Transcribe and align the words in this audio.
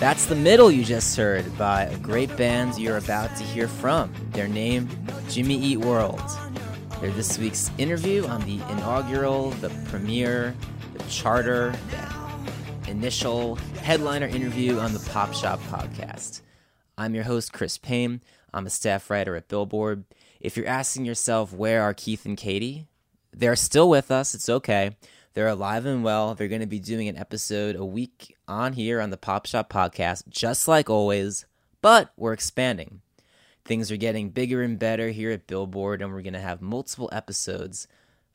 That's 0.00 0.26
the 0.26 0.36
middle 0.36 0.70
you 0.70 0.84
just 0.84 1.16
heard 1.16 1.58
by 1.58 1.82
a 1.82 1.98
great 1.98 2.36
band 2.36 2.78
you're 2.78 2.98
about 2.98 3.34
to 3.34 3.42
hear 3.42 3.66
from. 3.66 4.14
Their 4.30 4.46
name, 4.46 4.88
Jimmy 5.28 5.56
Eat 5.56 5.78
World. 5.78 6.22
They're 7.00 7.10
this 7.10 7.36
week's 7.36 7.72
interview 7.78 8.24
on 8.24 8.42
the 8.42 8.60
inaugural, 8.70 9.50
the 9.50 9.70
premiere, 9.88 10.54
the 10.92 11.02
charter, 11.10 11.74
the 11.90 12.90
initial 12.92 13.56
headliner 13.82 14.28
interview 14.28 14.78
on 14.78 14.92
the 14.92 15.00
Pop 15.10 15.34
Shop 15.34 15.58
podcast. 15.62 16.42
I'm 16.96 17.16
your 17.16 17.24
host, 17.24 17.52
Chris 17.52 17.76
Payne. 17.76 18.20
I'm 18.54 18.66
a 18.66 18.70
staff 18.70 19.10
writer 19.10 19.34
at 19.34 19.48
Billboard. 19.48 20.04
If 20.38 20.56
you're 20.56 20.68
asking 20.68 21.06
yourself, 21.06 21.52
where 21.52 21.82
are 21.82 21.92
Keith 21.92 22.24
and 22.24 22.36
Katie? 22.38 22.86
They're 23.32 23.56
still 23.56 23.90
with 23.90 24.12
us. 24.12 24.32
It's 24.32 24.48
okay. 24.48 24.96
They're 25.34 25.48
alive 25.48 25.86
and 25.86 26.04
well. 26.04 26.36
They're 26.36 26.46
going 26.46 26.60
to 26.60 26.68
be 26.68 26.78
doing 26.78 27.08
an 27.08 27.16
episode 27.16 27.74
a 27.74 27.84
week 27.84 28.36
on 28.48 28.72
here 28.72 29.00
on 29.00 29.10
the 29.10 29.16
Pop 29.16 29.46
Shop 29.46 29.70
podcast, 29.70 30.28
just 30.28 30.66
like 30.66 30.90
always, 30.90 31.46
but 31.80 32.10
we're 32.16 32.32
expanding. 32.32 33.00
Things 33.64 33.92
are 33.92 33.96
getting 33.96 34.30
bigger 34.30 34.62
and 34.62 34.78
better 34.78 35.10
here 35.10 35.30
at 35.30 35.46
Billboard, 35.46 36.02
and 36.02 36.12
we're 36.12 36.22
going 36.22 36.32
to 36.32 36.40
have 36.40 36.60
multiple 36.62 37.08
episodes 37.12 37.86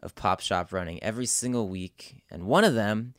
of 0.01 0.15
Pop 0.15 0.39
Shop 0.39 0.71
running 0.71 1.01
every 1.03 1.25
single 1.25 1.67
week. 1.67 2.23
And 2.29 2.43
one 2.43 2.63
of 2.63 2.75
them, 2.75 3.15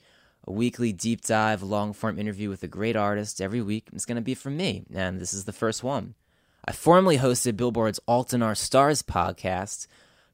a 0.47 0.53
weekly 0.53 0.93
deep 0.93 1.21
dive, 1.23 1.63
long 1.63 1.93
form 1.93 2.19
interview 2.19 2.49
with 2.49 2.63
a 2.63 2.69
great 2.69 2.97
artist 2.97 3.41
every 3.41 3.61
week, 3.61 3.89
is 3.93 4.07
going 4.07 4.17
to 4.17 4.23
be 4.23 4.35
from 4.35 4.57
me. 4.57 4.85
And 4.95 5.21
this 5.21 5.35
is 5.35 5.45
the 5.45 5.53
first 5.53 5.83
one. 5.83 6.15
I 6.65 6.73
formerly 6.73 7.19
hosted 7.19 7.57
Billboard's 7.57 8.01
Alt 8.09 8.33
and 8.33 8.43
Our 8.43 8.55
Stars 8.55 9.03
podcast 9.03 9.87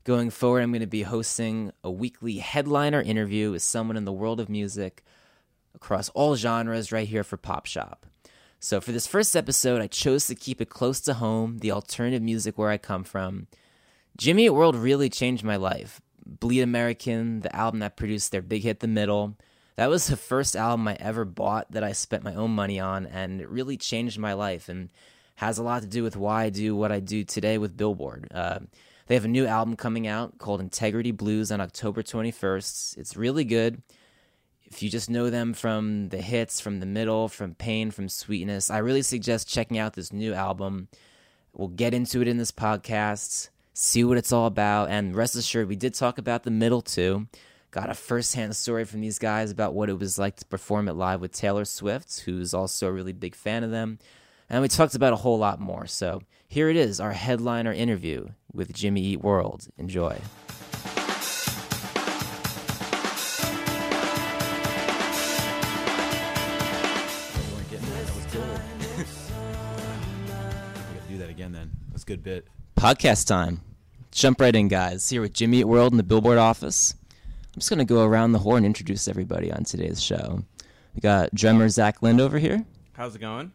Going 0.05 0.31
forward, 0.31 0.63
I'm 0.63 0.73
going 0.73 0.81
to 0.81 0.87
be 0.87 1.03
hosting 1.03 1.73
a 1.85 1.91
weekly 1.91 2.39
headliner 2.39 3.03
interview 3.03 3.51
with 3.51 3.61
someone 3.61 3.99
in 3.99 4.07
the 4.07 4.13
world 4.13 4.41
of 4.41 4.49
music 4.49 5.05
across 5.81 6.09
all 6.11 6.37
genres 6.37 6.93
right 6.93 7.09
here 7.09 7.25
for 7.25 7.37
Pop 7.37 7.67
Shop. 7.67 8.07
So, 8.59 8.81
for 8.81 8.93
this 8.93 9.07
first 9.07 9.35
episode, 9.35 9.81
I 9.81 9.87
chose 9.87 10.27
to 10.27 10.35
keep 10.35 10.61
it 10.61 10.69
close 10.69 11.01
to 11.01 11.15
home, 11.15 11.59
the 11.59 11.73
alternative 11.73 12.23
music 12.23 12.59
where 12.59 12.71
I 12.71 12.77
come 12.77 13.05
from. 13.05 13.47
Jimmy 14.19 14.47
Eat 14.47 14.51
World 14.51 14.77
really 14.77 15.09
changed 15.09 15.43
my 15.43 15.57
life. 15.57 16.01
Bleed 16.27 16.61
American, 16.61 17.41
the 17.41 17.55
album 17.57 17.81
that 17.81 17.97
produced 17.97 18.31
their 18.31 18.43
big 18.43 18.63
hit, 18.63 18.81
The 18.81 18.87
Middle, 18.87 19.37
that 19.77 19.89
was 19.89 20.07
the 20.07 20.17
first 20.19 20.57
album 20.57 20.87
I 20.89 20.97
ever 21.01 21.25
bought 21.25 21.73
that 21.73 21.83
I 21.83 21.93
spent 21.93 22.23
my 22.23 22.35
own 22.35 22.51
money 22.51 22.79
on, 22.79 23.07
and 23.07 23.41
it 23.41 23.49
really 23.49 23.79
changed 23.79 24.19
my 24.19 24.35
life 24.35 24.69
and 24.69 24.91
has 25.37 25.57
a 25.57 25.63
lot 25.63 25.81
to 25.81 25.89
do 25.89 26.03
with 26.03 26.17
why 26.17 26.45
I 26.45 26.51
do 26.51 26.77
what 26.77 26.93
I 26.93 27.01
do 27.01 27.25
today 27.25 27.57
with 27.57 27.79
Billboard. 27.79 28.29
Uh, 28.31 28.59
they 29.07 29.15
have 29.15 29.25
a 29.25 29.29
new 29.29 29.47
album 29.47 29.77
coming 29.77 30.07
out 30.07 30.37
called 30.37 30.61
Integrity 30.61 31.13
Blues 31.13 31.51
on 31.51 31.63
October 31.63 32.03
21st. 32.03 32.99
It's 32.99 33.17
really 33.17 33.45
good. 33.45 33.81
If 34.71 34.85
you 34.85 34.89
just 34.89 35.11
know 35.11 35.31
them 35.31 35.53
from 35.53 36.11
the 36.11 36.23
hits, 36.23 36.61
from 36.61 36.79
the 36.79 36.87
middle, 36.87 37.29
from 37.29 37.55
pain, 37.55 37.91
from 37.91 38.09
sweetness, 38.09 38.71
I 38.71 38.79
really 38.79 39.03
suggest 39.03 39.49
checking 39.49 39.79
out 39.79 39.95
this 39.95 40.13
new 40.13 40.33
album. 40.33 40.89
We'll 41.53 41.69
get 41.69 41.93
into 41.93 42.23
it 42.23 42.29
in 42.29 42.39
this 42.39 42.53
podcast, 42.53 43.49
see 43.75 44.05
what 44.05 44.17
it's 44.17 44.33
all 44.33 44.47
about, 44.47 44.89
and 44.89 45.17
rest 45.17 45.35
assured, 45.35 45.69
we 45.69 45.75
did 45.75 45.95
talk 45.95 46.19
about 46.19 46.45
the 46.45 46.53
middle 46.53 46.83
too. 46.83 47.27
Got 47.73 47.91
a 47.91 47.95
first-hand 47.95 48.55
story 48.55 48.85
from 48.85 49.01
these 49.01 49.19
guys 49.19 49.51
about 49.51 49.75
what 49.75 49.91
it 49.91 49.99
was 49.99 50.19
like 50.19 50.37
to 50.37 50.45
perform 50.47 50.89
it 50.89 50.95
live 50.95 51.21
with 51.21 51.33
Taylor 51.33 51.65
Swift, 51.65 52.21
who's 52.21 52.55
also 52.55 52.87
a 52.87 52.93
really 52.93 53.13
big 53.13 53.35
fan 53.35 53.65
of 53.65 53.73
them. 53.73 53.99
And 54.49 54.63
we 54.63 54.69
talked 54.69 54.95
about 54.95 55.13
a 55.13 55.17
whole 55.17 55.39
lot 55.39 55.61
more. 55.61 55.87
So 55.87 56.23
here 56.49 56.69
it 56.69 56.77
is, 56.77 57.01
our 57.01 57.13
headliner 57.13 57.73
interview 57.73 58.29
with 58.53 58.73
Jimmy 58.73 59.03
Eat 59.03 59.21
World. 59.21 59.69
Enjoy. 59.79 60.21
Good 72.11 72.25
bit. 72.25 72.49
Podcast 72.75 73.29
time. 73.29 73.61
Jump 74.11 74.41
right 74.41 74.57
in, 74.57 74.67
guys. 74.67 75.09
Here 75.09 75.21
with 75.21 75.33
Jimmy 75.33 75.61
Eat 75.61 75.65
World 75.67 75.93
in 75.93 75.97
the 75.97 76.03
Billboard 76.03 76.39
office. 76.39 76.93
I'm 77.55 77.61
just 77.61 77.71
going 77.71 77.79
to 77.79 77.85
go 77.85 78.05
around 78.05 78.33
the 78.33 78.41
horn 78.41 78.59
and 78.59 78.67
introduce 78.67 79.07
everybody 79.07 79.53
on 79.53 79.63
today's 79.63 80.03
show. 80.03 80.43
We 80.97 81.01
got 81.03 81.33
drummer 81.33 81.69
Zach 81.69 82.03
Lind 82.03 82.21
over 82.21 82.41
here. 82.41 82.65
How's 82.95 83.15
it 83.15 83.21
going? 83.21 83.53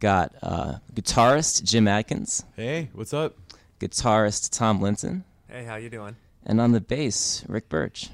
Got 0.00 0.34
uh, 0.42 0.78
guitarist 0.94 1.62
Jim 1.62 1.86
Adkins. 1.86 2.44
Hey, 2.56 2.88
what's 2.92 3.14
up? 3.14 3.36
Guitarist 3.78 4.50
Tom 4.50 4.82
Linton. 4.82 5.22
Hey, 5.48 5.62
how 5.62 5.76
you 5.76 5.88
doing? 5.88 6.16
And 6.44 6.60
on 6.60 6.72
the 6.72 6.80
bass, 6.80 7.44
Rick 7.46 7.68
Birch. 7.68 8.10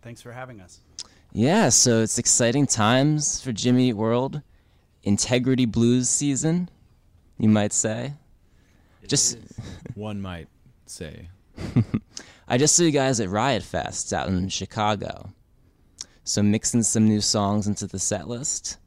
Thanks 0.00 0.22
for 0.22 0.32
having 0.32 0.58
us. 0.62 0.80
Yeah, 1.34 1.68
so 1.68 2.00
it's 2.00 2.18
exciting 2.18 2.66
times 2.66 3.42
for 3.42 3.52
Jimmy 3.52 3.92
World. 3.92 4.40
Integrity 5.02 5.66
Blues 5.66 6.08
season, 6.08 6.70
you 7.36 7.50
might 7.50 7.74
say. 7.74 8.14
It 9.02 9.08
just 9.08 9.38
one 9.94 10.20
might 10.20 10.48
say. 10.86 11.28
I 12.48 12.58
just 12.58 12.76
saw 12.76 12.82
you 12.82 12.90
guys 12.90 13.20
at 13.20 13.28
Riot 13.28 13.62
Fest 13.62 14.12
out 14.12 14.28
in 14.28 14.48
Chicago. 14.48 15.30
So 16.24 16.42
mixing 16.42 16.82
some 16.82 17.06
new 17.06 17.20
songs 17.20 17.66
into 17.66 17.86
the 17.86 17.98
set 17.98 18.28
list. 18.28 18.78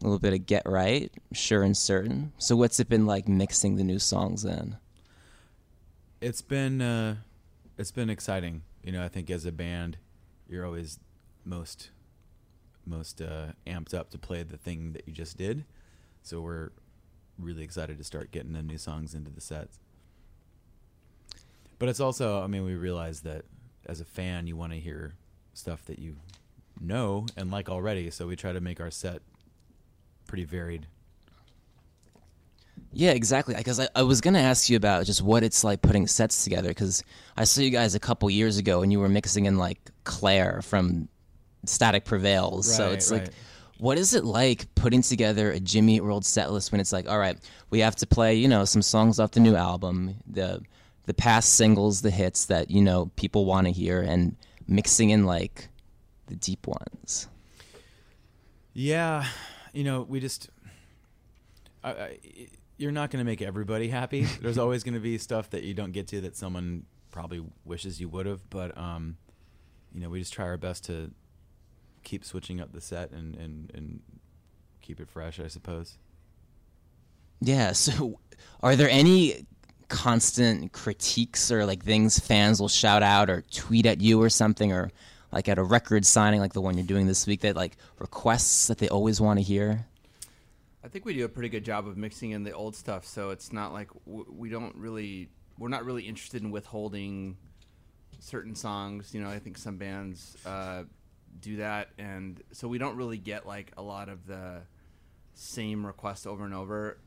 A 0.00 0.04
little 0.04 0.18
bit 0.18 0.32
of 0.32 0.46
Get 0.46 0.62
Right, 0.66 1.12
Sure 1.32 1.62
and 1.62 1.76
Certain. 1.76 2.32
So 2.38 2.56
what's 2.56 2.80
it 2.80 2.88
been 2.88 3.06
like 3.06 3.28
mixing 3.28 3.76
the 3.76 3.84
new 3.84 3.98
songs 3.98 4.44
in? 4.44 4.76
It's 6.20 6.42
been 6.42 6.80
uh, 6.80 7.16
it's 7.76 7.90
been 7.90 8.08
exciting. 8.08 8.62
You 8.82 8.92
know, 8.92 9.04
I 9.04 9.08
think 9.08 9.30
as 9.30 9.44
a 9.44 9.52
band, 9.52 9.98
you're 10.48 10.64
always 10.64 10.98
most 11.44 11.90
most 12.86 13.20
uh, 13.20 13.52
amped 13.66 13.94
up 13.94 14.10
to 14.10 14.18
play 14.18 14.42
the 14.42 14.56
thing 14.56 14.92
that 14.92 15.06
you 15.06 15.12
just 15.12 15.36
did. 15.36 15.64
So 16.22 16.40
we're 16.40 16.70
really 17.42 17.62
excited 17.62 17.98
to 17.98 18.04
start 18.04 18.30
getting 18.30 18.52
the 18.52 18.62
new 18.62 18.78
songs 18.78 19.14
into 19.14 19.30
the 19.30 19.40
sets. 19.40 19.78
But 21.78 21.88
it's 21.88 22.00
also, 22.00 22.42
I 22.42 22.46
mean, 22.46 22.64
we 22.64 22.74
realize 22.74 23.22
that 23.22 23.44
as 23.86 24.00
a 24.00 24.04
fan, 24.04 24.46
you 24.46 24.56
want 24.56 24.72
to 24.72 24.78
hear 24.78 25.14
stuff 25.54 25.84
that 25.86 25.98
you 25.98 26.16
know 26.80 27.26
and 27.36 27.50
like 27.50 27.68
already. 27.68 28.10
So 28.10 28.26
we 28.26 28.36
try 28.36 28.52
to 28.52 28.60
make 28.60 28.80
our 28.80 28.90
set 28.90 29.22
pretty 30.26 30.44
varied. 30.44 30.86
Yeah, 32.92 33.12
exactly. 33.12 33.54
Because 33.54 33.80
I, 33.80 33.88
I 33.94 34.02
was 34.02 34.20
going 34.20 34.34
to 34.34 34.40
ask 34.40 34.68
you 34.68 34.76
about 34.76 35.06
just 35.06 35.22
what 35.22 35.42
it's 35.42 35.64
like 35.64 35.80
putting 35.80 36.06
sets 36.06 36.44
together. 36.44 36.68
Because 36.68 37.02
I 37.36 37.44
saw 37.44 37.62
you 37.62 37.70
guys 37.70 37.94
a 37.94 38.00
couple 38.00 38.28
years 38.30 38.58
ago 38.58 38.82
and 38.82 38.92
you 38.92 39.00
were 39.00 39.08
mixing 39.08 39.46
in 39.46 39.58
like 39.58 39.78
Claire 40.04 40.60
from 40.62 41.08
Static 41.64 42.04
Prevails. 42.04 42.68
Right, 42.68 42.76
so 42.76 42.90
it's 42.90 43.10
right. 43.10 43.22
like, 43.22 43.32
what 43.80 43.96
is 43.96 44.14
it 44.14 44.24
like 44.24 44.72
putting 44.74 45.02
together 45.02 45.50
a 45.50 45.58
Jimmy 45.58 46.00
World 46.00 46.24
set 46.24 46.52
list 46.52 46.70
when 46.70 46.80
it's 46.80 46.92
like, 46.92 47.08
all 47.08 47.18
right, 47.18 47.38
we 47.70 47.80
have 47.80 47.96
to 47.96 48.06
play, 48.06 48.34
you 48.34 48.46
know, 48.46 48.64
some 48.64 48.82
songs 48.82 49.18
off 49.18 49.32
the 49.32 49.40
new 49.40 49.56
album, 49.56 50.16
the 50.26 50.60
the 51.06 51.14
past 51.14 51.54
singles, 51.54 52.02
the 52.02 52.10
hits 52.10 52.44
that 52.46 52.70
you 52.70 52.82
know 52.82 53.10
people 53.16 53.44
want 53.46 53.66
to 53.66 53.72
hear, 53.72 54.00
and 54.00 54.36
mixing 54.68 55.10
in 55.10 55.24
like 55.24 55.68
the 56.26 56.36
deep 56.36 56.66
ones. 56.66 57.26
Yeah, 58.74 59.26
you 59.72 59.84
know, 59.84 60.02
we 60.02 60.20
just. 60.20 60.50
I, 61.82 61.90
I, 61.90 62.18
you're 62.76 62.92
not 62.92 63.10
going 63.10 63.18
to 63.18 63.26
make 63.28 63.42
everybody 63.42 63.88
happy. 63.88 64.22
There's 64.42 64.58
always 64.58 64.84
going 64.84 64.94
to 64.94 65.00
be 65.00 65.18
stuff 65.18 65.50
that 65.50 65.64
you 65.64 65.74
don't 65.74 65.92
get 65.92 66.08
to 66.08 66.20
that 66.22 66.36
someone 66.36 66.84
probably 67.10 67.44
wishes 67.64 68.00
you 68.00 68.08
would 68.10 68.26
have, 68.26 68.48
but 68.50 68.76
um, 68.76 69.16
you 69.94 70.00
know, 70.00 70.10
we 70.10 70.20
just 70.20 70.32
try 70.32 70.44
our 70.44 70.56
best 70.56 70.84
to 70.84 71.10
keep 72.02 72.24
switching 72.24 72.60
up 72.60 72.72
the 72.72 72.80
set 72.80 73.10
and 73.10 73.34
and 73.36 73.70
and 73.74 74.00
keep 74.80 75.00
it 75.00 75.08
fresh, 75.08 75.40
I 75.40 75.48
suppose. 75.48 75.98
Yeah. 77.40 77.72
So, 77.74 78.18
are 78.62 78.76
there 78.76 78.90
any 78.90 79.46
constant 79.88 80.72
critiques 80.72 81.50
or 81.50 81.66
like 81.66 81.84
things 81.84 82.18
fans 82.18 82.60
will 82.60 82.68
shout 82.68 83.02
out 83.02 83.28
or 83.28 83.42
tweet 83.50 83.86
at 83.86 84.00
you 84.00 84.22
or 84.22 84.30
something, 84.30 84.72
or 84.72 84.90
like 85.32 85.48
at 85.48 85.58
a 85.58 85.62
record 85.62 86.06
signing 86.06 86.40
like 86.40 86.52
the 86.52 86.60
one 86.60 86.76
you're 86.76 86.86
doing 86.86 87.06
this 87.06 87.26
week 87.26 87.40
that 87.40 87.56
like 87.56 87.76
requests 87.98 88.68
that 88.68 88.78
they 88.78 88.88
always 88.88 89.20
want 89.20 89.38
to 89.38 89.42
hear? 89.42 89.86
I 90.82 90.88
think 90.88 91.04
we 91.04 91.12
do 91.14 91.24
a 91.24 91.28
pretty 91.28 91.50
good 91.50 91.64
job 91.64 91.86
of 91.86 91.96
mixing 91.96 92.30
in 92.30 92.44
the 92.44 92.52
old 92.52 92.74
stuff, 92.74 93.06
so 93.06 93.30
it's 93.30 93.52
not 93.52 93.72
like 93.72 93.90
we 94.06 94.48
don't 94.48 94.74
really 94.76 95.28
we're 95.58 95.68
not 95.68 95.84
really 95.84 96.04
interested 96.04 96.42
in 96.42 96.50
withholding 96.50 97.36
certain 98.18 98.54
songs. 98.54 99.14
You 99.14 99.22
know, 99.22 99.28
I 99.28 99.38
think 99.38 99.58
some 99.58 99.76
bands 99.76 100.36
uh, 100.46 100.84
do 101.38 101.56
that, 101.56 101.88
and 101.98 102.42
so 102.52 102.68
we 102.68 102.78
don't 102.78 102.96
really 102.96 103.18
get 103.18 103.46
like 103.46 103.72
a 103.76 103.82
lot 103.82 104.08
of 104.08 104.26
the 104.26 104.62
same 105.34 105.86
requests 105.86 106.26
over 106.26 106.44
and 106.44 106.54
over. 106.54 106.98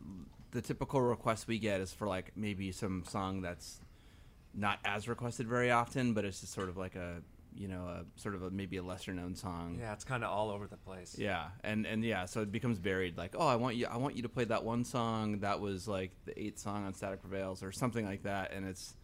The 0.51 0.61
typical 0.61 1.01
request 1.01 1.47
we 1.47 1.59
get 1.59 1.81
is 1.81 1.93
for 1.93 2.07
like 2.07 2.31
maybe 2.35 2.71
some 2.71 3.03
song 3.07 3.41
that's 3.41 3.79
not 4.53 4.79
as 4.85 5.07
requested 5.07 5.47
very 5.47 5.71
often, 5.71 6.13
but 6.13 6.25
it's 6.25 6.41
just 6.41 6.53
sort 6.53 6.69
of 6.69 6.77
like 6.77 6.95
a 6.95 7.21
you 7.55 7.67
know 7.67 7.87
a 7.87 8.19
sort 8.19 8.35
of 8.35 8.43
a 8.43 8.49
maybe 8.49 8.77
a 8.77 8.83
lesser 8.83 9.13
known 9.13 9.35
song. 9.35 9.77
Yeah, 9.79 9.93
it's 9.93 10.03
kind 10.03 10.23
of 10.23 10.31
all 10.31 10.49
over 10.49 10.67
the 10.67 10.77
place. 10.77 11.15
Yeah, 11.17 11.47
and 11.63 11.85
and 11.85 12.03
yeah, 12.03 12.25
so 12.25 12.41
it 12.41 12.51
becomes 12.51 12.79
buried. 12.79 13.17
Like, 13.17 13.35
oh, 13.37 13.47
I 13.47 13.55
want 13.55 13.75
you, 13.75 13.87
I 13.87 13.97
want 13.97 14.15
you 14.15 14.23
to 14.23 14.29
play 14.29 14.45
that 14.45 14.63
one 14.63 14.85
song 14.85 15.39
that 15.39 15.59
was 15.59 15.87
like 15.87 16.11
the 16.25 16.39
eighth 16.39 16.59
song 16.59 16.85
on 16.85 16.93
Static 16.93 17.21
Prevails 17.21 17.63
or 17.63 17.71
something 17.71 18.05
like 18.05 18.23
that. 18.23 18.51
And 18.53 18.67
it's, 18.67 18.95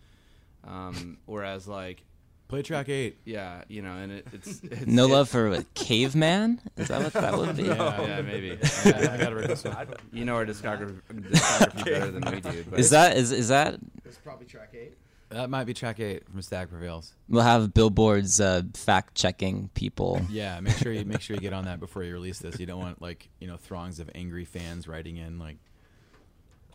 um, 0.64 1.18
whereas 1.26 1.68
like, 1.68 2.04
Play 2.50 2.64
track 2.64 2.90
eight. 2.90 3.18
Yeah, 3.26 3.62
you 3.68 3.82
know, 3.84 3.94
and 3.94 4.12
it, 4.12 4.28
it's, 4.34 4.60
it's 4.64 4.86
No 4.88 5.06
it- 5.06 5.12
love 5.12 5.30
for 5.30 5.50
what, 5.52 5.74
caveman? 5.76 6.60
Is 6.78 6.90
that 6.90 7.02
what 7.02 7.14
that 7.14 7.38
would 7.38 7.56
be? 7.56 7.64
Yeah. 7.64 8.02
Yeah, 8.02 8.22
maybe. 8.22 8.58
I 8.86 9.18
gotta 9.18 9.36
request 9.36 9.66
one. 9.66 9.88
You 10.12 10.26
know 10.26 10.36
our 10.36 10.46
discography, 10.46 11.00
discography 11.14 11.86
better 11.86 12.12
than 12.12 12.24
we 12.34 12.42
do. 12.42 12.66
But 12.70 12.80
Is 12.80 12.90
that 12.90 13.16
is 13.18 13.32
is 13.32 13.48
that? 13.50 13.76
It's 14.04 14.18
probably 14.18 14.48
track 14.48 14.74
eight. 14.74 14.98
That 15.30 15.52
might 15.52 15.66
be 15.66 15.76
track 15.76 16.00
eight 16.00 16.28
from 16.28 16.42
Static 16.42 16.72
Prevails. 16.72 17.14
We'll 17.28 17.44
have 17.44 17.72
billboards 17.72 18.42
uh, 18.42 18.64
fact 18.74 19.14
checking 19.14 19.70
people. 19.76 20.20
Yeah, 20.28 20.60
make 20.60 20.76
sure 20.78 20.92
you 20.92 21.06
make 21.06 21.22
sure 21.22 21.36
you 21.36 21.42
get 21.42 21.54
on 21.54 21.66
that 21.66 21.80
before 21.80 22.04
you 22.04 22.12
release 22.14 22.40
this. 22.40 22.60
You 22.60 22.66
don't 22.66 22.80
want 22.80 23.00
like 23.00 23.30
you 23.40 23.48
know 23.48 23.58
throngs 23.58 24.00
of 24.00 24.10
angry 24.16 24.46
fans 24.46 24.88
writing 24.88 25.18
in 25.18 25.38
like, 25.38 25.58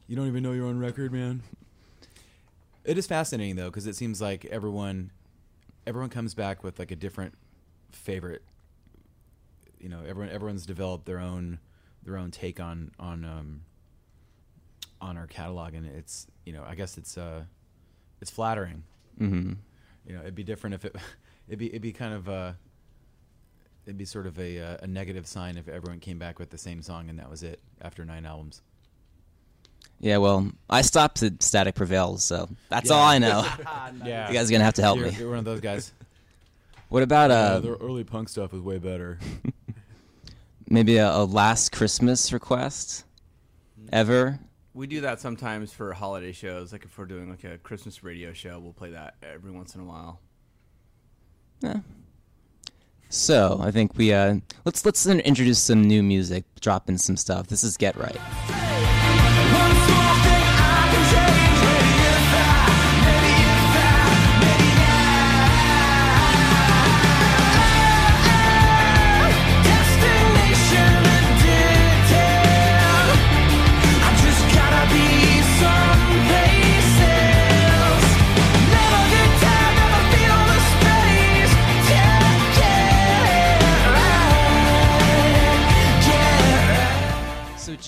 you 0.06 0.14
don't 0.14 0.28
even 0.28 0.44
know 0.44 0.52
you're 0.52 0.68
on 0.68 0.78
record, 0.78 1.12
man. 1.12 1.42
It 2.84 2.96
is 2.96 3.08
fascinating 3.08 3.56
though 3.56 3.70
because 3.70 3.88
it 3.88 3.96
seems 3.96 4.20
like 4.20 4.44
everyone, 4.44 5.10
everyone 5.86 6.10
comes 6.10 6.34
back 6.34 6.62
with 6.62 6.78
like 6.78 6.90
a 6.90 6.96
different 6.96 7.34
favorite. 7.90 8.42
You 9.78 9.88
know, 9.88 10.00
everyone 10.06 10.32
everyone's 10.32 10.66
developed 10.66 11.06
their 11.06 11.19
own 11.19 11.58
their 12.02 12.16
own 12.16 12.31
take 12.31 12.60
on 12.60 12.92
on 12.98 13.25
um, 13.25 13.60
on 15.00 15.16
our 15.16 15.26
catalog, 15.26 15.75
and 15.75 15.86
it's 15.86 16.26
you 16.44 16.52
know 16.52 16.64
I 16.66 16.75
guess 16.75 16.96
it's 16.98 17.19
uh 17.19 17.44
it's 18.20 18.31
flattering 18.31 18.84
hmm 19.19 19.52
you 20.06 20.14
know, 20.14 20.20
it'd 20.20 20.34
be 20.34 20.44
different 20.44 20.75
if 20.75 20.84
it, 20.84 20.94
it'd 21.48 21.58
be 21.58 21.69
it'd 21.69 21.82
be 21.82 21.92
kind 21.92 22.14
of 22.14 22.28
uh 22.28 22.52
it'd 23.86 23.96
be 23.98 24.04
sort 24.04 24.26
of 24.26 24.38
a 24.38 24.58
uh, 24.60 24.76
a 24.82 24.86
negative 24.86 25.26
sign 25.26 25.56
if 25.56 25.69
everyone 25.69 26.00
came 26.00 26.19
back 26.19 26.38
with 26.38 26.50
the 26.50 26.58
same 26.58 26.82
song 26.82 27.08
and 27.08 27.19
that 27.19 27.31
was 27.31 27.42
it 27.42 27.60
after 27.82 28.04
nine 28.04 28.26
albums. 28.26 28.62
Yeah, 30.00 30.19
well, 30.19 30.50
I 30.69 30.82
stopped 30.82 31.23
at 31.23 31.43
Static 31.43 31.75
Prevails, 31.75 32.23
so 32.25 32.49
that's 32.69 32.91
Yeah. 32.91 32.96
all 32.96 33.02
I 33.05 33.19
know. 33.19 33.46
Yeah, 34.05 34.29
You 34.29 34.35
guys 34.35 34.49
are 34.49 34.52
gonna 34.52 34.64
have 34.64 34.75
to 34.75 34.82
help 34.82 34.99
you're, 34.99 35.08
me. 35.11 35.17
You're 35.19 35.29
one 35.31 35.38
of 35.38 35.44
those 35.44 35.61
guys. 35.61 35.93
What 36.91 37.02
about 37.02 37.31
Uh, 37.32 37.35
uh, 37.35 37.61
their 37.61 37.73
early 37.75 38.05
punk 38.05 38.29
stuff 38.29 38.52
was 38.52 38.61
way 38.61 38.79
better. 38.79 39.19
maybe 40.69 40.99
a, 40.99 41.11
a 41.11 41.25
last 41.25 41.73
Christmas 41.73 42.32
request? 42.32 43.05
Ever? 43.93 44.38
we 44.75 44.87
do 44.87 45.00
that 45.02 45.20
sometimes 45.20 45.73
for 45.73 45.93
holiday 45.93 46.32
shows. 46.32 46.73
Like 46.73 46.85
if 46.85 46.96
we're 46.99 47.06
doing 47.06 47.31
like 47.31 47.43
a 47.44 47.58
Christmas 47.58 48.02
radio 48.05 48.32
show, 48.32 48.58
we'll 48.61 48.73
play 48.73 48.91
that 48.91 49.14
every 49.23 49.50
once 49.50 49.75
in 49.75 49.81
a 49.81 49.85
while. 49.85 50.20
Yeah. 51.62 51.81
So 53.08 53.58
I 53.62 53.70
think 53.70 53.96
we 53.96 54.12
uh, 54.12 54.37
let's 54.64 54.85
let's 54.85 55.06
introduce 55.06 55.58
some 55.61 55.82
new 55.82 56.02
music, 56.02 56.44
drop 56.61 56.88
in 56.88 56.99
some 56.99 57.17
stuff. 57.17 57.46
This 57.49 57.64
is 57.64 57.76
Get 57.76 57.96
Right. 57.96 58.20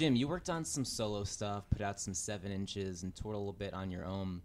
Jim, 0.07 0.15
you 0.15 0.29
worked 0.29 0.49
on 0.49 0.65
some 0.65 0.85
solo 0.85 1.25
stuff, 1.25 1.65
put 1.69 1.81
out 1.81 1.99
some 1.99 2.15
seven 2.15 2.53
inches, 2.53 3.03
and 3.03 3.13
toured 3.13 3.35
a 3.35 3.39
little 3.39 3.53
bit 3.53 3.75
on 3.75 3.91
your 3.91 4.05
own 4.05 4.41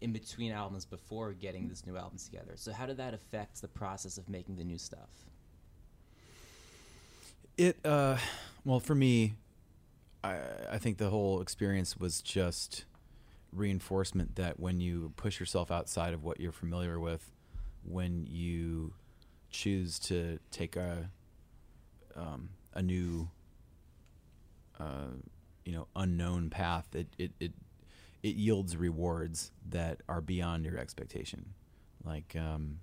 in 0.00 0.14
between 0.14 0.50
albums 0.50 0.86
before 0.86 1.34
getting 1.34 1.68
this 1.68 1.84
new 1.84 1.94
album 1.94 2.16
together. 2.16 2.52
So 2.54 2.72
how 2.72 2.86
did 2.86 2.96
that 2.96 3.12
affect 3.12 3.60
the 3.60 3.68
process 3.68 4.16
of 4.16 4.30
making 4.30 4.56
the 4.56 4.64
new 4.64 4.78
stuff? 4.78 5.10
It 7.58 7.76
uh, 7.84 8.16
well 8.64 8.80
for 8.80 8.94
me, 8.94 9.34
I 10.22 10.38
I 10.72 10.78
think 10.78 10.96
the 10.96 11.10
whole 11.10 11.42
experience 11.42 11.98
was 11.98 12.22
just 12.22 12.86
reinforcement 13.52 14.36
that 14.36 14.58
when 14.58 14.80
you 14.80 15.12
push 15.16 15.38
yourself 15.38 15.70
outside 15.70 16.14
of 16.14 16.24
what 16.24 16.40
you're 16.40 16.50
familiar 16.50 16.98
with, 16.98 17.30
when 17.82 18.26
you 18.26 18.94
choose 19.50 19.98
to 19.98 20.38
take 20.50 20.76
a 20.76 21.10
um, 22.16 22.48
a 22.72 22.80
new 22.80 23.28
uh, 24.78 25.12
you 25.64 25.72
know 25.72 25.86
unknown 25.96 26.50
path, 26.50 26.86
it, 26.94 27.08
it 27.18 27.32
it 27.40 27.52
it 28.22 28.36
yields 28.36 28.76
rewards 28.76 29.50
that 29.68 30.00
are 30.08 30.20
beyond 30.20 30.64
your 30.64 30.78
expectation. 30.78 31.54
Like 32.04 32.36
um, 32.36 32.80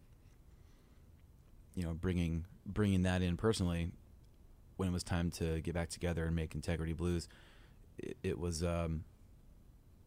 you 1.75 1.83
know, 1.83 1.93
bringing 1.93 2.45
bringing 2.65 3.03
that 3.03 3.21
in 3.21 3.37
personally 3.37 3.91
when 4.77 4.89
it 4.89 4.91
was 4.91 5.03
time 5.03 5.29
to 5.31 5.61
get 5.61 5.73
back 5.73 5.89
together 5.89 6.25
and 6.25 6.35
make 6.35 6.55
Integrity 6.55 6.93
Blues, 6.93 7.27
it, 7.97 8.17
it 8.23 8.39
was 8.39 8.63
um, 8.63 9.03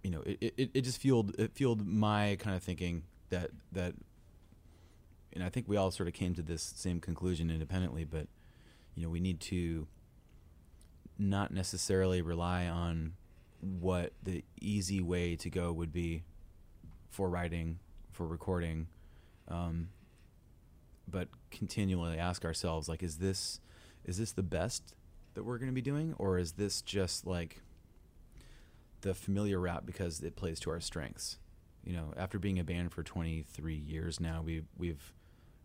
you 0.03 0.11
know 0.11 0.23
it, 0.27 0.55
it, 0.57 0.71
it 0.75 0.81
just 0.83 1.01
fueled 1.01 1.35
it 1.39 1.53
fueled 1.55 1.87
my 1.87 2.37
kind 2.39 2.57
of 2.57 2.63
thinking 2.63 3.05
that 3.31 3.51
that 3.73 3.95
and 5.33 5.43
I 5.43 5.49
think 5.49 5.69
we 5.69 5.77
all 5.77 5.91
sort 5.91 6.09
of 6.09 6.15
came 6.15 6.35
to 6.35 6.43
this 6.43 6.63
same 6.77 7.01
conclusion 7.01 7.51
independently, 7.51 8.05
but 8.05 8.29
you 8.95 9.03
know 9.03 9.09
we 9.09 9.21
need 9.21 9.41
to 9.41 9.87
not 11.19 11.53
necessarily 11.53 12.23
rely 12.23 12.67
on 12.67 13.15
what 13.61 14.13
the 14.23 14.45
easy 14.61 15.01
way 15.01 15.37
to 15.37 15.51
go 15.51 15.73
would 15.73 15.93
be 15.93 16.23
for 17.11 17.29
writing, 17.29 17.79
for 18.11 18.27
recording, 18.27 18.87
um, 19.49 19.89
but 21.09 21.29
continually 21.51 22.19
ask 22.19 22.45
ourselves 22.45 22.89
like, 22.89 23.03
is 23.03 23.19
this 23.19 23.61
is 24.05 24.19
this 24.19 24.33
the 24.33 24.43
best 24.43 24.95
that 25.35 25.45
we're 25.45 25.59
going 25.59 25.71
to 25.71 25.75
be 25.75 25.81
doing, 25.81 26.15
or 26.19 26.39
is 26.39 26.53
this 26.53 26.83
just 26.83 27.27
like 27.27 27.63
the 29.01 29.15
familiar 29.15 29.61
route 29.61 29.87
because 29.87 30.21
it 30.21 30.37
plays 30.37 30.61
to 30.61 30.71
our 30.71 30.81
strengths? 30.81 31.39
You 31.85 31.95
know, 31.95 32.13
after 32.17 32.39
being 32.39 32.59
a 32.59 32.65
band 32.65 32.93
for 32.93 33.03
23 33.03 33.75
years 33.75 34.21
now, 34.21 34.43
we 34.43 34.63
we've 34.77 35.13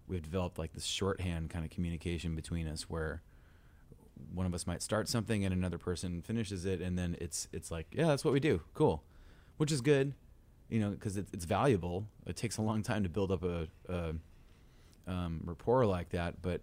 we've 0.08 0.22
developed 0.22 0.58
like 0.58 0.74
this 0.74 0.86
shorthand 0.86 1.50
kind 1.50 1.64
of 1.64 1.72
communication 1.72 2.36
between 2.36 2.68
us 2.68 2.84
where 2.84 3.22
one 4.34 4.46
of 4.46 4.54
us 4.54 4.68
might 4.68 4.82
start 4.82 5.08
something 5.08 5.44
and 5.44 5.54
another 5.54 5.78
person 5.78 6.22
finishes 6.22 6.66
it 6.66 6.82
and 6.82 6.98
then 6.98 7.16
it's 7.20 7.48
it's 7.52 7.72
like 7.72 7.88
yeah 7.92 8.08
that's 8.08 8.24
what 8.24 8.34
we 8.34 8.40
do. 8.40 8.62
Cool. 8.74 9.04
Which 9.58 9.72
is 9.72 9.82
good 9.82 10.14
you 10.70 10.80
know 10.80 10.92
because 10.92 11.18
it, 11.18 11.28
it's 11.34 11.46
valuable. 11.46 12.08
It 12.26 12.36
takes 12.36 12.58
a 12.58 12.62
long 12.62 12.84
time 12.84 13.04
to 13.04 13.10
build 13.10 13.32
up 13.32 13.44
a, 13.44 13.68
a 13.88 14.16
um, 15.08 15.42
rapport 15.44 15.86
like 15.86 16.10
that 16.10 16.42
but 16.42 16.62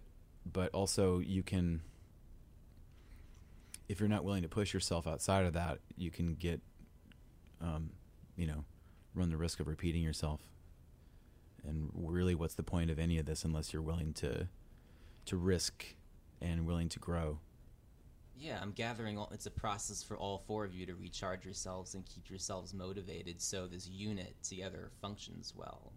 but 0.51 0.73
also 0.73 1.19
you 1.19 1.43
can 1.43 1.81
if 3.89 3.99
you're 3.99 4.09
not 4.09 4.23
willing 4.23 4.43
to 4.43 4.49
push 4.49 4.73
yourself 4.73 5.05
outside 5.05 5.45
of 5.45 5.53
that 5.53 5.79
you 5.97 6.09
can 6.11 6.35
get 6.35 6.61
um, 7.61 7.89
you 8.37 8.47
know 8.47 8.63
run 9.17 9.29
the 9.29 9.37
risk 9.37 9.59
of 9.59 9.67
repeating 9.67 10.03
yourself. 10.03 10.41
And 11.67 11.89
really 11.93 12.35
what's 12.35 12.53
the 12.53 12.63
point 12.63 12.89
of 12.91 12.99
any 12.99 13.17
of 13.17 13.25
this 13.25 13.43
unless 13.43 13.73
you're 13.73 13.81
willing 13.81 14.13
to 14.13 14.47
to 15.25 15.35
risk 15.35 15.83
and 16.39 16.65
willing 16.65 16.87
to 16.87 16.99
grow 16.99 17.39
Yeah, 18.39 18.59
I'm 18.61 18.71
gathering. 18.71 19.17
All, 19.17 19.29
it's 19.33 19.45
a 19.45 19.51
process 19.51 20.03
for 20.03 20.15
all 20.15 20.43
four 20.47 20.63
of 20.63 20.75
you 20.75 20.85
to 20.85 20.95
recharge 20.95 21.43
yourselves 21.43 21.95
and 21.95 22.05
keep 22.05 22.29
yourselves 22.29 22.73
motivated, 22.73 23.41
so 23.41 23.67
this 23.67 23.87
unit 23.87 24.35
together 24.43 24.91
functions 25.01 25.53
well. 25.55 25.91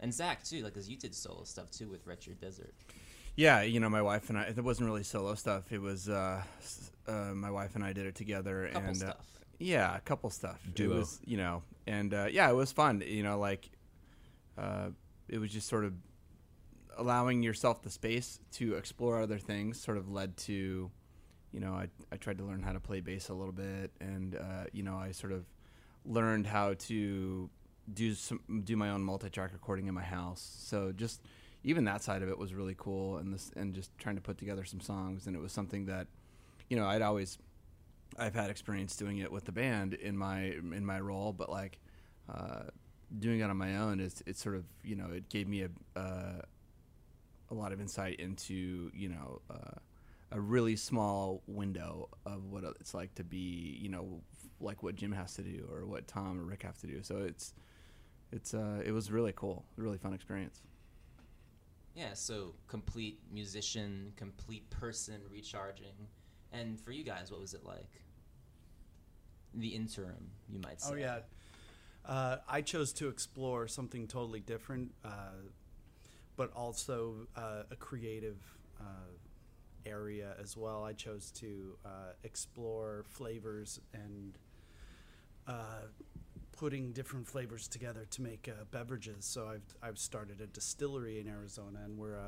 And 0.00 0.12
Zach 0.12 0.44
too, 0.44 0.62
like 0.62 0.76
as 0.76 0.88
you 0.88 0.96
did 0.96 1.14
solo 1.14 1.44
stuff 1.44 1.70
too 1.70 1.88
with 1.88 2.06
Retro 2.06 2.34
Desert. 2.34 2.74
Yeah, 3.36 3.62
you 3.62 3.80
know, 3.80 3.90
my 3.90 4.02
wife 4.02 4.30
and 4.30 4.38
I. 4.38 4.44
It 4.44 4.64
wasn't 4.64 4.88
really 4.88 5.02
solo 5.02 5.34
stuff. 5.34 5.70
It 5.70 5.80
was 5.80 6.08
uh, 6.08 6.42
uh, 7.06 7.12
my 7.34 7.50
wife 7.50 7.74
and 7.74 7.84
I 7.84 7.92
did 7.92 8.06
it 8.06 8.14
together, 8.14 8.68
Couple 8.72 8.88
and 8.88 9.02
uh, 9.02 9.14
yeah, 9.58 9.96
a 9.96 10.00
couple 10.00 10.30
stuff. 10.30 10.60
Duo. 10.74 10.94
It 10.94 10.98
was, 10.98 11.20
you 11.24 11.36
know, 11.36 11.62
and 11.86 12.12
uh, 12.12 12.28
yeah, 12.30 12.50
it 12.50 12.54
was 12.54 12.72
fun. 12.72 13.02
You 13.06 13.22
know, 13.22 13.38
like 13.38 13.70
uh, 14.58 14.88
it 15.28 15.38
was 15.38 15.52
just 15.52 15.68
sort 15.68 15.84
of 15.84 15.92
allowing 16.96 17.42
yourself 17.42 17.82
the 17.82 17.90
space 17.90 18.40
to 18.52 18.74
explore 18.74 19.20
other 19.20 19.38
things. 19.38 19.78
Sort 19.78 19.98
of 19.98 20.10
led 20.10 20.36
to, 20.38 20.90
you 21.56 21.62
know, 21.62 21.72
I 21.72 21.88
I 22.12 22.18
tried 22.18 22.36
to 22.36 22.44
learn 22.44 22.62
how 22.62 22.74
to 22.74 22.80
play 22.80 23.00
bass 23.00 23.30
a 23.30 23.34
little 23.34 23.50
bit, 23.50 23.90
and 23.98 24.36
uh, 24.36 24.64
you 24.72 24.82
know, 24.82 24.96
I 24.96 25.12
sort 25.12 25.32
of 25.32 25.46
learned 26.04 26.46
how 26.46 26.74
to 26.74 27.48
do 27.94 28.12
some 28.12 28.40
do 28.64 28.76
my 28.76 28.90
own 28.90 29.02
multi-track 29.02 29.54
recording 29.54 29.86
in 29.86 29.94
my 29.94 30.02
house. 30.02 30.54
So 30.60 30.92
just 30.92 31.22
even 31.64 31.84
that 31.84 32.02
side 32.02 32.22
of 32.22 32.28
it 32.28 32.36
was 32.36 32.52
really 32.52 32.74
cool, 32.76 33.16
and 33.16 33.32
this 33.32 33.52
and 33.56 33.74
just 33.74 33.90
trying 33.96 34.16
to 34.16 34.20
put 34.20 34.36
together 34.36 34.64
some 34.64 34.80
songs, 34.80 35.26
and 35.26 35.34
it 35.34 35.40
was 35.40 35.50
something 35.50 35.86
that, 35.86 36.08
you 36.68 36.76
know, 36.76 36.84
I'd 36.84 37.00
always 37.00 37.38
I've 38.18 38.34
had 38.34 38.50
experience 38.50 38.94
doing 38.94 39.16
it 39.18 39.32
with 39.32 39.46
the 39.46 39.52
band 39.52 39.94
in 39.94 40.14
my 40.14 40.42
in 40.42 40.84
my 40.84 41.00
role, 41.00 41.32
but 41.32 41.48
like 41.48 41.78
uh, 42.28 42.64
doing 43.18 43.40
it 43.40 43.44
on 43.44 43.56
my 43.56 43.78
own 43.78 43.98
is 44.00 44.22
it's 44.26 44.42
sort 44.42 44.56
of 44.56 44.64
you 44.84 44.94
know 44.94 45.06
it 45.10 45.30
gave 45.30 45.48
me 45.48 45.62
a 45.62 45.98
uh, 45.98 46.42
a 47.50 47.54
lot 47.54 47.72
of 47.72 47.80
insight 47.80 48.20
into 48.20 48.90
you 48.92 49.08
know 49.08 49.40
uh, 49.50 49.78
a 50.32 50.40
really 50.40 50.76
small 50.76 51.42
window 51.46 52.08
of 52.24 52.50
what 52.50 52.64
it's 52.80 52.94
like 52.94 53.14
to 53.14 53.24
be 53.24 53.78
you 53.80 53.88
know 53.88 54.20
like 54.60 54.82
what 54.82 54.96
Jim 54.96 55.12
has 55.12 55.34
to 55.34 55.42
do 55.42 55.68
or 55.70 55.84
what 55.84 56.06
Tom 56.08 56.40
or 56.40 56.44
Rick 56.44 56.62
have 56.62 56.78
to 56.78 56.86
do. 56.86 57.02
So 57.02 57.18
it's 57.18 57.54
it's 58.32 58.54
uh, 58.54 58.82
it 58.84 58.92
was 58.92 59.10
really 59.10 59.32
cool, 59.34 59.64
really 59.76 59.98
fun 59.98 60.12
experience. 60.12 60.62
Yeah, 61.94 62.12
so 62.14 62.54
complete 62.68 63.20
musician, 63.32 64.12
complete 64.16 64.68
person, 64.68 65.20
recharging. 65.30 66.08
And 66.52 66.80
for 66.80 66.90
you 66.92 67.04
guys, 67.04 67.30
what 67.30 67.40
was 67.40 67.54
it 67.54 67.64
like? 67.64 68.02
The 69.54 69.68
interim, 69.68 70.30
you 70.48 70.60
might 70.60 70.80
say. 70.80 70.90
Oh 70.92 70.96
yeah, 70.96 71.18
uh, 72.04 72.36
I 72.48 72.60
chose 72.60 72.92
to 72.94 73.08
explore 73.08 73.66
something 73.66 74.06
totally 74.06 74.40
different, 74.40 74.92
uh, 75.04 75.48
but 76.36 76.52
also 76.54 77.26
uh, 77.34 77.62
a 77.70 77.76
creative 77.76 78.36
uh, 78.78 78.84
area 79.86 80.34
as 80.42 80.56
well. 80.56 80.84
I 80.84 80.92
chose 80.92 81.30
to 81.32 81.76
uh, 81.84 81.88
explore 82.24 83.04
flavors 83.08 83.80
and 83.94 84.38
uh, 85.46 85.86
putting 86.52 86.92
different 86.92 87.26
flavors 87.26 87.68
together 87.68 88.06
to 88.10 88.22
make 88.22 88.50
beverages. 88.70 89.24
So 89.24 89.48
I've 89.48 89.74
I've 89.82 89.98
started 89.98 90.40
a 90.40 90.46
distillery 90.46 91.20
in 91.20 91.28
Arizona, 91.28 91.80
and 91.84 91.96
we're 91.96 92.18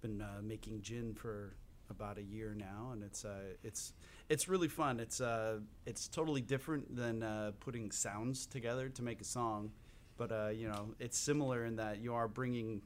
been 0.00 0.24
making 0.42 0.82
gin 0.82 1.14
for 1.14 1.54
about 1.90 2.18
a 2.18 2.22
year 2.22 2.54
now, 2.56 2.90
and 2.92 3.02
it's 3.02 3.24
uh, 3.24 3.54
it's 3.62 3.92
it's 4.28 4.48
really 4.48 4.68
fun. 4.68 5.00
It's 5.00 5.20
uh, 5.20 5.58
it's 5.84 6.08
totally 6.08 6.40
different 6.40 6.96
than 6.96 7.22
uh, 7.22 7.52
putting 7.60 7.90
sounds 7.90 8.46
together 8.46 8.88
to 8.88 9.02
make 9.02 9.20
a 9.20 9.24
song, 9.24 9.72
but 10.16 10.32
uh, 10.32 10.48
you 10.48 10.68
know 10.68 10.94
it's 10.98 11.18
similar 11.18 11.64
in 11.64 11.76
that 11.76 12.00
you 12.00 12.14
are 12.14 12.28
bringing 12.28 12.80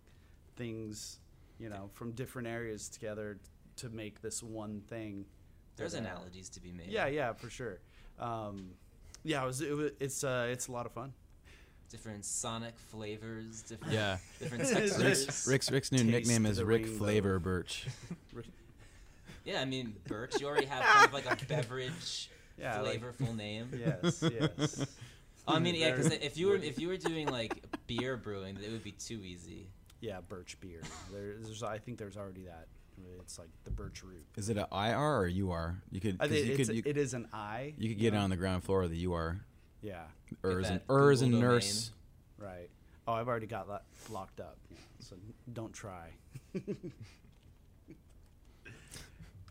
things 0.57 1.21
you 1.59 1.69
know 1.69 1.91
from 1.93 2.13
different 2.13 2.49
areas 2.49 2.89
together 2.89 3.39
to 3.77 3.89
make 3.91 4.21
this 4.23 4.43
one 4.43 4.83
thing. 4.89 5.25
There's 5.77 5.93
that, 5.93 5.99
analogies 6.03 6.49
to 6.51 6.61
be 6.61 6.71
made. 6.73 6.89
Yeah, 6.89 7.07
yeah, 7.07 7.33
for 7.33 7.51
sure. 7.51 7.81
Um, 8.19 8.71
yeah, 9.25 9.43
it 9.43 9.47
was, 9.47 9.61
it 9.61 9.77
was, 9.77 9.91
it's 10.01 10.23
uh, 10.25 10.49
it's 10.51 10.69
a 10.69 10.73
lot 10.73 10.87
of 10.87 10.93
fun. 10.93 11.13
Different 11.91 12.25
sonic 12.25 12.79
flavors, 12.79 13.63
different 13.63 13.93
Yeah. 13.93 14.19
different 14.39 14.65
textures. 14.69 15.47
Rick's 15.49 15.71
Rick's 15.71 15.93
new 15.93 15.99
Taste 15.99 16.11
nickname 16.11 16.47
is 16.47 16.63
Rick 16.63 16.85
rainbow. 16.85 16.99
Flavor 16.99 17.39
Birch. 17.39 17.87
Yeah, 19.45 19.61
I 19.61 19.67
mean, 19.67 19.95
Birch, 20.09 20.41
you 20.41 20.47
already 20.47 20.65
have 20.67 20.83
kind 20.83 21.07
of 21.07 21.13
like 21.13 21.31
a 21.31 21.45
beverage 21.49 22.31
Yeah, 22.59 22.81
like- 22.81 23.03
flavorful 23.03 23.37
name. 23.37 23.69
Yes, 23.79 24.23
yes. 24.23 24.87
I 25.47 25.59
mean, 25.59 25.75
yeah, 25.75 25.91
because 25.91 26.11
if 26.13 26.39
you 26.39 26.49
were 26.49 26.57
if 26.57 26.79
you 26.79 26.89
were 26.89 26.97
doing 26.97 27.29
like 27.29 27.63
beer 27.87 28.17
brewing, 28.17 28.57
it 28.65 28.71
would 28.73 28.83
be 28.83 28.93
too 28.93 29.21
easy. 29.23 29.67
Yeah, 30.01 30.21
birch 30.27 30.59
beer. 30.61 30.81
There, 31.13 31.35
there's, 31.41 31.63
I 31.63 31.77
think 31.79 31.99
there's 31.99 32.17
already 32.17 32.45
that. 32.45 32.69
It's 33.21 33.39
like 33.39 33.49
the 33.65 33.71
birch 33.71 34.03
root. 34.03 34.25
Is 34.37 34.49
it 34.51 34.57
an 34.59 34.67
IR 34.71 34.99
or 34.99 35.27
UR? 35.29 35.83
You 35.91 36.01
could, 36.01 36.17
I 36.21 36.27
'cause 36.27 36.31
think 36.37 36.47
you 36.47 36.55
it's, 36.55 36.69
could, 36.69 36.77
you, 36.77 36.83
it 36.85 36.97
is 36.97 37.15
an 37.15 37.27
I. 37.33 37.73
you 37.79 37.89
could 37.89 37.99
get 37.99 38.13
it 38.15 38.17
on 38.19 38.29
the 38.31 38.37
ground 38.37 38.65
floor 38.65 38.83
of 38.83 38.91
the 38.91 39.07
UR. 39.07 39.41
Yeah, 39.81 40.05
Urs 40.43 40.69
and 40.71 40.87
Urs 40.89 41.23
and. 41.23 41.41
Nurse. 41.41 41.91
right. 42.39 42.69
Oh, 43.07 43.13
I've 43.15 43.29
already 43.29 43.47
got 43.47 43.69
that 43.69 43.83
locked 44.11 44.41
up. 44.41 44.57
Yeah, 44.71 44.77
so 45.01 45.17
don't 45.53 45.73
try. 45.73 46.09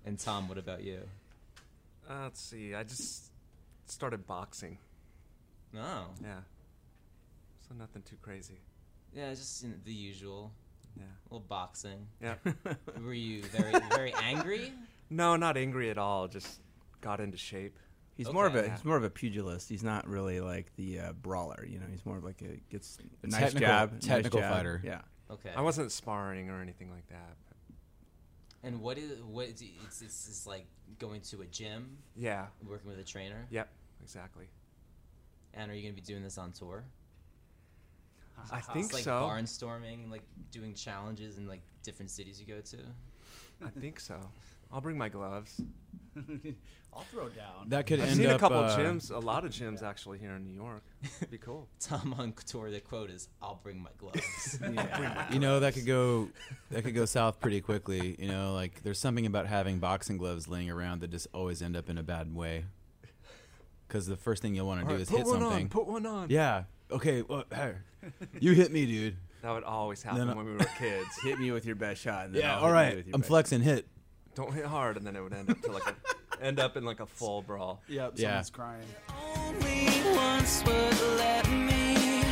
And 0.06 0.20
Tom, 0.20 0.50
what 0.50 0.58
about 0.58 0.84
you? 0.84 1.00
Uh, 2.10 2.24
let's 2.24 2.42
see. 2.42 2.76
I 2.76 2.84
just 2.84 3.32
started 3.86 4.28
boxing. 4.28 4.78
Oh, 5.78 6.08
Yeah. 6.22 6.42
So 7.68 7.74
nothing 7.76 8.02
too 8.02 8.18
crazy. 8.22 8.60
yeah, 9.16 9.30
just 9.30 9.64
you 9.64 9.70
know, 9.70 9.76
the 9.86 9.94
usual, 9.94 10.52
Yeah. 10.98 11.04
a 11.06 11.34
little 11.34 11.46
boxing. 11.48 12.08
Yeah. 12.22 12.36
Were 13.02 13.14
you 13.14 13.44
very 13.44 13.74
very 13.90 14.14
angry? 14.24 14.74
no, 15.10 15.36
not 15.36 15.58
angry 15.58 15.90
at 15.90 15.98
all. 15.98 16.28
Just 16.28 16.60
got 17.02 17.20
into 17.20 17.38
shape. 17.38 17.78
He's 18.16 18.32
more 18.32 18.46
of 18.46 18.56
a 18.56 18.60
Okay. 18.60 18.70
he's 18.72 18.86
more 18.86 18.96
of 18.98 19.04
a 19.04 19.10
pugilist. 19.10 19.70
He's 19.70 19.84
not 19.84 20.08
really 20.08 20.40
like 20.40 20.72
the 20.76 21.00
uh, 21.00 21.14
brawler. 21.14 21.66
You 21.68 21.80
know, 21.80 21.86
he's 21.90 22.06
more 22.06 22.18
of 22.18 22.24
like 22.24 22.42
a 22.44 22.58
gets 22.72 22.98
a 23.24 23.28
nice 23.28 23.40
Technical- 23.42 23.68
jab, 23.68 23.92
nice 23.94 24.04
technical 24.06 24.40
jab. 24.40 24.54
fighter. 24.54 24.82
Yeah, 24.84 25.02
Okay. 25.32 25.50
I 25.56 25.62
wasn't 25.62 25.92
sparring 25.92 26.50
or 26.50 26.62
anything 26.62 26.92
like 26.92 27.08
that. 27.10 27.36
But 27.48 27.58
And 28.68 28.82
what 28.82 28.98
is 29.00 29.20
what? 29.24 29.48
Is, 29.48 29.64
it's, 29.86 30.02
it's 30.04 30.28
it's 30.28 30.46
like 30.48 30.68
going 31.00 31.22
to 31.22 31.42
a 31.42 31.46
gym, 31.48 31.98
yeah. 32.16 32.46
working 32.68 32.90
with 32.90 33.00
a 33.00 33.04
trainer. 33.04 33.48
Yep. 33.50 33.68
Exactly. 34.04 34.48
And 35.56 35.72
are 35.72 35.74
you 35.76 35.82
going 35.82 35.96
to 35.96 36.02
be 36.02 36.06
doing 36.06 36.22
this 36.24 36.38
on 36.38 36.52
tour? 36.52 36.84
I 38.52 38.60
think 38.60 38.86
it's 38.86 38.94
like 38.94 39.04
so. 39.04 39.12
barnstorming, 39.12 40.12
like 40.12 40.24
doing 40.52 40.74
challenges 40.74 41.38
in 41.38 41.48
like 41.48 41.62
different 41.84 42.12
cities 42.12 42.40
you 42.40 42.46
go 42.46 42.62
to. 42.62 42.78
I 43.66 43.70
think 43.80 44.00
so. 44.00 44.20
I'll 44.72 44.82
bring 44.82 44.98
my 44.98 45.10
gloves. 45.10 45.62
I'll 46.96 47.04
throw 47.04 47.30
down. 47.30 47.70
That 47.70 47.88
could 47.88 48.00
I've 48.00 48.10
end 48.10 48.18
seen 48.18 48.28
up 48.28 48.38
a 48.38 48.40
couple 48.40 48.60
uh, 48.60 48.78
gyms, 48.78 49.12
a 49.12 49.18
lot 49.18 49.46
of 49.46 49.52
gyms 49.52 49.82
actually 49.82 50.20
here 50.20 50.32
in 50.32 50.44
New 50.44 50.54
York. 50.54 50.84
Be 51.30 51.38
cool. 51.38 51.68
Tom 51.80 52.14
on 52.20 52.34
tour, 52.46 52.70
the 52.70 52.80
quote 52.80 53.10
is, 53.10 53.30
"I'll 53.42 53.60
bring 53.64 53.82
my 53.82 53.90
gloves." 53.98 54.60
You 55.32 55.40
know 55.40 55.60
that 55.60 55.74
could 55.74 55.86
go 55.86 56.30
that 56.70 56.84
could 56.84 56.94
go 56.94 57.06
south 57.06 57.40
pretty 57.40 57.62
quickly. 57.62 58.16
You 58.20 58.28
know, 58.28 58.54
like 58.54 58.84
there's 58.84 59.00
something 59.00 59.26
about 59.26 59.48
having 59.48 59.80
boxing 59.80 60.18
gloves 60.18 60.48
laying 60.48 60.70
around 60.70 61.02
that 61.02 61.10
just 61.10 61.28
always 61.34 61.62
end 61.62 61.76
up 61.76 61.90
in 61.90 61.98
a 61.98 62.04
bad 62.04 62.34
way. 62.36 62.66
Because 63.88 64.08
the 64.08 64.18
first 64.18 64.42
thing 64.42 64.56
you'll 64.56 64.68
want 64.68 64.82
to 64.82 64.86
do 64.86 64.92
Alright, 64.92 65.02
is 65.02 65.10
put 65.10 65.18
hit 65.18 65.26
one 65.28 65.40
something. 65.40 65.64
on. 65.64 65.70
Put 65.70 65.88
one 65.88 66.06
on. 66.06 66.30
yeah. 66.30 66.64
Okay. 66.94 67.22
Well, 67.24 67.44
hey, 67.54 67.74
you 68.40 68.54
hit 68.54 68.72
me, 68.72 68.86
dude. 68.86 69.18
That 69.44 69.52
would 69.52 69.66
always 69.66 70.02
happen 70.02 70.26
Then 70.26 70.38
when 70.38 70.46
we 70.46 70.54
were 70.54 70.60
kids. 70.80 71.10
hit 71.22 71.38
me 71.38 71.52
with 71.52 71.66
your 71.66 71.76
best 71.76 72.00
shot. 72.02 72.28
And 72.28 72.34
then 72.36 72.44
Yeah. 72.44 72.56
I'll 72.56 72.64
All 72.64 72.68
hit 72.68 72.70
you 72.70 72.74
right. 72.76 72.96
with 72.96 73.08
your 73.08 73.16
I'm 73.16 73.20
best 73.20 73.28
flexing. 73.28 73.60
Hit. 73.62 73.88
Don't 74.36 74.54
hit 74.54 74.64
hard, 74.66 74.96
and 74.96 75.06
then 75.06 75.18
it 75.18 75.22
would 75.22 75.34
end 75.34 75.50
up 75.50 75.62
to 75.64 75.72
like 75.74 75.84
a, 75.86 75.96
end 76.42 76.60
up 76.62 76.78
in 76.78 76.86
like 76.86 77.02
a 77.02 77.06
full 77.06 77.42
brawl. 77.42 77.82
Yep, 77.90 78.14
Yeah. 78.16 78.42
someone's 78.42 78.50
crying. 78.52 78.88
Only 79.36 80.16
once 80.16 80.64
would 80.64 81.02
let 81.18 81.50
me. 81.52 82.24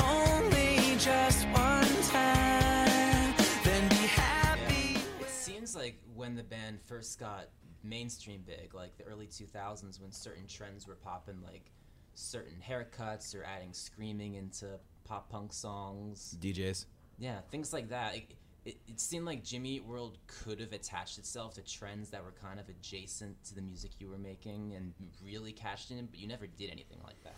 Only 0.00 0.96
just 0.98 1.46
one 1.48 2.02
time. 2.10 3.34
Then 3.62 3.88
be 3.90 3.96
happy. 4.06 4.94
it 5.20 5.28
seems 5.28 5.76
like 5.76 6.00
when 6.14 6.34
the 6.34 6.42
band 6.44 6.80
first 6.80 7.20
got 7.20 7.48
mainstream 7.84 8.42
big, 8.46 8.72
like 8.74 8.96
the 8.96 9.04
early 9.04 9.26
2000s, 9.26 10.00
when 10.00 10.12
certain 10.12 10.46
trends 10.46 10.86
were 10.88 10.94
popping, 10.96 11.42
like 11.44 11.70
certain 12.18 12.56
haircuts 12.66 13.34
or 13.34 13.44
adding 13.44 13.72
screaming 13.72 14.34
into 14.34 14.78
pop 15.04 15.30
punk 15.30 15.52
songs. 15.52 16.36
DJs. 16.40 16.86
Yeah, 17.18 17.40
things 17.50 17.72
like 17.72 17.88
that. 17.90 18.16
It, 18.16 18.34
it, 18.64 18.76
it 18.88 19.00
seemed 19.00 19.26
like 19.26 19.44
Jimmy 19.44 19.76
Eat 19.76 19.84
World 19.84 20.18
could 20.26 20.60
have 20.60 20.72
attached 20.72 21.18
itself 21.18 21.54
to 21.54 21.62
trends 21.62 22.10
that 22.10 22.24
were 22.24 22.34
kind 22.42 22.58
of 22.58 22.68
adjacent 22.68 23.42
to 23.44 23.54
the 23.54 23.62
music 23.62 23.92
you 24.00 24.08
were 24.08 24.18
making 24.18 24.74
and 24.74 24.92
really 25.24 25.52
cashed 25.52 25.90
in, 25.90 26.06
but 26.06 26.18
you 26.18 26.26
never 26.26 26.46
did 26.46 26.70
anything 26.70 26.98
like 27.04 27.22
that. 27.24 27.34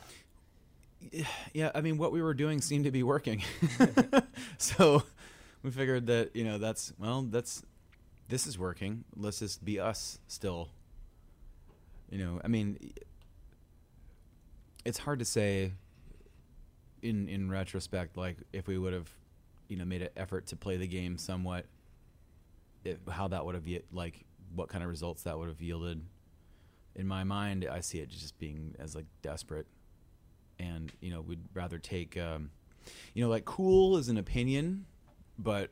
Yeah. 1.53 1.71
I 1.77 1.81
mean, 1.81 1.97
what 1.97 2.11
we 2.11 2.21
were 2.23 2.35
doing 2.35 2.61
seemed 2.61 2.85
to 2.85 2.91
be 2.91 3.05
working. 3.05 3.43
so 4.59 5.05
we 5.63 5.71
figured 5.71 6.07
that 6.09 6.35
you 6.35 6.43
know 6.43 6.59
that's 6.59 6.93
well 6.99 7.23
that's 7.23 7.63
this 8.29 8.47
is 8.47 8.59
working. 8.59 9.05
Let's 9.17 9.39
just 9.39 9.65
be 9.65 9.81
us 9.81 10.19
still. 10.27 10.71
You 12.11 12.19
know, 12.19 12.41
I 12.43 12.49
mean, 12.49 12.93
it's 14.89 14.97
hard 14.97 15.19
to 15.19 15.25
say 15.25 15.71
in 17.03 17.29
in 17.29 17.51
retrospect 17.51 18.17
like 18.17 18.39
if 18.55 18.67
we 18.67 18.79
would 18.79 18.95
have 18.95 19.11
you 19.69 19.77
know 19.77 19.85
made 19.85 20.01
an 20.01 20.09
effort 20.17 20.47
to 20.47 20.57
play 20.57 20.79
the 20.79 20.87
game 20.87 21.19
somewhat 21.19 21.67
if, 22.87 22.97
how 23.11 23.29
that 23.29 23.45
would 23.45 23.55
have 23.55 23.67
like 23.93 24.25
what 24.55 24.71
kind 24.71 24.83
of 24.83 24.89
results 24.89 25.25
that 25.25 25.39
would 25.39 25.49
have 25.49 25.61
yielded. 25.61 26.01
In 26.97 27.07
my 27.07 27.23
mind 27.23 27.69
i 27.71 27.81
see 27.81 27.99
it 27.99 28.09
just 28.09 28.39
being 28.39 28.75
as 28.79 28.95
like 28.97 29.05
desperate. 29.21 29.67
And 30.59 30.91
you 31.03 31.11
know 31.11 31.21
we'd 31.21 31.45
rather 31.53 31.79
take 31.79 32.17
um 32.17 32.51
you 33.13 33.23
know 33.23 33.29
like 33.29 33.45
cool 33.45 33.99
is 33.99 34.09
an 34.09 34.17
opinion 34.17 34.87
but 35.39 35.71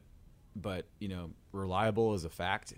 but 0.54 0.85
you 0.99 1.08
know 1.08 1.30
reliable 1.52 2.12
is 2.12 2.25
a 2.25 2.30
fact. 2.30 2.75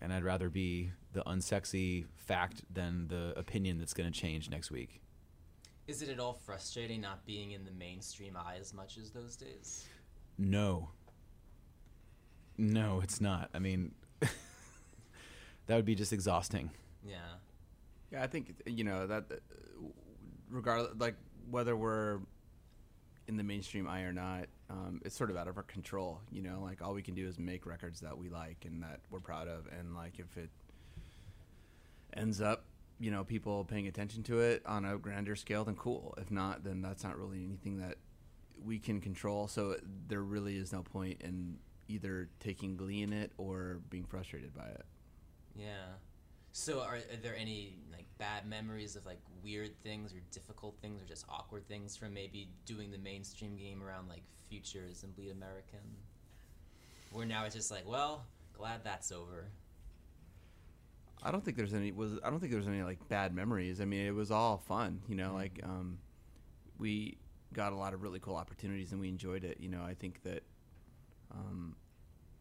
And 0.00 0.12
i'd 0.12 0.22
rather 0.22 0.48
be 0.48 0.92
the 1.12 1.22
unsexy 1.24 2.06
fact 2.16 2.62
than 2.72 3.08
the 3.08 3.34
opinion 3.36 3.78
that's 3.80 3.92
going 3.92 4.10
to 4.10 4.16
change 4.18 4.48
next 4.48 4.70
week 4.70 5.02
Is 5.92 6.00
it 6.00 6.08
at 6.08 6.18
all 6.18 6.32
frustrating 6.32 7.02
not 7.02 7.26
being 7.26 7.50
in 7.50 7.66
the 7.66 7.70
mainstream 7.70 8.34
eye 8.34 8.56
as 8.58 8.72
much 8.72 8.96
as 8.96 9.10
those 9.10 9.36
days? 9.36 9.84
No. 10.38 10.88
No, 12.56 13.02
it's 13.02 13.20
not. 13.20 13.50
I 13.52 13.58
mean, 13.58 13.92
that 15.66 15.76
would 15.76 15.84
be 15.84 15.94
just 15.94 16.14
exhausting. 16.14 16.70
Yeah. 17.06 17.16
Yeah, 18.10 18.22
I 18.22 18.26
think 18.26 18.54
you 18.64 18.84
know 18.84 19.06
that 19.06 19.24
uh, 19.30 19.34
regardless, 20.48 20.94
like 20.96 21.16
whether 21.50 21.76
we're 21.76 22.20
in 23.28 23.36
the 23.36 23.44
mainstream 23.44 23.86
eye 23.86 24.04
or 24.04 24.14
not, 24.14 24.46
um, 24.70 25.02
it's 25.04 25.14
sort 25.14 25.30
of 25.30 25.36
out 25.36 25.46
of 25.46 25.58
our 25.58 25.62
control. 25.62 26.22
You 26.30 26.40
know, 26.40 26.62
like 26.62 26.80
all 26.80 26.94
we 26.94 27.02
can 27.02 27.14
do 27.14 27.28
is 27.28 27.38
make 27.38 27.66
records 27.66 28.00
that 28.00 28.16
we 28.16 28.30
like 28.30 28.64
and 28.64 28.82
that 28.82 29.00
we're 29.10 29.20
proud 29.20 29.46
of, 29.46 29.66
and 29.78 29.94
like 29.94 30.18
if 30.18 30.38
it 30.38 30.48
ends 32.16 32.40
up, 32.40 32.64
you 33.02 33.10
know, 33.10 33.24
people 33.24 33.64
paying 33.64 33.88
attention 33.88 34.22
to 34.22 34.38
it 34.38 34.62
on 34.64 34.84
a 34.84 34.96
grander 34.96 35.34
scale, 35.34 35.64
then 35.64 35.74
cool. 35.74 36.14
If 36.18 36.30
not, 36.30 36.62
then 36.62 36.82
that's 36.82 37.02
not 37.02 37.18
really 37.18 37.44
anything 37.44 37.78
that 37.78 37.96
we 38.64 38.78
can 38.78 39.00
control. 39.00 39.48
So 39.48 39.76
there 40.06 40.22
really 40.22 40.56
is 40.56 40.72
no 40.72 40.82
point 40.82 41.20
in 41.20 41.58
either 41.88 42.28
taking 42.38 42.76
glee 42.76 43.02
in 43.02 43.12
it 43.12 43.32
or 43.38 43.80
being 43.90 44.04
frustrated 44.04 44.54
by 44.54 44.66
it. 44.66 44.84
Yeah. 45.56 45.96
So 46.52 46.80
are, 46.80 46.94
are 46.94 47.16
there 47.20 47.34
any 47.34 47.74
like 47.90 48.04
bad 48.18 48.46
memories 48.46 48.94
of 48.94 49.04
like 49.04 49.18
weird 49.42 49.76
things 49.82 50.12
or 50.12 50.20
difficult 50.30 50.76
things 50.80 51.02
or 51.02 51.04
just 51.04 51.24
awkward 51.28 51.66
things 51.66 51.96
from 51.96 52.14
maybe 52.14 52.50
doing 52.66 52.92
the 52.92 52.98
mainstream 52.98 53.56
game 53.56 53.82
around 53.82 54.08
like 54.08 54.22
Futures 54.48 55.02
and 55.02 55.12
Bleed 55.16 55.32
American? 55.32 55.80
Where 57.10 57.26
now 57.26 57.46
it's 57.46 57.56
just 57.56 57.72
like, 57.72 57.84
well, 57.84 58.26
glad 58.56 58.84
that's 58.84 59.10
over. 59.10 59.48
I 61.24 61.30
don't 61.30 61.44
think 61.44 61.56
there's 61.56 61.74
any 61.74 61.92
was 61.92 62.12
I 62.24 62.30
don't 62.30 62.40
think 62.40 62.52
there's 62.52 62.66
any 62.68 62.82
like 62.82 63.08
bad 63.08 63.34
memories. 63.34 63.80
I 63.80 63.84
mean, 63.84 64.06
it 64.06 64.14
was 64.14 64.30
all 64.30 64.58
fun, 64.58 65.00
you 65.08 65.14
know, 65.14 65.34
like 65.34 65.60
um 65.62 65.98
we 66.78 67.18
got 67.52 67.72
a 67.72 67.76
lot 67.76 67.94
of 67.94 68.02
really 68.02 68.18
cool 68.18 68.36
opportunities 68.36 68.92
and 68.92 69.00
we 69.00 69.08
enjoyed 69.08 69.44
it, 69.44 69.58
you 69.60 69.68
know. 69.68 69.82
I 69.82 69.94
think 69.94 70.22
that 70.24 70.42
um 71.30 71.76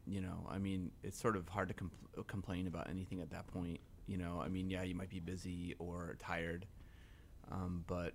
you 0.07 0.19
know, 0.19 0.47
I 0.49 0.57
mean, 0.57 0.91
it's 1.03 1.19
sort 1.19 1.35
of 1.35 1.47
hard 1.47 1.67
to 1.67 1.75
compl- 1.75 2.25
complain 2.27 2.65
about 2.67 2.89
anything 2.89 3.21
at 3.21 3.29
that 3.29 3.45
point, 3.47 3.79
you 4.07 4.17
know. 4.17 4.41
I 4.43 4.47
mean, 4.49 4.69
yeah, 4.69 4.81
you 4.83 4.95
might 4.95 5.09
be 5.09 5.19
busy 5.19 5.75
or 5.77 6.15
tired. 6.19 6.65
Um 7.51 7.83
but 7.87 8.13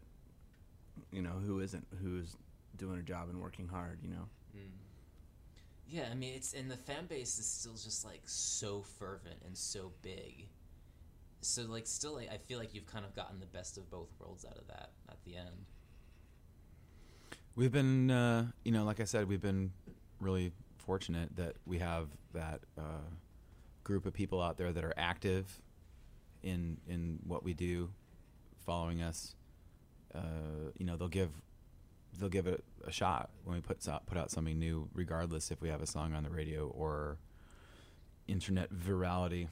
you 1.12 1.22
know, 1.22 1.30
who 1.44 1.60
isn't 1.60 1.86
who's 2.02 2.36
doing 2.76 2.98
a 2.98 3.02
job 3.02 3.28
and 3.28 3.40
working 3.40 3.68
hard, 3.68 4.00
you 4.02 4.10
know. 4.10 4.28
Yeah, 5.88 6.08
I 6.10 6.14
mean, 6.14 6.34
it's 6.34 6.52
and 6.52 6.68
the 6.68 6.76
fan 6.76 7.06
base 7.06 7.38
is 7.38 7.46
still 7.46 7.74
just 7.74 8.04
like 8.04 8.22
so 8.24 8.82
fervent 8.82 9.36
and 9.46 9.56
so 9.56 9.92
big. 10.02 10.48
So 11.46 11.62
like, 11.62 11.86
still, 11.86 12.18
I 12.18 12.38
feel 12.38 12.58
like 12.58 12.74
you've 12.74 12.86
kind 12.86 13.04
of 13.04 13.14
gotten 13.14 13.38
the 13.38 13.46
best 13.46 13.78
of 13.78 13.88
both 13.90 14.08
worlds 14.18 14.44
out 14.44 14.58
of 14.58 14.66
that 14.66 14.90
at 15.08 15.22
the 15.24 15.36
end. 15.36 15.66
We've 17.54 17.72
been, 17.72 18.10
uh, 18.10 18.46
you 18.64 18.72
know, 18.72 18.84
like 18.84 19.00
I 19.00 19.04
said, 19.04 19.28
we've 19.28 19.40
been 19.40 19.70
really 20.20 20.52
fortunate 20.76 21.36
that 21.36 21.56
we 21.64 21.78
have 21.78 22.08
that 22.34 22.60
uh, 22.76 23.08
group 23.84 24.06
of 24.06 24.12
people 24.12 24.42
out 24.42 24.58
there 24.58 24.72
that 24.72 24.84
are 24.84 24.92
active 24.96 25.60
in 26.42 26.78
in 26.88 27.20
what 27.24 27.44
we 27.44 27.54
do, 27.54 27.90
following 28.64 29.00
us. 29.00 29.34
Uh, 30.14 30.72
you 30.76 30.84
know, 30.84 30.96
they'll 30.96 31.08
give 31.08 31.30
they'll 32.18 32.28
give 32.28 32.46
it 32.46 32.64
a 32.86 32.92
shot 32.92 33.30
when 33.44 33.54
we 33.54 33.60
put 33.60 33.86
out, 33.88 34.04
put 34.06 34.18
out 34.18 34.30
something 34.30 34.58
new, 34.58 34.88
regardless 34.94 35.50
if 35.50 35.62
we 35.62 35.68
have 35.68 35.80
a 35.80 35.86
song 35.86 36.12
on 36.12 36.24
the 36.24 36.30
radio 36.30 36.66
or 36.68 37.18
internet 38.26 38.72
virality. 38.72 39.48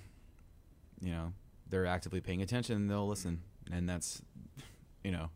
You 1.00 1.10
know, 1.10 1.32
they're 1.74 1.86
actively 1.86 2.20
paying 2.20 2.40
attention. 2.40 2.76
and 2.76 2.88
They'll 2.88 3.08
listen, 3.08 3.40
and 3.72 3.88
that's, 3.88 4.22
you 5.02 5.10
know, 5.10 5.30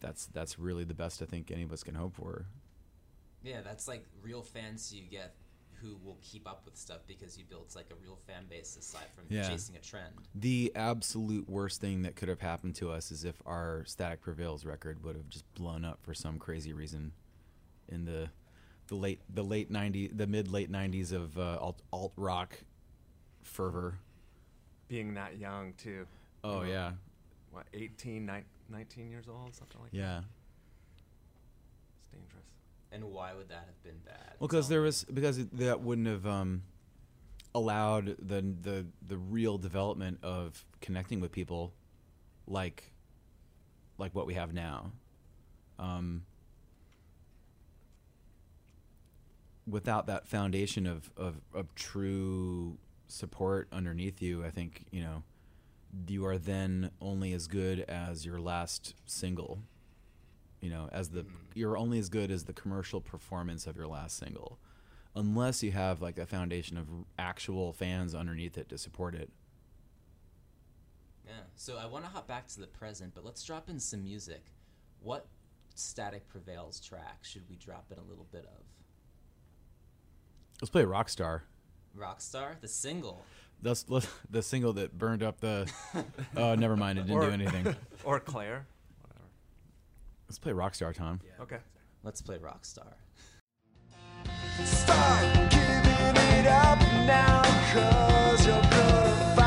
that's 0.00 0.26
that's 0.26 0.58
really 0.58 0.82
the 0.82 0.94
best 0.94 1.22
I 1.22 1.26
think 1.26 1.52
any 1.52 1.62
of 1.62 1.70
us 1.72 1.84
can 1.84 1.94
hope 1.94 2.16
for. 2.16 2.46
Yeah, 3.44 3.60
that's 3.60 3.86
like 3.86 4.04
real 4.20 4.42
fans 4.42 4.92
you 4.92 5.02
get 5.08 5.36
who 5.80 5.96
will 6.04 6.18
keep 6.22 6.48
up 6.48 6.62
with 6.64 6.76
stuff 6.76 7.02
because 7.06 7.38
you 7.38 7.44
built 7.44 7.74
like 7.76 7.86
a 7.92 7.94
real 8.02 8.18
fan 8.26 8.46
base 8.50 8.76
aside 8.76 9.06
from 9.14 9.24
Yeah. 9.28 9.48
chasing 9.48 9.76
a 9.76 9.78
trend. 9.80 10.14
The 10.34 10.72
absolute 10.74 11.48
worst 11.48 11.80
thing 11.80 12.02
that 12.02 12.16
could 12.16 12.28
have 12.28 12.40
happened 12.40 12.74
to 12.76 12.90
us 12.90 13.12
is 13.12 13.24
if 13.24 13.40
our 13.46 13.84
Static 13.84 14.20
Prevails 14.22 14.64
record 14.64 15.04
would 15.04 15.14
have 15.14 15.28
just 15.28 15.44
blown 15.54 15.84
up 15.84 16.00
for 16.02 16.14
some 16.14 16.36
crazy 16.38 16.72
reason 16.72 17.12
in 17.88 18.06
the 18.06 18.28
the 18.88 18.96
late 18.96 19.20
the 19.32 19.44
late 19.44 19.70
90 19.70 20.08
the 20.08 20.26
mid 20.26 20.48
late 20.50 20.70
90s 20.70 21.12
of 21.12 21.38
uh, 21.38 21.58
alt 21.60 21.80
alt 21.92 22.12
rock 22.16 22.58
fervor. 23.42 23.98
Being 24.92 25.14
that 25.14 25.38
young 25.38 25.72
too. 25.78 26.06
Oh 26.44 26.60
You 26.60 26.66
know, 26.66 26.72
yeah. 26.74 26.92
What 27.50 27.64
18, 27.72 28.26
nine- 28.26 28.44
19 28.68 29.10
years 29.10 29.26
old, 29.26 29.54
something 29.54 29.80
like 29.80 29.90
that. 29.90 29.96
Yeah. 29.96 30.18
It's 31.96 32.08
dangerous. 32.12 32.44
And 32.92 33.04
why 33.04 33.32
would 33.32 33.48
that 33.48 33.64
have 33.64 33.82
been 33.82 33.98
bad? 34.04 34.34
Well, 34.38 34.48
because 34.48 34.68
there 34.68 34.82
was 34.82 35.04
because 35.04 35.38
it- 35.38 35.56
that 35.56 35.80
wouldn't 35.80 36.08
have 36.08 36.26
um, 36.26 36.64
allowed 37.54 38.16
the 38.18 38.42
the 38.42 38.84
the 39.08 39.16
real 39.16 39.56
development 39.56 40.18
of 40.22 40.62
connecting 40.82 41.20
with 41.20 41.32
people, 41.32 41.72
like 42.46 42.92
like 43.96 44.14
what 44.14 44.26
we 44.26 44.34
have 44.34 44.52
now. 44.52 44.92
Um, 45.78 46.26
without 49.66 50.06
that 50.08 50.28
foundation 50.28 50.86
of, 50.86 51.10
of 51.16 51.36
of 51.54 51.74
true 51.74 52.76
support 53.12 53.68
underneath 53.72 54.22
you, 54.22 54.44
I 54.44 54.50
think 54.50 54.86
you 54.90 55.02
know 55.02 55.22
you 56.08 56.24
are 56.24 56.38
then 56.38 56.90
only 57.00 57.32
as 57.32 57.46
good 57.46 57.80
as 57.80 58.24
your 58.24 58.40
last 58.40 58.94
single 59.04 59.58
you 60.60 60.70
know 60.70 60.88
as 60.90 61.10
the 61.10 61.22
mm. 61.24 61.30
you're 61.54 61.76
only 61.76 61.98
as 61.98 62.08
good 62.08 62.30
as 62.30 62.44
the 62.44 62.52
commercial 62.52 63.00
performance 63.00 63.66
of 63.66 63.76
your 63.76 63.86
last 63.86 64.16
single 64.16 64.58
unless 65.14 65.62
you 65.62 65.72
have 65.72 66.00
like 66.00 66.16
a 66.16 66.24
foundation 66.24 66.78
of 66.78 66.86
actual 67.18 67.72
fans 67.72 68.14
underneath 68.14 68.56
it 68.56 68.68
to 68.70 68.78
support 68.78 69.14
it 69.14 69.30
Yeah. 71.26 71.32
So 71.56 71.76
I 71.76 71.86
want 71.86 72.04
to 72.04 72.10
hop 72.10 72.26
back 72.26 72.48
to 72.48 72.60
the 72.60 72.66
present, 72.66 73.14
but 73.14 73.24
let's 73.24 73.44
drop 73.44 73.68
in 73.68 73.78
some 73.78 74.02
music. 74.02 74.44
What 75.00 75.26
Static 75.74 76.28
Prevails 76.28 76.80
track 76.80 77.18
should 77.22 77.42
we 77.48 77.56
drop 77.56 77.86
in 77.92 77.98
a 77.98 78.02
little 78.02 78.26
bit 78.32 78.44
of? 78.44 78.64
let's 80.60 80.70
play 80.70 80.84
rockstar 80.84 81.42
Rockstar, 81.98 82.60
the 82.60 82.68
single. 82.68 83.24
that's 83.62 83.84
let's- 83.88 84.06
the 84.30 84.42
single 84.42 84.72
that 84.74 84.96
burned 84.98 85.22
up 85.22 85.40
the 85.40 85.70
oh 86.36 86.54
never 86.54 86.76
mind 86.76 86.98
it 86.98 87.06
didn't 87.06 87.20
do 87.22 87.30
anything 87.30 87.74
Or 88.04 88.18
Claire. 88.20 88.66
Whatever. 89.02 89.24
let's 90.28 90.38
play 90.38 90.52
rockstar 90.52 90.94
tom 90.94 91.20
Okay. 91.40 91.58
Let's 92.04 92.20
play 92.20 92.36
Rockstar. 92.38 92.94
Start 94.64 95.50
giving 95.50 96.16
it 96.40 96.46
up 96.46 96.78
now, 97.06 97.42
cause 97.72 98.44
you're 98.44 98.60
gonna 98.60 99.34
find 99.36 99.41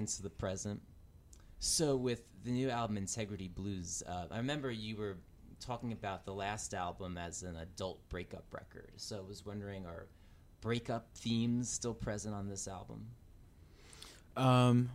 into 0.00 0.22
the 0.22 0.30
present. 0.30 0.80
So, 1.58 1.94
with 1.94 2.22
the 2.42 2.50
new 2.50 2.70
album 2.70 2.96
Integrity 2.96 3.48
Blues, 3.48 4.02
uh, 4.08 4.24
I 4.30 4.38
remember 4.38 4.70
you 4.70 4.96
were 4.96 5.18
talking 5.60 5.92
about 5.92 6.24
the 6.24 6.32
last 6.32 6.72
album 6.72 7.18
as 7.18 7.42
an 7.42 7.56
adult 7.56 8.08
breakup 8.08 8.46
record. 8.52 8.92
So, 8.96 9.18
I 9.18 9.28
was 9.28 9.44
wondering, 9.44 9.84
are 9.84 10.06
breakup 10.62 11.08
themes 11.14 11.68
still 11.70 11.94
present 11.94 12.34
on 12.34 12.48
this 12.48 12.66
album? 12.66 13.06
Um. 14.36 14.90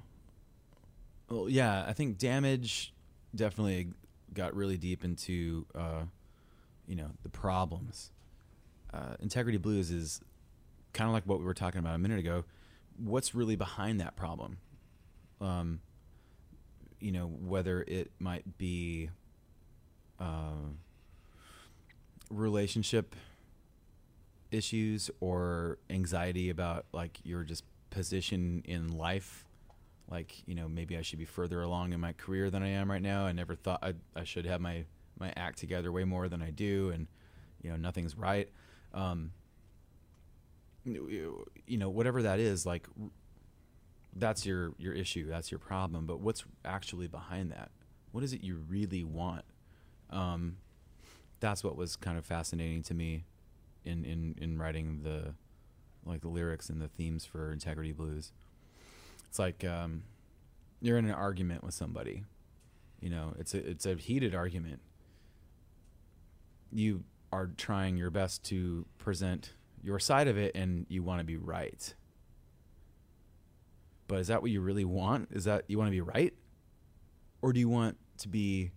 Well, 1.30 1.50
yeah, 1.50 1.86
I 1.88 1.94
think 1.94 2.18
damage 2.18 2.94
definitely 3.34 3.90
got 4.34 4.56
really 4.56 4.78
deep 4.78 5.04
into, 5.04 5.66
uh, 5.74 6.04
you 6.88 6.96
know, 6.96 7.10
the 7.24 7.30
problems. 7.30 8.12
Uh, 8.94 9.16
Integrity 9.20 9.58
Blues 9.58 9.90
is 9.92 10.22
kind 10.94 11.08
of 11.08 11.14
like 11.14 11.24
what 11.26 11.40
we 11.40 11.46
were 11.46 11.54
talking 11.54 11.80
about 11.80 11.96
a 11.96 11.98
minute 11.98 12.20
ago. 12.20 12.46
What's 12.98 13.34
really 13.36 13.56
behind 13.56 14.00
that 14.02 14.16
problem? 14.16 14.58
Um, 15.42 15.80
you 17.00 17.12
know, 17.12 17.28
whether 17.28 17.84
it 17.88 18.12
might 18.20 18.58
be 18.58 19.10
um 20.20 20.78
relationship 22.30 23.16
issues 24.52 25.12
or 25.20 25.78
anxiety 25.90 26.50
about 26.50 26.86
like 26.94 27.20
your 27.24 27.44
just 27.44 27.64
position 27.90 28.64
in 28.66 28.98
life. 28.98 29.46
Like 30.10 30.44
you 30.46 30.54
know 30.54 30.70
maybe 30.70 30.98
i 30.98 31.02
should 31.02 31.18
be 31.18 31.26
further 31.26 31.64
along 31.64 31.92
in 31.92 32.00
my 32.00 32.14
career 32.14 32.52
than 32.52 32.62
i 32.62 32.68
am 32.68 32.92
right 32.92 33.02
now. 33.02 33.26
I 33.26 33.32
never 33.32 33.56
thought 33.56 33.80
i, 33.82 33.94
I 34.16 34.24
should 34.24 34.46
have 34.46 34.62
my 34.62 34.86
my 35.20 35.34
act 35.36 35.58
together 35.58 35.92
way 35.92 36.04
more 36.04 36.30
than 36.30 36.42
i 36.44 36.52
do 36.52 36.92
and 36.94 37.08
you 37.64 37.72
know 37.72 37.78
nothing's 37.78 38.16
right. 38.16 38.50
Um 38.94 39.32
you 40.86 41.78
know 41.78 41.90
whatever 41.90 42.22
that 42.22 42.40
is 42.40 42.66
like 42.66 42.88
that's 44.16 44.46
your 44.46 44.74
your 44.78 44.94
issue 44.94 45.28
that's 45.28 45.52
your 45.52 45.60
problem 45.60 46.06
but 46.06 46.20
what's 46.20 46.46
actually 46.64 47.08
behind 47.08 47.52
that? 47.52 47.72
What 48.12 48.24
is 48.24 48.34
it 48.34 48.44
you 48.44 48.56
really 48.68 49.04
want? 49.04 49.46
Um 50.10 50.58
that's 51.40 51.64
what 51.64 51.76
was 51.76 51.96
kind 51.96 52.18
of 52.18 52.26
fascinating 52.26 52.82
to 52.84 52.94
me 52.94 53.26
in 53.84 54.06
in 54.06 54.36
in 54.40 54.58
writing 54.58 55.02
the 55.04 55.34
like 56.06 56.22
the 56.22 56.30
lyrics 56.30 56.70
and 56.70 56.82
the 56.82 56.88
themes 56.88 57.26
for 57.26 57.52
integrity 57.52 57.92
blues. 57.92 58.32
It's 59.28 59.40
like 59.40 59.64
um 59.64 60.04
you're 60.82 60.98
in 60.98 61.06
an 61.06 61.12
argument 61.12 61.64
with 61.64 61.74
somebody 61.74 62.24
you 63.02 63.10
know 63.10 63.34
it's 63.38 63.54
a 63.54 63.70
it's 63.70 63.86
a 63.86 63.96
heated 63.96 64.34
argument. 64.34 64.80
You 66.72 67.04
are 67.32 67.48
trying 67.58 67.98
your 67.98 68.10
best 68.10 68.44
to 68.46 68.86
present 68.98 69.54
your 69.84 70.00
side 70.00 70.28
of 70.28 70.38
it 70.38 70.56
and 70.56 70.86
you 70.90 71.04
want 71.04 71.20
to 71.20 71.26
be 71.26 71.38
right 71.38 71.94
but 74.08 74.20
is 74.20 74.28
that 74.28 74.42
what 74.42 74.52
you 74.52 74.62
really 74.62 74.86
want 74.86 75.30
is 75.32 75.46
that 75.46 75.64
you 75.68 75.78
want 75.78 75.88
to 75.88 75.92
be 75.92 76.02
right 76.02 76.34
or 77.42 77.54
do 77.54 77.60
you 77.60 77.70
want 77.70 77.98
to 78.18 78.28
be 78.28 78.72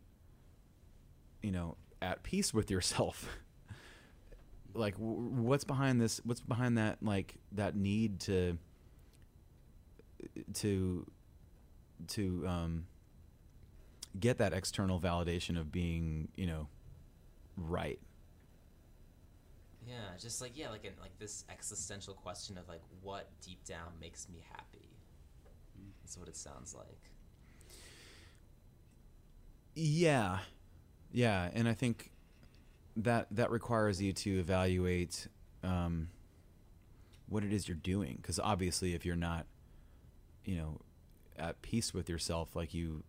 you 1.43 1.51
know 1.51 1.77
at 2.01 2.23
peace 2.23 2.53
with 2.55 2.71
yourself 2.71 3.29
like 4.75 4.95
what's 4.99 5.65
behind 5.65 6.01
this 6.01 6.21
what's 6.25 6.41
behind 6.41 6.79
that 6.79 6.99
like 7.03 7.35
that 7.53 7.77
need 7.77 8.21
to 8.21 8.59
to 10.55 11.07
to 12.07 12.45
um, 12.47 12.87
get 14.19 14.39
that 14.39 14.53
external 14.53 15.01
validation 15.01 15.59
of 15.59 15.73
being, 15.73 16.29
you 16.37 16.47
know, 16.47 16.69
right. 17.57 17.99
Yeah, 19.87 19.95
just 20.21 20.41
like 20.41 20.53
yeah, 20.55 20.69
like 20.69 20.85
an, 20.85 20.93
like 21.01 21.19
this 21.19 21.45
existential 21.51 22.15
question 22.15 22.59
of 22.59 22.69
like 22.69 22.83
what 23.01 23.29
deep 23.41 23.65
down 23.65 23.93
makes 24.01 24.29
me 24.29 24.45
happy. 24.51 24.88
That's 26.09 26.17
what 26.17 26.29
it 26.29 26.37
sounds 26.37 26.75
like. 26.75 27.11
Yeah, 29.75 30.39
yeah, 31.13 31.51
and 31.53 31.69
I 31.69 31.75
think 31.75 32.13
that 32.97 33.27
that 33.31 33.51
requires 33.51 34.01
you 34.01 34.15
to 34.15 34.39
evaluate 34.39 35.29
um, 35.63 36.09
what 37.29 37.45
it 37.45 37.53
is 37.53 37.69
you're 37.69 37.77
doing, 37.77 38.17
because 38.23 38.39
obviously, 38.39 38.95
if 38.95 39.05
you're 39.05 39.17
not, 39.17 39.45
you 40.47 40.57
know, 40.57 40.81
at 41.37 41.61
peace 41.61 41.93
with 41.93 42.09
yourself, 42.09 42.57
like 42.57 42.73
you, 42.73 43.05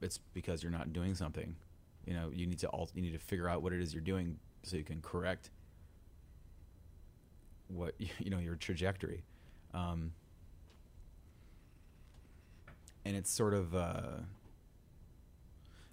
it's 0.00 0.18
because 0.32 0.62
you're 0.62 0.70
not 0.70 0.92
doing 0.92 1.16
something. 1.16 1.56
You 2.06 2.14
know, 2.14 2.30
you 2.32 2.46
need 2.46 2.60
to 2.60 2.68
all 2.68 2.88
you 2.94 3.02
need 3.02 3.14
to 3.14 3.18
figure 3.18 3.48
out 3.48 3.62
what 3.62 3.72
it 3.72 3.80
is 3.80 3.92
you're 3.92 4.00
doing 4.00 4.38
so 4.62 4.76
you 4.76 4.84
can 4.84 5.02
correct 5.02 5.50
what 7.66 7.96
you 7.98 8.30
know 8.30 8.38
your 8.38 8.54
trajectory. 8.54 9.24
Um, 9.74 10.12
and 13.10 13.16
it's 13.16 13.32
sort 13.32 13.54
of 13.54 13.74
uh, 13.74 14.02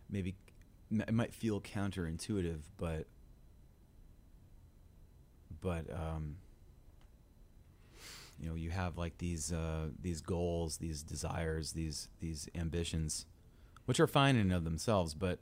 maybe 0.07 0.35
it 0.91 1.11
might 1.11 1.33
feel 1.33 1.59
counterintuitive, 1.59 2.59
but 2.77 3.07
but 5.59 5.91
um, 5.91 6.35
you 8.39 8.47
know 8.47 8.53
you 8.53 8.69
have 8.69 8.99
like 8.99 9.17
these 9.17 9.51
uh, 9.51 9.87
these 9.99 10.21
goals, 10.21 10.77
these 10.77 11.01
desires, 11.01 11.71
these 11.71 12.07
these 12.19 12.47
ambitions, 12.53 13.25
which 13.85 13.99
are 13.99 14.05
fine 14.05 14.35
in 14.35 14.41
and 14.41 14.53
of 14.53 14.63
themselves. 14.63 15.15
But 15.15 15.39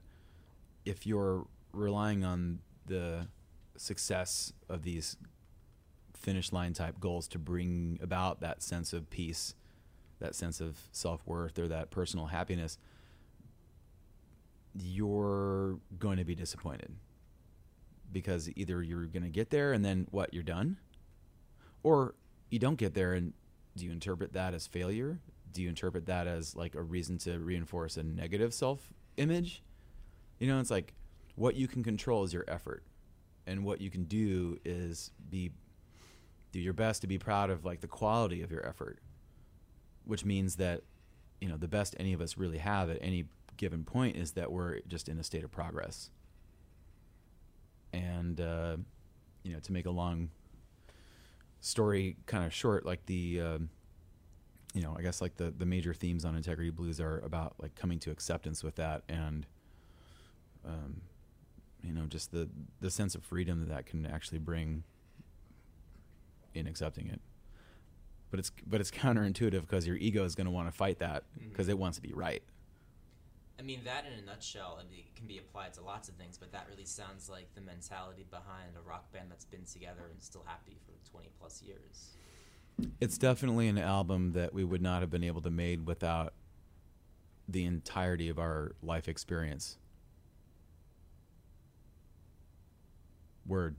if 0.86 1.06
you're 1.06 1.46
relying 1.74 2.24
on 2.24 2.60
the 2.86 3.28
success 3.76 4.54
of 4.70 4.84
these 4.84 5.18
finish 6.14 6.54
line 6.54 6.72
type 6.72 7.02
goals 7.02 7.28
to 7.28 7.38
bring 7.38 8.00
about 8.02 8.40
that 8.40 8.64
sense 8.64 8.94
of 8.94 9.10
peace, 9.10 9.56
that 10.20 10.36
sense 10.36 10.62
of 10.62 10.80
self 10.92 11.26
worth, 11.26 11.60
or 11.60 11.68
that 11.68 11.92
personal 11.92 12.28
happiness, 12.28 12.78
you're 14.74 15.80
going 16.00 16.18
to 16.18 16.26
be 16.26 16.36
disappointed 16.36 16.92
because 18.12 18.50
either 18.56 18.82
you're 18.82 19.06
going 19.06 19.24
to 19.24 19.30
get 19.30 19.50
there 19.50 19.74
and 19.74 19.84
then 19.84 20.08
what 20.12 20.34
you're 20.34 20.44
done, 20.44 20.78
or 21.84 22.16
you 22.50 22.60
don't 22.60 22.78
get 22.78 22.94
there 22.94 23.14
and 23.14 23.34
do 23.76 23.86
you 23.86 23.92
interpret 23.92 24.34
that 24.34 24.54
as 24.54 24.68
failure? 24.68 25.20
Do 25.52 25.62
you 25.62 25.70
interpret 25.70 26.06
that 26.06 26.28
as 26.28 26.56
like 26.56 26.76
a 26.76 26.82
reason 26.82 27.18
to 27.20 27.40
reinforce 27.40 27.98
a 27.98 28.04
negative 28.04 28.54
self 28.54 28.94
image? 29.18 29.62
You 30.40 30.48
know, 30.48 30.60
it's 30.60 30.72
like 30.72 30.94
what 31.36 31.56
you 31.56 31.68
can 31.68 31.84
control 31.84 32.24
is 32.24 32.34
your 32.34 32.46
effort, 32.48 32.84
and 33.46 33.64
what 33.64 33.82
you 33.82 33.90
can 33.90 34.06
do 34.06 34.60
is 34.66 35.12
be 35.30 35.52
do 36.52 36.60
your 36.60 36.74
best 36.74 37.02
to 37.02 37.08
be 37.08 37.18
proud 37.18 37.50
of 37.50 37.66
like 37.66 37.82
the 37.82 37.88
quality 37.88 38.42
of 38.42 38.52
your 38.52 38.66
effort, 38.66 39.00
which 40.06 40.26
means 40.26 40.56
that 40.56 40.82
you 41.42 41.48
know 41.48 41.58
the 41.58 41.68
best 41.68 41.96
any 42.00 42.14
of 42.14 42.22
us 42.22 42.38
really 42.38 42.58
have 42.58 42.90
at 42.90 42.98
any 43.02 43.26
given 43.58 43.84
point 43.84 44.16
is 44.16 44.32
that 44.32 44.52
we're 44.52 44.80
just 44.88 45.10
in 45.10 45.18
a 45.18 45.24
state 45.24 45.44
of 45.44 45.52
progress. 45.52 46.10
And 47.94 48.40
uh, 48.42 48.78
you 49.44 49.54
know, 49.54 49.60
to 49.60 49.72
make 49.72 49.86
a 49.86 49.92
long 49.92 50.30
story 51.62 52.18
kind 52.26 52.46
of 52.46 52.54
short, 52.54 52.86
like 52.86 53.06
the 53.06 53.42
um, 53.42 53.70
you 54.74 54.82
know, 54.82 54.96
I 54.98 55.02
guess 55.02 55.22
like 55.22 55.38
the 55.38 55.52
the 55.52 55.66
major 55.66 55.94
themes 55.94 56.26
on 56.26 56.36
Integrity 56.36 56.70
Blues 56.70 57.00
are 57.00 57.20
about 57.20 57.56
like 57.60 57.76
coming 57.76 58.00
to 58.00 58.12
acceptance 58.12 58.64
with 58.64 58.76
that 58.76 59.04
and 59.08 59.46
um, 60.66 61.02
you 61.84 61.94
know, 61.94 62.06
just 62.08 62.32
the 62.32 62.50
the 62.82 62.92
sense 62.92 63.16
of 63.16 63.24
freedom 63.24 63.60
that 63.60 63.70
that 63.70 63.86
can 63.86 64.06
actually 64.06 64.40
bring 64.40 64.84
in 66.54 66.68
accepting 66.68 67.08
it. 67.08 67.22
But 68.32 68.40
it's 68.40 68.52
but 68.66 68.82
it's 68.82 68.92
counterintuitive 68.92 69.62
because 69.62 69.88
your 69.88 69.96
ego 69.98 70.24
is 70.24 70.36
going 70.36 70.46
to 70.46 70.52
want 70.52 70.68
to 70.68 70.72
fight 70.72 71.00
that 71.00 71.24
mm-hmm. 71.38 71.50
because 71.50 71.70
it 71.70 71.78
wants 71.78 71.98
to 71.98 72.02
be 72.02 72.14
right. 72.14 72.44
I 73.58 73.62
mean, 73.62 73.82
that 73.86 74.06
in 74.06 74.20
a 74.22 74.26
nutshell, 74.26 74.78
I 74.80 74.84
mean, 74.92 75.00
it 75.08 75.16
can 75.16 75.28
be 75.28 75.38
applied 75.38 75.74
to 75.76 75.82
lots 75.82 76.10
of 76.10 76.16
things, 76.16 76.38
but 76.38 76.52
that 76.52 76.68
really 76.70 76.86
sounds 76.86 77.30
like 77.30 77.48
the 77.56 77.62
mentality 77.62 78.26
behind 78.30 78.76
a 78.78 78.88
rock 78.88 79.12
band 79.14 79.32
that's 79.32 79.46
been 79.46 79.64
together 79.64 80.02
and 80.12 80.22
still 80.22 80.44
happy 80.46 80.78
for 80.86 80.92
20 81.10 81.30
plus 81.40 81.62
years. 81.62 82.18
It's 83.00 83.18
definitely 83.18 83.70
an 83.70 83.78
album 83.78 84.34
that 84.34 84.54
we 84.54 84.66
would 84.66 84.82
not 84.82 85.02
have 85.02 85.10
been 85.10 85.24
able 85.24 85.42
to 85.42 85.50
made 85.50 85.86
without 85.86 86.34
the 87.48 87.64
entirety 87.64 88.28
of 88.28 88.38
our 88.38 88.76
life 88.84 89.08
experience. 89.08 89.78
Word. 93.48 93.76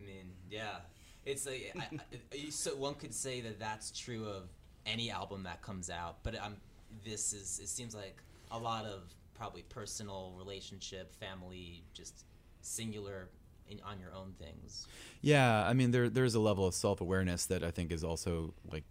I 0.00 0.04
mean, 0.04 0.32
yeah, 0.50 0.78
it's 1.26 1.46
like 1.46 1.72
I, 1.78 1.98
I, 2.32 2.50
so 2.50 2.74
one 2.76 2.94
could 2.94 3.14
say 3.14 3.40
that 3.42 3.58
that's 3.58 3.90
true 3.90 4.26
of 4.26 4.44
any 4.86 5.10
album 5.10 5.44
that 5.44 5.62
comes 5.62 5.88
out, 5.90 6.18
but 6.22 6.38
um, 6.40 6.56
this 7.04 7.32
is 7.32 7.60
it 7.62 7.68
seems 7.68 7.94
like 7.94 8.16
a 8.50 8.58
lot 8.58 8.84
of 8.84 9.02
probably 9.34 9.62
personal 9.62 10.32
relationship, 10.38 11.14
family, 11.14 11.82
just 11.92 12.24
singular 12.60 13.28
in, 13.68 13.80
on 13.84 13.98
your 13.98 14.12
own 14.14 14.34
things. 14.38 14.86
Yeah, 15.22 15.66
I 15.66 15.72
mean 15.72 15.90
there 15.90 16.08
there's 16.10 16.34
a 16.34 16.40
level 16.40 16.66
of 16.66 16.74
self 16.74 17.00
awareness 17.00 17.46
that 17.46 17.62
I 17.64 17.70
think 17.70 17.90
is 17.92 18.04
also 18.04 18.54
like 18.70 18.84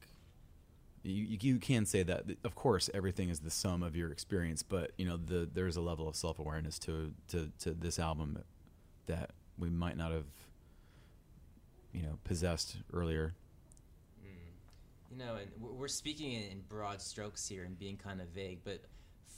you 1.03 1.13
you- 1.23 1.37
you 1.41 1.59
can 1.59 1.85
say 1.85 2.01
that 2.03 2.23
of 2.43 2.55
course 2.55 2.89
everything 2.93 3.29
is 3.29 3.39
the 3.41 3.51
sum 3.51 3.83
of 3.83 3.95
your 3.95 4.11
experience, 4.11 4.63
but 4.63 4.91
you 4.97 5.05
know 5.05 5.17
the 5.17 5.47
there's 5.53 5.75
a 5.75 5.81
level 5.81 6.07
of 6.07 6.15
self 6.15 6.39
awareness 6.39 6.79
to, 6.79 7.13
to 7.29 7.51
to 7.59 7.73
this 7.73 7.99
album 7.99 8.41
that 9.05 9.31
we 9.57 9.69
might 9.69 9.97
not 9.97 10.11
have 10.11 10.25
you 11.93 12.01
know 12.03 12.17
possessed 12.23 12.77
earlier. 12.91 13.33
Mm. 14.23 15.11
You 15.11 15.17
know, 15.17 15.35
and 15.35 15.51
we're- 15.59 15.89
speaking 15.89 16.33
in 16.33 16.61
broad 16.67 17.01
strokes 17.01 17.47
here 17.47 17.63
and 17.63 17.77
being 17.77 17.97
kind 17.97 18.21
of 18.21 18.27
vague, 18.29 18.59
but 18.63 18.81
f- 19.27 19.35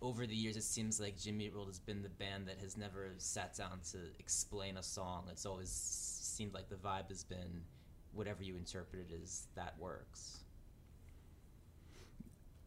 over 0.00 0.26
the 0.26 0.34
years, 0.36 0.56
it 0.56 0.62
seems 0.62 1.00
like 1.00 1.18
Jimmy 1.18 1.46
Eat 1.46 1.54
World 1.54 1.68
has 1.68 1.78
been 1.78 2.02
the 2.02 2.08
band 2.08 2.46
that 2.48 2.58
has 2.58 2.76
never 2.76 3.12
sat 3.18 3.56
down 3.56 3.80
to 3.92 3.98
explain 4.18 4.76
a 4.76 4.82
song. 4.82 5.24
It's 5.30 5.44
always 5.46 5.70
seemed 5.70 6.54
like 6.54 6.68
the 6.68 6.76
vibe 6.76 7.08
has 7.08 7.24
been 7.24 7.62
whatever 8.12 8.42
you 8.42 8.56
interpret 8.56 9.10
it 9.10 9.20
as, 9.22 9.46
that 9.54 9.74
works. 9.78 10.38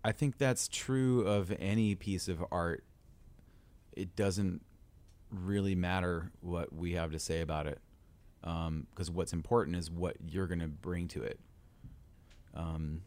I 0.04 0.12
think 0.12 0.38
that's 0.38 0.68
true 0.68 1.22
of 1.26 1.54
any 1.60 1.96
piece 1.96 2.28
of 2.28 2.44
art. 2.52 2.84
It 3.94 4.16
doesn't 4.16 4.62
really 5.30 5.76
matter 5.76 6.32
what 6.42 6.74
we 6.74 6.94
have 6.94 7.12
to 7.12 7.20
say 7.20 7.42
about 7.42 7.68
it, 7.68 7.80
because 8.44 9.10
what's 9.10 9.34
important 9.34 9.76
is 9.78 9.90
what 9.90 10.18
you're 10.28 10.48
going 10.48 10.60
to 10.60 10.68
bring 10.68 11.08
to 11.10 11.24
it. 11.24 11.40
Um, 12.54 13.02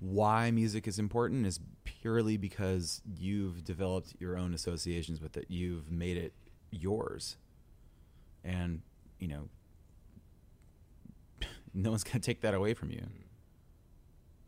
why 0.00 0.50
music 0.50 0.86
is 0.86 0.98
important 0.98 1.46
is 1.46 1.60
purely 1.84 2.36
because 2.36 3.02
you've 3.18 3.64
developed 3.64 4.14
your 4.18 4.36
own 4.36 4.54
associations 4.54 5.20
with 5.20 5.36
it. 5.36 5.46
You've 5.48 5.90
made 5.90 6.16
it 6.16 6.32
yours, 6.70 7.36
and 8.44 8.82
you 9.18 9.28
know, 9.28 9.48
no 11.74 11.90
one's 11.90 12.04
going 12.04 12.20
to 12.20 12.20
take 12.20 12.40
that 12.42 12.54
away 12.54 12.74
from 12.74 12.90
you 12.90 13.02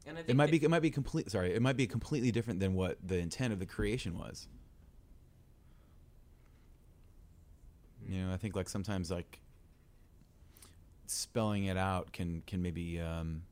And 0.07 0.19
I 0.19 0.23
think 0.23 0.31
it 0.31 0.37
might 0.37 0.51
be 0.51 0.65
it 0.65 0.71
might 0.71 0.83
be 0.83 0.91
complete 0.91 1.31
sorry 1.31 1.55
it 1.55 1.62
might 1.62 1.77
be 1.77 1.87
completely 1.87 2.31
different 2.31 2.61
than 2.61 2.75
what 2.75 2.99
the 3.05 3.19
intent 3.19 3.53
of 3.53 3.59
the 3.59 3.67
creation 3.67 4.17
was 4.17 4.47
you 8.07 8.23
know 8.23 8.33
i 8.33 8.37
think 8.37 8.55
like 8.57 8.69
sometimes 8.69 9.11
like 9.11 9.40
spelling 11.07 11.64
it 11.64 11.77
out 11.77 12.12
can 12.12 12.42
can 12.47 12.61
maybe 12.62 13.01
um, 13.01 13.42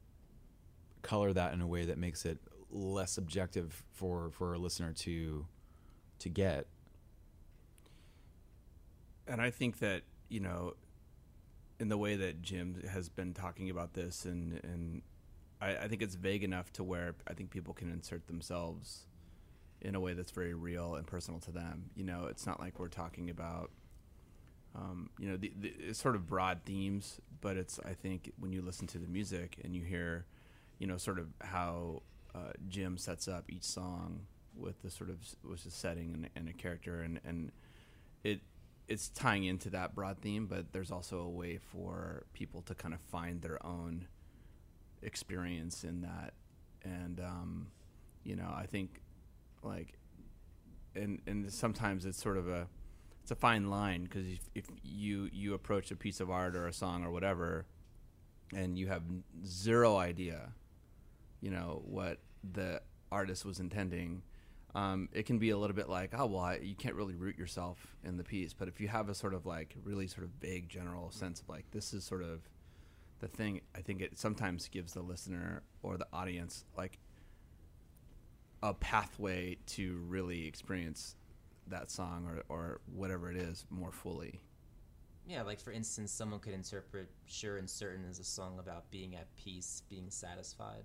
color 1.03 1.33
that 1.33 1.53
in 1.53 1.61
a 1.61 1.67
way 1.67 1.85
that 1.85 1.99
makes 1.99 2.25
it 2.25 2.39
less 2.71 3.19
objective 3.19 3.85
for 3.93 4.31
for 4.31 4.55
a 4.55 4.59
listener 4.59 4.93
to 4.93 5.47
to 6.19 6.29
get 6.29 6.67
and 9.27 9.41
I 9.41 9.51
think 9.51 9.79
that 9.79 10.03
you 10.29 10.41
know, 10.41 10.75
in 11.79 11.89
the 11.89 11.99
way 11.99 12.17
that 12.17 12.43
Jim 12.43 12.83
has 12.91 13.09
been 13.09 13.35
talking 13.35 13.71
about 13.71 13.95
this, 13.95 14.25
and 14.25 14.61
and 14.63 15.03
I, 15.61 15.77
I 15.77 15.89
think 15.89 16.03
it's 16.03 16.15
vague 16.15 16.45
enough 16.45 16.73
to 16.75 16.85
where 16.85 17.15
I 17.29 17.35
think 17.35 17.51
people 17.51 17.75
can 17.75 17.91
insert 17.91 18.27
themselves 18.27 19.07
in 19.81 19.95
a 19.95 20.01
way 20.01 20.15
that's 20.15 20.31
very 20.31 20.55
real 20.55 20.95
and 20.95 21.07
personal 21.07 21.41
to 21.41 21.53
them. 21.53 21.91
You 21.95 22.05
know, 22.05 22.27
it's 22.27 22.47
not 22.47 22.61
like 22.61 22.79
we're 22.79 22.89
talking 22.89 23.31
about. 23.31 23.71
Um, 24.75 25.11
you 25.19 25.29
know, 25.29 25.37
the, 25.37 25.53
the 25.61 25.73
it's 25.79 26.01
sort 26.01 26.17
of 26.17 26.27
broad 26.27 26.61
themes, 26.65 27.21
but 27.41 27.57
it's 27.57 27.79
I 27.85 27.93
think 27.93 28.33
when 28.39 28.53
you 28.53 28.63
listen 28.63 28.87
to 28.89 28.99
the 28.99 29.07
music 29.07 29.59
and 29.63 29.75
you 29.75 29.83
hear, 29.83 30.27
you 30.79 30.87
know, 30.87 30.97
sort 30.97 31.19
of 31.19 31.29
how 31.41 32.03
uh, 32.35 32.53
Jim 32.69 32.99
sets 32.99 33.29
up 33.29 33.45
each 33.49 33.63
song 33.63 34.27
with 34.57 34.83
the 34.83 34.91
sort 34.91 35.11
of 35.11 35.19
with 35.49 35.65
a 35.67 35.71
setting 35.71 36.13
and, 36.15 36.31
and 36.35 36.49
a 36.49 36.53
character, 36.53 37.03
and 37.03 37.21
and 37.25 37.53
it 38.25 38.41
it's 38.89 39.09
tying 39.09 39.45
into 39.45 39.71
that 39.71 39.95
broad 39.95 40.19
theme, 40.19 40.47
but 40.47 40.73
there's 40.73 40.91
also 40.91 41.21
a 41.21 41.29
way 41.29 41.59
for 41.59 42.27
people 42.35 42.61
to 42.63 42.75
kind 42.75 42.93
of 42.93 43.01
find 43.01 43.41
their 43.41 43.65
own 43.65 44.07
experience 45.03 45.85
in 45.85 46.03
that. 46.03 46.35
And 46.83 47.21
um, 47.21 47.69
you 48.25 48.37
know, 48.37 48.53
I 48.55 48.67
think 48.67 49.01
like, 49.63 49.99
and 50.95 51.21
and 51.27 51.51
sometimes 51.53 52.05
it's 52.05 52.21
sort 52.21 52.37
of 52.37 52.49
a 52.49 52.67
it's 53.25 53.31
a 53.31 53.35
fine 53.35 53.71
line 53.71 54.05
because 54.05 54.27
if, 54.27 54.41
if 54.55 54.67
you 54.83 55.31
you 55.33 55.55
approach 55.55 55.91
a 55.91 55.97
piece 55.97 56.21
of 56.21 56.31
art 56.31 56.55
or 56.55 56.67
a 56.67 56.75
song 56.75 57.07
or 57.07 57.11
whatever, 57.11 57.65
and 58.55 58.79
you 58.79 58.89
have 58.89 59.03
zero 59.47 59.97
idea, 59.97 60.53
you 61.41 61.51
know 61.51 61.81
what 61.87 62.19
the 62.53 62.83
artist 63.11 63.47
was 63.47 63.61
intending. 63.61 64.21
Um, 64.75 65.09
it 65.15 65.25
can 65.25 65.39
be 65.39 65.51
a 65.51 65.57
little 65.57 65.75
bit 65.75 65.89
like, 65.89 66.11
oh 66.13 66.27
well, 66.27 66.43
I, 66.43 66.57
you 66.57 66.75
can't 66.75 66.97
really 66.97 67.15
root 67.15 67.39
yourself 67.39 67.97
in 68.05 68.19
the 68.19 68.25
piece. 68.25 68.53
But 68.53 68.69
if 68.69 68.79
you 68.79 68.89
have 68.89 69.09
a 69.09 69.15
sort 69.15 69.33
of 69.33 69.47
like 69.47 69.75
really 69.83 70.07
sort 70.07 70.25
of 70.25 70.31
vague 70.43 70.69
general 70.69 71.11
sense 71.11 71.41
of 71.41 71.49
like 71.49 71.65
this 71.71 71.95
is 71.95 72.05
sort 72.05 72.23
of 72.23 72.41
the 73.21 73.29
thing, 73.29 73.63
I 73.75 73.81
think 73.81 74.03
it 74.03 74.19
sometimes 74.19 74.69
gives 74.69 74.93
the 74.93 75.01
listener 75.01 75.63
or 75.83 75.97
the 75.97 76.09
audience 76.13 76.67
like 76.77 76.99
a 78.63 78.75
pathway 78.75 79.57
to 79.69 79.97
really 80.09 80.47
experience 80.47 81.17
that 81.69 81.91
song 81.91 82.27
or, 82.29 82.43
or 82.55 82.81
whatever 82.93 83.31
it 83.31 83.37
is 83.37 83.65
more 83.71 83.93
fully. 83.93 84.41
Yeah, 85.27 85.43
like 85.43 85.61
for 85.61 85.73
instance, 85.73 86.13
someone 86.13 86.41
could 86.41 86.53
interpret 86.53 87.09
"Sure 87.27 87.57
and 87.57 87.69
Certain" 87.69 88.05
as 88.11 88.19
a 88.19 88.25
song 88.25 88.59
about 88.59 88.91
being 88.91 89.17
at 89.17 89.35
peace, 89.37 89.83
being 89.89 90.11
satisfied. 90.11 90.85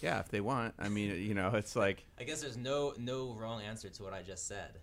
Yeah, 0.00 0.20
if 0.20 0.28
they 0.28 0.42
want. 0.42 0.74
I 0.78 0.90
mean, 0.90 1.18
you 1.22 1.32
know, 1.34 1.52
it's 1.54 1.74
like 1.74 2.04
I 2.20 2.24
guess 2.24 2.42
there's 2.42 2.58
no 2.58 2.92
no 2.98 3.32
wrong 3.32 3.62
answer 3.62 3.88
to 3.88 4.02
what 4.02 4.12
I 4.12 4.22
just 4.22 4.46
said. 4.46 4.78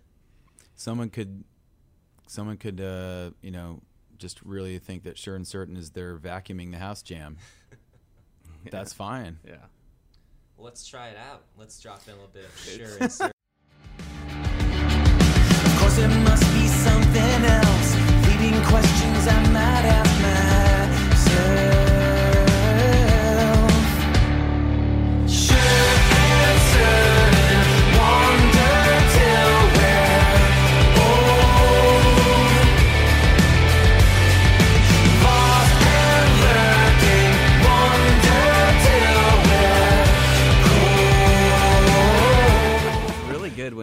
Someone 0.74 1.08
could, 1.08 1.44
someone 2.26 2.56
could, 2.56 2.80
uh, 2.80 3.30
you 3.42 3.52
know, 3.52 3.80
just 4.18 4.42
really 4.42 4.78
think 4.80 5.04
that 5.04 5.16
sure 5.16 5.36
and 5.36 5.46
certain 5.46 5.76
is 5.76 5.90
they're 5.90 6.18
vacuuming 6.18 6.72
the 6.72 6.78
house 6.78 7.00
jam. 7.00 7.36
That's 8.72 8.92
fine. 8.92 9.38
yeah. 9.46 9.66
Let's 10.58 10.86
try 10.86 11.08
it 11.08 11.16
out. 11.16 11.42
Let's 11.56 11.80
drop 11.80 12.00
in 12.06 12.14
a 12.14 12.16
little 12.16 12.30
bit 12.32 12.44
of 12.44 12.58
"Sure 12.58 12.98
and 13.00 13.12
Certain." 13.12 13.30
questions 18.74 19.28
I 19.28 19.40
might 19.52 19.84
ask 19.84 20.03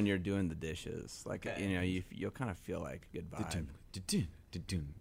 when 0.02 0.08
you're 0.08 0.18
doing 0.18 0.50
the 0.50 0.56
dishes. 0.56 1.24
Like 1.28 1.46
Okay. 1.46 1.64
you 1.70 1.76
know, 1.76 1.82
you 1.82 2.04
you'll 2.12 2.32
kind 2.32 2.50
of 2.50 2.58
feel 2.58 2.80
like 2.80 3.08
a 3.14 3.16
good 3.18 3.30
vibe. 3.30 3.68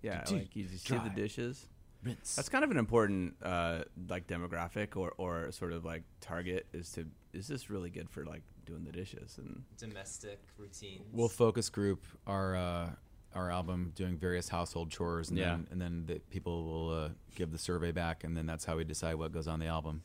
Yeah, 0.02 0.22
du-dun. 0.24 0.38
like 0.40 0.54
you 0.54 0.64
just 0.64 0.86
see 0.86 0.98
the 0.98 1.10
dishes. 1.10 1.66
Rinse. 2.02 2.36
That's 2.36 2.48
kind 2.48 2.64
of 2.64 2.70
an 2.70 2.76
important 2.78 3.34
uh, 3.42 3.82
like 4.08 4.26
demographic 4.26 4.96
or, 4.96 5.12
or 5.18 5.52
sort 5.52 5.72
of 5.72 5.84
like 5.84 6.02
target 6.20 6.66
is 6.72 6.90
to 6.92 7.06
is 7.32 7.46
this 7.48 7.68
really 7.70 7.90
good 7.90 8.08
for 8.10 8.24
like 8.24 8.42
doing 8.66 8.84
the 8.84 8.92
dishes 8.92 9.38
and 9.38 9.62
Domestic 9.78 10.40
routines. 10.58 11.02
We'll 11.12 11.28
focus 11.28 11.68
group 11.70 12.04
our 12.26 12.56
uh, 12.56 12.90
our 13.34 13.50
album 13.50 13.92
doing 13.94 14.16
various 14.18 14.48
household 14.48 14.90
chores, 14.90 15.28
and 15.30 15.38
Yeah. 15.38 15.50
then 15.52 15.66
and 15.70 15.80
then 15.80 16.04
the 16.06 16.18
people 16.30 16.64
will 16.64 16.90
uh, 17.04 17.08
give 17.34 17.52
the 17.52 17.58
survey 17.58 17.92
back, 17.92 18.24
and 18.24 18.36
then 18.36 18.46
that's 18.46 18.64
how 18.64 18.76
we 18.76 18.84
decide 18.84 19.14
what 19.16 19.32
goes 19.32 19.46
on 19.48 19.60
the 19.60 19.66
album. 19.66 20.02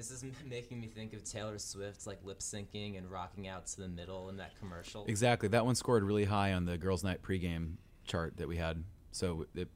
This 0.00 0.10
is 0.10 0.24
making 0.48 0.80
me 0.80 0.86
think 0.86 1.12
of 1.12 1.24
Taylor 1.24 1.58
Swift 1.58 2.06
like 2.06 2.24
lip 2.24 2.38
syncing 2.38 2.96
and 2.96 3.10
rocking 3.10 3.48
out 3.48 3.66
to 3.66 3.82
the 3.82 3.88
middle 3.88 4.30
in 4.30 4.38
that 4.38 4.58
commercial. 4.58 5.04
Exactly, 5.06 5.46
that 5.50 5.66
one 5.66 5.74
scored 5.74 6.02
really 6.04 6.24
high 6.24 6.54
on 6.54 6.64
the 6.64 6.78
Girls' 6.78 7.04
Night 7.04 7.20
pregame 7.20 7.72
chart 8.06 8.38
that 8.38 8.48
we 8.48 8.56
had, 8.56 8.82
so 9.12 9.44
it 9.54 9.68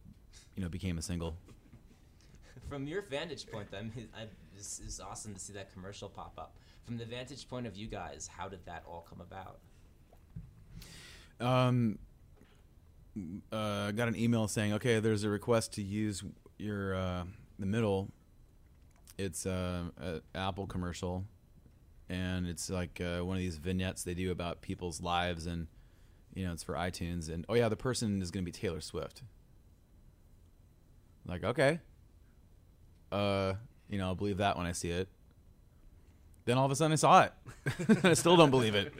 you 0.57 0.63
know 0.63 0.71
became 0.71 0.97
a 0.97 1.03
single. 1.03 1.37
From 2.71 2.87
your 2.87 3.03
vantage 3.03 3.47
point, 3.51 3.69
I 3.77 3.83
mean, 3.83 4.09
I, 4.17 4.29
this 4.57 4.81
is 4.81 4.99
awesome 4.99 5.35
to 5.35 5.41
see 5.41 5.53
that 5.53 5.71
commercial 5.75 6.09
pop 6.09 6.33
up. 6.39 6.57
From 6.87 6.97
the 6.97 7.05
vantage 7.05 7.47
point 7.47 7.67
of 7.67 7.77
you 7.77 7.87
guys, 7.87 8.27
how 8.27 8.49
did 8.49 8.65
that 8.65 8.83
all 8.89 9.07
come 9.07 9.21
about? 9.21 9.59
Um, 11.39 11.99
uh, 13.53 13.91
got 13.91 14.09
an 14.09 14.17
email 14.17 14.49
saying, 14.49 14.73
okay, 14.73 15.01
there's 15.01 15.25
a 15.25 15.29
request 15.29 15.75
to 15.75 15.83
use 15.83 16.25
your 16.57 16.95
uh, 16.95 17.25
the 17.59 17.67
middle. 17.67 18.09
It's 19.17 19.47
uh, 19.47 19.85
a 20.01 20.21
Apple 20.35 20.67
commercial, 20.67 21.25
and 22.09 22.47
it's 22.47 22.69
like 22.71 23.01
uh, 23.01 23.21
one 23.21 23.37
of 23.37 23.43
these 23.43 23.57
vignettes 23.57 24.03
they 24.03 24.15
do 24.15 24.31
about 24.31 24.61
people's 24.61 25.01
lives, 25.01 25.47
and 25.47 25.69
you 26.35 26.45
know 26.45 26.53
it's 26.53 26.63
for 26.63 26.75
iTunes. 26.75 27.33
And 27.33 27.45
oh 27.49 27.55
yeah, 27.55 27.69
the 27.69 27.77
person 27.77 28.21
is 28.21 28.31
going 28.31 28.45
to 28.45 28.51
be 28.51 28.53
Taylor 28.53 28.81
Swift. 28.81 29.23
Like 31.27 31.45
okay, 31.45 31.81
uh, 33.13 33.55
you 33.89 33.99
know 33.99 34.07
I'll 34.07 34.15
believe 34.15 34.39
that 34.39 34.57
when 34.57 34.67
I 34.67 34.73
see 34.73 34.91
it. 34.91 35.09
Then 36.45 36.59
all 36.59 36.67
of 36.67 36.71
a 36.71 36.77
sudden 36.77 36.93
I 36.93 36.97
saw 36.97 37.23
it. 37.23 37.33
I 38.05 38.15
still 38.15 38.37
don't 38.37 38.51
believe 38.51 38.75
it. 38.75 38.93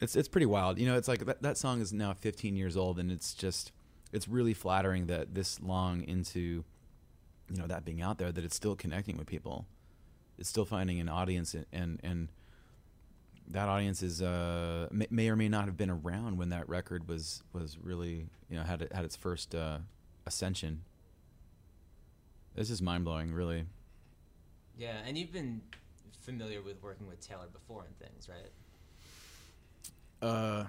It's 0.00 0.16
it's 0.16 0.28
pretty 0.28 0.46
wild. 0.46 0.78
You 0.78 0.86
know, 0.86 0.96
it's 0.96 1.08
like 1.08 1.24
that, 1.26 1.42
that 1.42 1.56
song 1.56 1.80
is 1.80 1.92
now 1.92 2.12
15 2.12 2.56
years 2.56 2.76
old, 2.76 2.98
and 2.98 3.10
it's 3.10 3.34
just 3.34 3.72
it's 4.12 4.28
really 4.28 4.52
flattering 4.52 5.06
that 5.06 5.34
this 5.34 5.60
long 5.60 6.02
into 6.02 6.64
you 7.52 7.58
know 7.58 7.66
that 7.66 7.84
being 7.84 8.00
out 8.00 8.18
there 8.18 8.32
that 8.32 8.44
it's 8.44 8.56
still 8.56 8.74
connecting 8.74 9.18
with 9.18 9.26
people. 9.26 9.66
It's 10.38 10.48
still 10.48 10.64
finding 10.64 10.98
an 11.00 11.08
audience, 11.08 11.54
and 11.72 12.00
and, 12.02 12.28
that 13.48 13.68
audience 13.68 14.02
is 14.02 14.22
uh, 14.22 14.88
may, 14.90 15.06
may 15.10 15.28
or 15.28 15.36
may 15.36 15.48
not 15.48 15.66
have 15.66 15.76
been 15.76 15.90
around 15.90 16.38
when 16.38 16.48
that 16.48 16.66
record 16.68 17.06
was 17.08 17.42
was 17.52 17.76
really 17.78 18.28
you 18.48 18.56
know 18.56 18.62
had 18.62 18.80
it, 18.80 18.92
had 18.92 19.04
its 19.04 19.16
first 19.16 19.54
uh, 19.54 19.78
ascension. 20.24 20.82
This 22.54 22.70
is 22.70 22.80
mind 22.80 23.04
blowing, 23.04 23.32
really. 23.32 23.64
Yeah, 24.78 24.96
and 25.06 25.18
you've 25.18 25.32
been 25.32 25.60
familiar 26.22 26.62
with 26.62 26.82
working 26.82 27.06
with 27.06 27.20
Taylor 27.20 27.48
before 27.52 27.84
and 27.84 27.98
things, 27.98 28.28
right? 28.28 28.50
Uh, 30.26 30.64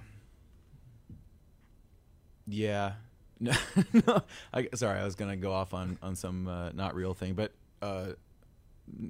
yeah. 2.47 2.93
No. 3.39 4.21
I, 4.53 4.67
sorry, 4.75 4.99
I 4.99 5.03
was 5.03 5.15
gonna 5.15 5.35
go 5.35 5.51
off 5.51 5.73
on 5.73 5.97
on 6.01 6.15
some 6.15 6.47
uh, 6.47 6.71
not 6.71 6.95
real 6.95 7.13
thing, 7.13 7.33
but 7.33 7.51
uh, 7.81 8.13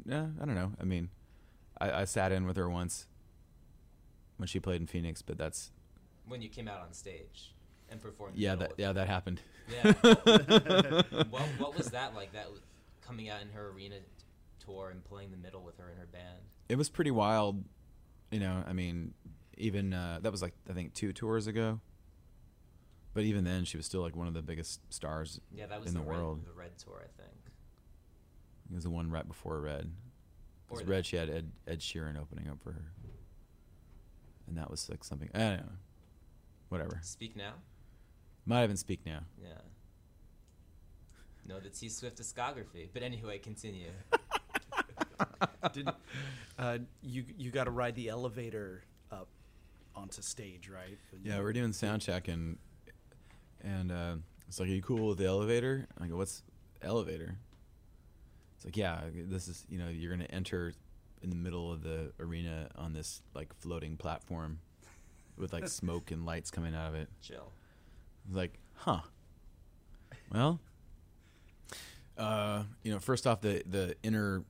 yeah, 0.05 0.27
I 0.41 0.45
don't 0.45 0.55
know. 0.55 0.71
I 0.79 0.83
mean, 0.83 1.09
I, 1.79 1.91
I 2.01 2.05
sat 2.05 2.31
in 2.31 2.45
with 2.45 2.57
her 2.57 2.69
once 2.69 3.07
when 4.37 4.47
she 4.47 4.59
played 4.59 4.81
in 4.81 4.87
Phoenix, 4.87 5.21
but 5.21 5.37
that's 5.37 5.71
When 6.27 6.41
you 6.41 6.49
came 6.49 6.67
out 6.67 6.81
on 6.81 6.93
stage 6.93 7.53
and 7.89 8.01
performed. 8.01 8.35
yeah, 8.37 8.55
that 8.55 8.73
yeah, 8.77 8.93
that 8.93 9.07
happened. 9.07 9.41
Yeah. 9.71 9.91
what 11.29 11.43
what 11.57 11.77
was 11.77 11.87
that 11.91 12.15
like? 12.15 12.33
That 12.33 12.47
coming 13.05 13.29
out 13.29 13.41
in 13.41 13.49
her 13.49 13.69
arena 13.69 13.97
tour 14.59 14.89
and 14.89 15.03
playing 15.03 15.31
the 15.31 15.37
middle 15.37 15.61
with 15.61 15.77
her 15.77 15.89
and 15.89 15.99
her 15.99 16.07
band. 16.07 16.39
it 16.69 16.77
was 16.77 16.89
pretty 16.89 17.11
wild. 17.11 17.63
You 18.31 18.39
know, 18.39 18.63
I 18.67 18.73
mean, 18.73 19.13
even 19.57 19.93
uh, 19.93 20.19
that 20.21 20.31
was 20.31 20.41
like 20.41 20.53
I 20.69 20.73
think 20.73 20.93
two 20.93 21.13
tours 21.13 21.47
ago. 21.47 21.79
But 23.13 23.23
even 23.23 23.43
then, 23.43 23.63
she 23.65 23.77
was 23.77 23.85
still 23.85 24.01
like 24.01 24.15
one 24.15 24.27
of 24.27 24.33
the 24.33 24.41
biggest 24.41 24.81
stars. 24.91 25.39
Yeah, 25.51 25.67
that 25.67 25.79
was 25.79 25.89
in 25.89 25.93
the, 25.95 25.99
Red, 26.01 26.17
world. 26.17 26.45
the 26.45 26.53
Red 26.53 26.77
tour, 26.77 26.95
I 27.03 27.21
think. 27.21 27.35
It 28.71 28.75
was 28.75 28.83
the 28.83 28.89
one 28.89 29.11
right 29.11 29.27
before 29.27 29.59
Red. 29.61 29.91
Or 30.69 30.77
Because 30.77 30.85
the- 30.85 30.91
Red, 30.91 31.05
she 31.05 31.15
had 31.17 31.29
Ed, 31.29 31.51
Ed 31.67 31.79
Sheeran 31.79 32.19
opening 32.19 32.49
up 32.49 32.61
for 32.63 32.71
her, 32.71 32.91
and 34.47 34.57
that 34.57 34.71
was 34.71 34.89
like 34.89 35.03
something. 35.03 35.29
I 35.35 35.37
don't 35.39 35.57
know. 35.57 35.71
Whatever. 36.69 36.99
Speak 37.03 37.35
now. 37.35 37.53
Might 38.45 38.61
have 38.61 38.69
been 38.69 38.77
Speak 38.77 39.05
Now. 39.05 39.19
Yeah. 39.41 39.49
No, 41.45 41.59
the 41.59 41.69
T 41.69 41.87
Swift 41.89 42.17
discography. 42.17 42.87
But 42.91 43.03
anyway, 43.03 43.37
continue. 43.37 43.91
Did, 45.73 45.89
uh, 46.57 46.79
you 47.01 47.25
you 47.37 47.51
got 47.51 47.65
to 47.65 47.71
ride 47.71 47.95
the 47.95 48.09
elevator 48.09 48.83
up 49.11 49.27
onto 49.95 50.21
stage, 50.21 50.67
right? 50.69 50.97
Yeah, 51.23 51.39
we're 51.39 51.53
doing 51.53 51.73
sound 51.73 52.01
check 52.01 52.27
and 52.27 52.57
and 53.63 53.91
uh, 53.91 54.15
it's 54.47 54.59
like, 54.59 54.69
"Are 54.69 54.71
you 54.71 54.81
cool 54.81 55.09
with 55.09 55.17
the 55.17 55.25
elevator?" 55.25 55.87
I 55.99 56.07
go, 56.07 56.17
"What's 56.17 56.43
elevator?" 56.81 57.37
It's 58.55 58.65
like, 58.65 58.77
"Yeah, 58.77 59.01
this 59.13 59.47
is 59.47 59.65
you 59.69 59.79
know 59.79 59.89
you're 59.89 60.11
gonna 60.11 60.25
enter 60.29 60.73
in 61.21 61.29
the 61.29 61.35
middle 61.35 61.71
of 61.71 61.83
the 61.83 62.11
arena 62.19 62.69
on 62.75 62.93
this 62.93 63.21
like 63.33 63.53
floating 63.53 63.97
platform 63.97 64.59
with 65.37 65.53
like 65.53 65.67
smoke 65.81 66.11
and 66.11 66.25
lights 66.25 66.51
coming 66.51 66.75
out 66.75 66.89
of 66.89 66.95
it." 66.95 67.09
Chill. 67.21 67.51
It's 68.27 68.35
like, 68.35 68.59
huh. 68.75 69.01
Well, 70.31 70.59
uh, 72.17 72.63
you 72.83 72.91
know, 72.91 72.99
first 72.99 73.25
off, 73.27 73.41
the 73.41 73.63
the 73.69 73.95
inner 74.03 74.43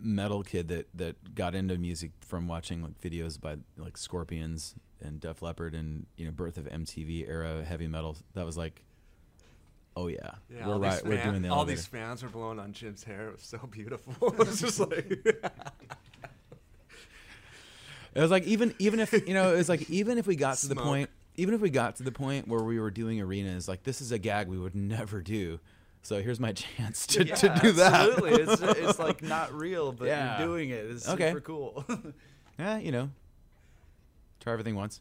metal 0.00 0.42
kid 0.42 0.68
that 0.68 0.88
that 0.94 1.34
got 1.34 1.54
into 1.54 1.76
music 1.76 2.12
from 2.20 2.46
watching 2.46 2.82
like 2.82 3.00
videos 3.00 3.40
by 3.40 3.56
like 3.76 3.96
Scorpions 3.96 4.74
and 5.02 5.20
Def 5.20 5.42
Leppard 5.42 5.74
and 5.74 6.06
you 6.16 6.26
know 6.26 6.32
Birth 6.32 6.56
of 6.58 6.64
MTV 6.66 7.28
era 7.28 7.64
heavy 7.64 7.86
metal. 7.88 8.16
That 8.34 8.44
was 8.46 8.56
like 8.56 8.84
Oh 9.96 10.06
yeah, 10.06 10.30
Yeah, 10.48 10.66
we're 10.68 10.74
all 10.74 10.80
right. 10.80 10.92
these 10.94 11.02
We're 11.04 11.24
doing 11.24 11.42
the 11.42 11.48
all 11.48 11.56
elevator. 11.56 11.76
these 11.76 11.86
fans 11.86 12.22
were 12.22 12.28
blowing 12.28 12.60
on 12.60 12.72
Jim's 12.72 13.02
hair. 13.02 13.28
It 13.30 13.32
was 13.32 13.42
so 13.42 13.58
beautiful. 13.70 14.14
it 14.32 14.38
was 14.38 14.60
just 14.60 14.78
like 14.78 15.26
It 18.14 18.20
was 18.22 18.30
like 18.30 18.44
even 18.44 18.74
even 18.78 19.00
if 19.00 19.12
you 19.12 19.34
know 19.34 19.52
it 19.52 19.56
was 19.56 19.68
like 19.68 19.88
even 19.90 20.18
if 20.18 20.26
we 20.26 20.34
got 20.36 20.56
to 20.58 20.66
the 20.68 20.74
point 20.76 21.10
even 21.36 21.54
if 21.54 21.60
we 21.60 21.70
got 21.70 21.96
to 21.96 22.02
the 22.02 22.10
point 22.12 22.48
where 22.48 22.62
we 22.62 22.80
were 22.80 22.90
doing 22.90 23.20
arenas 23.20 23.68
like 23.68 23.82
this 23.84 24.00
is 24.00 24.10
a 24.12 24.18
gag 24.18 24.48
we 24.48 24.58
would 24.58 24.74
never 24.74 25.20
do. 25.20 25.60
So 26.02 26.22
here's 26.22 26.40
my 26.40 26.52
chance 26.54 27.06
to, 27.08 27.24
Yeah, 27.26 27.34
to 27.36 27.58
do 27.60 27.72
that. 27.72 27.92
Absolutely, 27.92 28.42
it's, 28.42 28.62
it's 28.62 28.98
like 28.98 29.20
not 29.22 29.52
real, 29.52 29.92
but 29.92 30.06
Yeah. 30.06 30.38
you're 30.38 30.46
doing 30.48 30.70
it. 30.70 30.86
It's 30.90 31.08
Okay. 31.08 31.28
super 31.30 31.40
cool. 31.40 31.84
yeah, 32.58 32.78
you 32.78 32.92
know, 32.92 33.10
try 34.48 34.54
everything 34.54 34.74
once. 34.74 35.00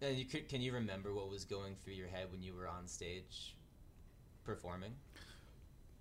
And 0.00 0.16
you 0.16 0.24
could, 0.24 0.48
can 0.48 0.60
you 0.60 0.72
remember 0.72 1.12
what 1.12 1.28
was 1.28 1.44
going 1.44 1.74
through 1.82 1.94
your 1.94 2.06
head 2.06 2.30
when 2.30 2.42
you 2.42 2.54
were 2.54 2.68
on 2.68 2.86
stage 2.86 3.56
performing 4.44 4.92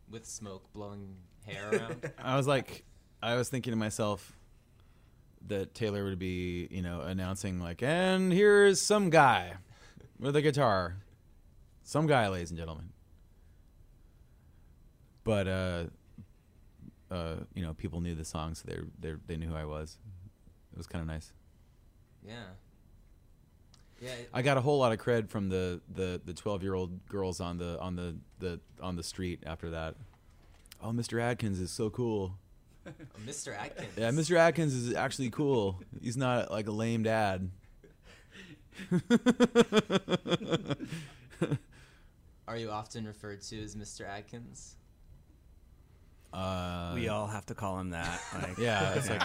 with 0.10 0.26
smoke 0.26 0.72
blowing 0.72 1.16
hair 1.46 1.70
around? 1.74 2.12
I 2.22 2.38
was 2.38 2.48
like, 2.48 2.86
I 3.22 3.36
was 3.36 3.50
thinking 3.50 3.72
to 3.72 3.78
myself 3.78 4.38
that 5.48 5.74
Taylor 5.74 6.04
would 6.04 6.20
be, 6.20 6.68
you 6.70 6.82
know, 6.82 7.02
announcing 7.02 7.60
like, 7.60 7.82
and 7.82 8.32
here's 8.32 8.80
some 8.80 9.10
guy 9.10 9.54
with 10.20 10.36
a 10.36 10.42
guitar, 10.42 10.98
some 11.82 12.06
guy, 12.06 12.28
ladies 12.30 12.52
and 12.52 12.60
gentlemen. 12.60 12.90
But 15.24 15.48
uh, 15.48 15.84
uh, 17.12 17.36
you 17.54 17.64
know, 17.64 17.74
people 17.74 18.00
knew 18.00 18.16
the 18.16 18.26
song, 18.26 18.56
so 18.56 18.64
they 18.68 18.78
they 19.00 19.16
they 19.28 19.38
knew 19.38 19.48
who 19.48 19.56
I 19.56 19.66
was. 19.66 19.98
It 20.72 20.78
was 20.78 20.88
kind 20.88 21.02
of 21.02 21.08
nice. 21.08 21.34
Yeah. 22.26 22.34
Yeah. 24.02 24.10
it- 24.12 24.30
I 24.34 24.42
got 24.42 24.58
a 24.58 24.62
whole 24.62 24.80
lot 24.80 24.92
of 24.92 25.00
cred 25.00 25.30
from 25.30 25.50
the 25.50 25.82
the 25.94 26.22
the 26.24 26.34
twelve 26.34 26.64
year 26.64 26.74
old 26.74 27.06
girls 27.08 27.40
on 27.42 27.58
the 27.58 27.80
on 27.80 27.96
the 27.96 28.16
the 28.40 28.60
on 28.82 28.96
the 28.96 29.04
street 29.04 29.44
after 29.46 29.70
that. 29.72 29.96
Oh, 30.82 30.92
Mr. 30.92 31.22
Adkins 31.22 31.60
is 31.60 31.72
so 31.72 31.90
cool. 31.90 32.36
oh, 32.88 32.92
Mr. 33.26 33.54
Adkins. 33.58 33.90
Yeah, 33.98 34.12
Mr. 34.12 34.38
Adkins 34.38 34.74
is 34.74 34.94
actually 34.94 35.30
cool. 35.30 35.82
He's 36.02 36.16
not 36.16 36.50
like 36.52 36.68
a 36.68 36.72
lame 36.72 37.04
dad. 37.04 37.50
Are 42.48 42.58
you 42.58 42.72
often 42.72 43.06
referred 43.06 43.42
to 43.44 43.62
as 43.62 43.76
Mr. 43.76 44.08
Adkins? 44.08 44.76
Uh, 46.34 46.92
we 46.96 47.08
all 47.10 47.28
have 47.28 47.46
to 47.48 47.56
call 47.56 47.80
him 47.80 47.90
that. 47.92 48.22
Like, 48.34 48.58
Yeah, 48.58 48.94
it's 48.96 49.10
like 49.10 49.22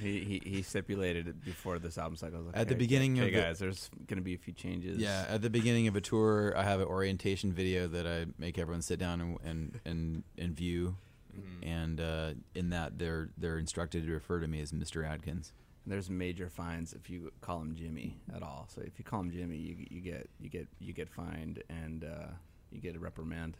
he, 0.00 0.20
he 0.42 0.50
he 0.50 0.62
stipulated 0.62 1.28
it 1.28 1.44
before 1.44 1.78
this 1.78 1.98
album 1.98 2.16
cycle. 2.16 2.38
Was 2.38 2.46
like, 2.48 2.56
At 2.56 2.68
the 2.68 2.74
"Hey, 2.74 2.78
beginning 2.78 3.16
hey 3.16 3.26
of 3.28 3.32
the- 3.32 3.40
guys, 3.40 3.58
there's 3.58 3.90
gonna 4.06 4.20
be 4.22 4.34
a 4.34 4.38
few 4.38 4.52
changes. 4.52 4.98
yeah. 4.98 5.26
At 5.28 5.42
the 5.42 5.50
beginning 5.50 5.88
of 5.88 5.96
a 5.96 6.00
tour, 6.00 6.56
I 6.56 6.62
have 6.64 6.80
an 6.80 6.86
orientation 6.86 7.52
video 7.52 7.86
that 7.88 8.06
I 8.06 8.26
make 8.38 8.58
everyone 8.58 8.82
sit 8.82 8.98
down 8.98 9.20
and 9.20 9.38
and 9.44 9.80
and, 9.84 10.24
and 10.38 10.54
view, 10.56 10.96
Mhm. 11.36 11.66
and 11.66 12.00
uh, 12.00 12.34
in 12.54 12.70
that 12.70 12.98
they're 12.98 13.30
they're 13.38 13.58
instructed 13.58 14.04
to 14.06 14.12
refer 14.12 14.40
to 14.40 14.46
me 14.48 14.60
as 14.60 14.72
Mr. 14.72 15.06
Adkins. 15.06 15.52
And 15.84 15.92
there's 15.92 16.08
major 16.10 16.48
fines 16.48 16.92
if 16.92 17.10
you 17.10 17.32
call 17.40 17.60
him 17.60 17.74
Jimmy 17.74 18.16
at 18.32 18.42
all. 18.42 18.68
So 18.72 18.82
if 18.82 18.98
you 18.98 19.04
call 19.04 19.20
him 19.20 19.32
Jimmy, 19.32 19.56
you, 19.56 19.76
you 19.90 20.00
get 20.00 20.28
you 20.38 20.48
get 20.48 20.68
you 20.78 20.92
get 20.92 21.08
fined 21.08 21.62
and 21.68 22.04
uh, 22.04 22.26
you 22.70 22.80
get 22.80 22.94
a 22.94 23.00
reprimand. 23.00 23.56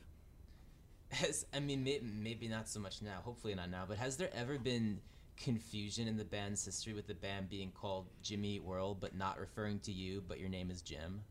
Has 1.11 1.45
I 1.53 1.61
mean, 1.61 1.85
may, 1.85 2.01
maybe 2.01 2.49
not 2.49 2.69
so 2.69 2.81
much 2.81 3.03
now. 3.03 3.21
Hopefully 3.25 3.55
not 3.55 3.71
now. 3.71 3.85
But 3.87 3.99
has 3.99 4.17
there 4.17 4.31
ever 4.35 4.59
been 4.59 5.01
confusion 5.37 6.09
in 6.09 6.17
the 6.17 6.25
band's 6.25 6.65
history 6.65 6.93
with 6.93 7.07
the 7.07 7.15
band 7.15 7.49
being 7.49 7.71
called 7.71 8.07
Jimmy 8.23 8.57
Eat 8.57 8.65
World, 8.65 8.99
but 9.01 9.15
not 9.17 9.39
referring 9.39 9.81
to 9.81 9.93
you, 9.93 10.23
but 10.27 10.39
your 10.39 10.49
name 10.49 10.71
is 10.71 10.83
Jim? 10.83 11.23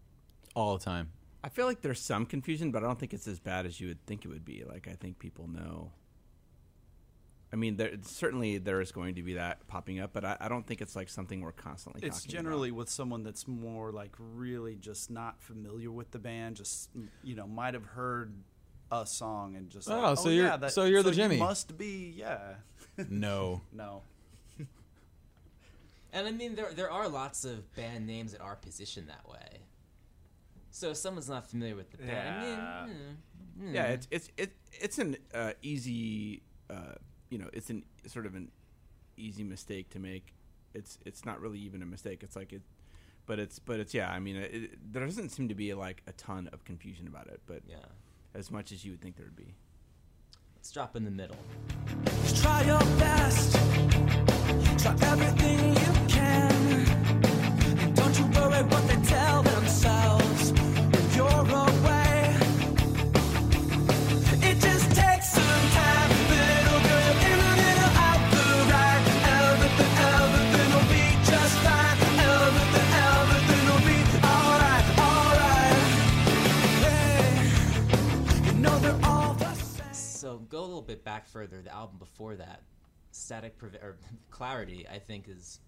All 0.56 0.78
the 0.78 0.84
time. 0.84 1.12
I 1.44 1.50
feel 1.50 1.66
like 1.66 1.82
there's 1.82 2.00
some 2.00 2.26
confusion, 2.26 2.72
but 2.72 2.84
I 2.84 2.88
don't 2.88 3.00
think 3.00 3.14
it's 3.14 3.28
as 3.28 3.40
bad 3.40 3.66
as 3.66 3.80
you 3.80 3.88
would 3.88 4.06
think 4.06 4.26
it 4.26 4.28
would 4.28 4.46
be. 4.46 4.64
Like 4.64 4.88
I 4.88 4.94
think 4.94 5.18
people 5.18 5.48
know. 5.48 5.92
I 7.54 7.58
mean, 7.58 7.76
there 7.76 7.92
certainly 8.04 8.60
there 8.60 8.80
is 8.80 8.92
going 8.92 9.16
to 9.16 9.24
be 9.24 9.34
that 9.34 9.68
popping 9.68 10.00
up, 10.00 10.12
but 10.14 10.24
I, 10.24 10.38
I 10.40 10.48
don't 10.48 10.66
think 10.66 10.82
it's 10.82 10.96
like 10.96 11.10
something 11.10 11.42
we're 11.42 11.52
constantly. 11.52 12.00
Talking 12.02 12.10
It's 12.10 12.22
talking 12.24 12.32
generally 12.32 12.70
about. 12.70 12.78
with 12.78 12.90
someone 12.90 13.24
that's 13.24 13.48
more 13.48 13.92
like 13.92 14.12
really 14.18 14.76
just 14.76 15.10
not 15.10 15.42
familiar 15.42 15.92
with 15.92 16.12
the 16.12 16.20
band, 16.20 16.58
just 16.58 16.90
you 17.24 17.36
know 17.36 17.48
might 17.48 17.74
have 17.74 17.86
heard 17.86 18.34
a 18.92 19.06
song 19.06 19.56
and 19.56 19.70
just 19.70 19.88
like, 19.88 20.04
Oh, 20.04 20.16
so 20.16 20.30
you're- 20.30 20.48
yeah, 20.48 20.58
that, 20.58 20.72
so 20.74 20.84
you're 20.86 21.04
the 21.04 21.10
you 21.12 21.16
Jimmy." 21.16 21.38
must 21.38 21.78
be 21.78 22.14
yeah. 22.18 22.56
No. 23.10 23.62
no, 23.72 24.02
And 26.14 26.28
I 26.28 26.32
mean, 26.32 26.56
there 26.56 26.72
there 26.74 26.92
are 26.92 27.08
lots 27.08 27.46
of 27.46 27.74
band 27.76 28.06
names 28.06 28.34
that 28.34 28.42
are 28.42 28.56
positioned 28.58 29.08
that 29.10 29.28
way. 29.30 29.60
So 30.72 30.90
if 30.92 30.98
someone's 30.98 31.30
not 31.30 31.50
familiar 31.50 31.76
with 31.76 31.92
the 31.92 31.98
band, 31.98 32.10
Yeah. 32.10 32.82
I 32.84 32.86
mean, 32.88 32.96
mm, 33.60 33.70
mm. 33.72 33.74
Yeah, 33.74 33.86
it's 33.88 34.08
it's 34.12 34.30
it, 34.38 34.52
it's 34.74 35.00
an 35.00 35.18
uh, 35.34 35.54
easy, 35.62 36.44
uh, 36.70 36.96
you 37.30 37.38
know, 37.38 37.50
it's 37.54 37.70
an 37.70 37.84
sort 38.08 38.26
of 38.26 38.36
an 38.36 38.52
easy 39.18 39.44
mistake 39.44 39.90
to 39.92 40.00
make. 40.00 40.34
It's 40.74 40.98
it's 41.06 41.26
not 41.26 41.40
really 41.42 41.60
even 41.60 41.82
a 41.82 41.86
mistake. 41.86 42.24
It's 42.24 42.36
like 42.36 42.52
it, 42.54 42.62
but 43.26 43.40
it's 43.40 43.60
but 43.60 43.80
it's 43.80 43.94
yeah. 43.94 44.10
I 44.10 44.20
mean, 44.20 44.36
it, 44.36 44.54
it, 44.54 44.94
there 44.94 45.06
doesn't 45.06 45.30
seem 45.30 45.48
to 45.50 45.56
be 45.56 45.74
like 45.74 46.04
a 46.08 46.12
ton 46.14 46.50
of 46.52 46.66
confusion 46.66 47.08
about 47.08 47.28
it, 47.28 47.40
but 47.46 47.62
yeah. 47.68 47.78
As 48.34 48.52
much 48.52 48.72
as 48.72 48.84
you 48.86 48.92
would 48.92 49.02
think 49.02 49.16
there 49.18 49.26
would 49.26 49.36
be. 49.36 49.54
Let's 50.56 50.72
drop 50.72 50.96
in 50.96 51.04
the 51.06 51.12
middle. 51.12 51.36
Just 52.24 52.42
try 52.44 52.64
your 52.64 52.80
best. 53.00 53.54
Try 54.82 54.96
everything 55.12 55.70
you 55.70 56.08
can. 56.08 56.52
And 57.80 57.96
don't 57.96 58.18
you 58.18 58.26
worry 58.26 58.64
what 58.64 58.88
they 58.88 59.01
go 80.52 80.60
a 80.60 80.68
little 80.68 80.82
bit 80.82 81.04
back 81.04 81.28
further. 81.28 81.62
The 81.62 81.74
album 81.74 81.98
before 81.98 82.36
that, 82.36 82.62
Static 83.12 83.58
Preve- 83.58 83.82
or 83.82 83.98
Clarity, 84.30 84.86
I 84.92 85.00
think 85.00 85.28
is 85.28 85.60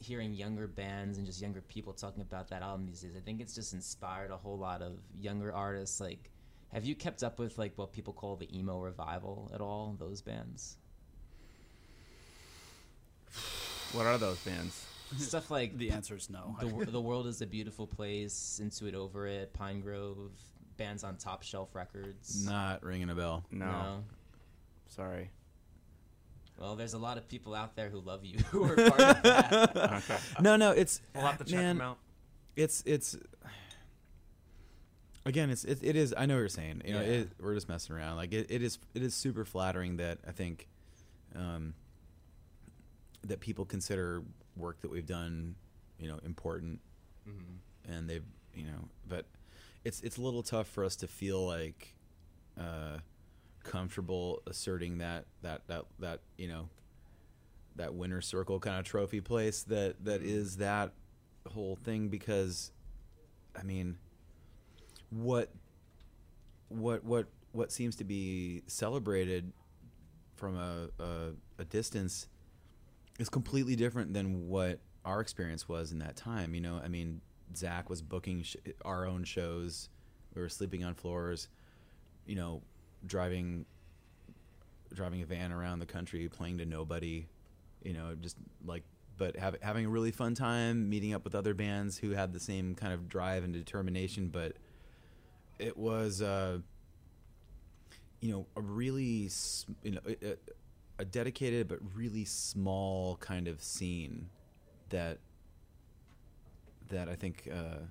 hearing 0.00 0.32
younger 0.32 0.68
bands 0.68 1.18
and 1.18 1.26
just 1.26 1.40
younger 1.42 1.60
people 1.62 1.92
talking 1.92 2.20
about 2.22 2.48
that 2.50 2.62
album 2.62 2.86
these 2.86 3.00
days. 3.00 3.14
I 3.16 3.20
think 3.20 3.40
it's 3.40 3.54
just 3.54 3.72
inspired 3.72 4.30
a 4.30 4.36
whole 4.36 4.56
lot 4.58 4.80
of 4.82 4.92
younger 5.18 5.52
artists. 5.52 6.00
Like, 6.00 6.30
have 6.72 6.84
you 6.84 6.94
kept 6.94 7.22
up 7.24 7.38
with 7.40 7.58
like 7.58 7.72
what 7.76 7.92
people 7.92 8.12
call 8.12 8.36
the 8.36 8.56
emo 8.56 8.78
revival 8.78 9.50
at 9.52 9.60
all? 9.60 9.96
Those 9.98 10.20
bands, 10.22 10.76
What 13.92 14.06
are 14.06 14.18
those 14.18 14.38
bands? 14.38 14.84
stuff 15.16 15.50
like 15.50 15.78
the 15.78 15.90
answer 15.90 16.14
is 16.16 16.28
no. 16.28 16.56
the, 16.60 16.90
the 16.90 17.00
world 17.00 17.26
is 17.26 17.40
a 17.40 17.46
beautiful 17.46 17.86
place, 17.86 18.60
Into 18.62 18.86
It 18.86 18.94
Over 18.94 19.26
It, 19.26 19.54
Pinegrove, 19.58 20.28
bands 20.78 21.04
on 21.04 21.16
Top 21.16 21.42
Shelf 21.42 21.74
Records. 21.74 22.46
Not 22.46 22.82
ringing 22.82 23.10
a 23.10 23.14
bell. 23.14 23.44
No, 23.50 24.02
sorry. 24.86 25.30
Well, 26.58 26.74
there's 26.74 26.94
a 26.94 26.98
lot 26.98 27.18
of 27.18 27.28
people 27.28 27.54
out 27.54 27.76
there 27.76 27.88
who 27.90 28.00
love 28.00 28.24
you 28.24 28.38
who 28.50 28.64
are 28.64 28.74
part 28.74 29.00
of 29.00 29.22
that. 29.22 29.76
Okay. 29.76 30.16
No, 30.40 30.56
no, 30.56 30.70
it's 30.72 31.00
we'll 31.14 31.26
have 31.26 31.38
to 31.38 31.44
check 31.44 31.54
man, 31.60 31.76
them 31.78 31.86
out. 31.86 31.98
it's 32.56 32.82
it's 32.86 33.16
again 35.26 35.50
it's 35.50 35.64
it, 35.64 35.78
it 35.82 35.94
is 35.94 36.14
i 36.16 36.24
know 36.24 36.34
what 36.34 36.40
you're 36.40 36.48
saying 36.48 36.80
you 36.86 36.94
know 36.94 37.00
Yeah. 37.02 37.06
it, 37.08 37.28
we're 37.38 37.54
just 37.54 37.68
messing 37.68 37.94
around 37.94 38.16
like 38.16 38.32
it, 38.32 38.46
it 38.48 38.62
is 38.62 38.78
it 38.94 39.02
is 39.02 39.14
super 39.14 39.44
flattering 39.44 39.98
that 39.98 40.16
i 40.26 40.30
think 40.30 40.66
um 41.36 41.74
that 43.26 43.38
people 43.40 43.66
consider 43.66 44.22
work 44.56 44.80
that 44.80 44.90
we've 44.90 45.04
done 45.06 45.54
you 45.98 46.08
know 46.08 46.18
important 46.24 46.80
and 47.90 48.08
they've 48.08 48.24
you 48.54 48.64
know 48.64 48.88
but 49.06 49.26
it's 49.84 50.00
it's 50.00 50.16
a 50.16 50.22
little 50.22 50.42
tough 50.42 50.68
for 50.68 50.84
us 50.84 50.96
to 50.96 51.06
feel 51.06 51.46
like 51.46 51.94
uh 52.58 52.98
comfortable 53.64 54.42
asserting 54.46 54.98
that 54.98 55.26
that 55.42 55.66
that 55.68 55.84
that 55.98 56.20
you 56.36 56.48
know 56.48 56.68
that 57.76 57.94
winner 57.94 58.20
circle 58.20 58.58
kind 58.58 58.78
of 58.78 58.84
trophy 58.84 59.20
place 59.20 59.62
that 59.62 60.04
that 60.04 60.22
is 60.22 60.56
that 60.56 60.92
whole 61.46 61.76
thing 61.76 62.08
because 62.08 62.70
I 63.58 63.62
mean 63.62 63.98
what 65.10 65.50
what 66.68 67.04
what 67.04 67.26
what 67.52 67.72
seems 67.72 67.96
to 67.96 68.04
be 68.04 68.62
celebrated 68.66 69.52
from 70.36 70.56
a, 70.56 70.88
a, 71.02 71.32
a 71.58 71.64
distance 71.64 72.28
is 73.18 73.28
completely 73.28 73.74
different 73.74 74.12
than 74.14 74.48
what 74.48 74.78
our 75.04 75.20
experience 75.20 75.68
was 75.68 75.90
in 75.90 75.98
that 75.98 76.16
time. 76.16 76.54
You 76.54 76.60
know, 76.60 76.80
I 76.82 76.88
mean, 76.88 77.20
Zach 77.56 77.88
was 77.90 78.02
booking 78.02 78.42
sh- 78.42 78.56
our 78.84 79.06
own 79.06 79.24
shows. 79.24 79.88
We 80.34 80.42
were 80.42 80.48
sleeping 80.48 80.84
on 80.84 80.94
floors. 80.94 81.48
You 82.26 82.36
know, 82.36 82.62
driving 83.06 83.64
driving 84.94 85.22
a 85.22 85.26
van 85.26 85.52
around 85.52 85.78
the 85.80 85.86
country, 85.86 86.28
playing 86.28 86.58
to 86.58 86.66
nobody. 86.66 87.26
You 87.84 87.92
know, 87.92 88.14
just 88.20 88.36
like, 88.66 88.82
but 89.16 89.36
have, 89.36 89.56
having 89.62 89.86
a 89.86 89.88
really 89.88 90.10
fun 90.10 90.34
time, 90.34 90.88
meeting 90.88 91.12
up 91.14 91.24
with 91.24 91.34
other 91.34 91.54
bands 91.54 91.98
who 91.98 92.10
had 92.10 92.32
the 92.32 92.40
same 92.40 92.74
kind 92.74 92.92
of 92.92 93.08
drive 93.08 93.44
and 93.44 93.52
determination, 93.52 94.28
but 94.28 94.54
it 95.58 95.76
was 95.76 96.22
uh, 96.22 96.58
you 98.20 98.32
know 98.32 98.46
a 98.56 98.60
really 98.60 99.30
you 99.82 99.92
know 99.92 100.00
a, 100.06 100.30
a- 100.32 100.36
a 101.00 101.04
dedicated 101.04 101.68
but 101.68 101.78
really 101.94 102.24
small 102.24 103.16
kind 103.18 103.46
of 103.46 103.62
scene 103.62 104.28
that 104.88 105.18
that 106.88 107.08
I 107.08 107.14
think 107.14 107.48
uh, 107.52 107.82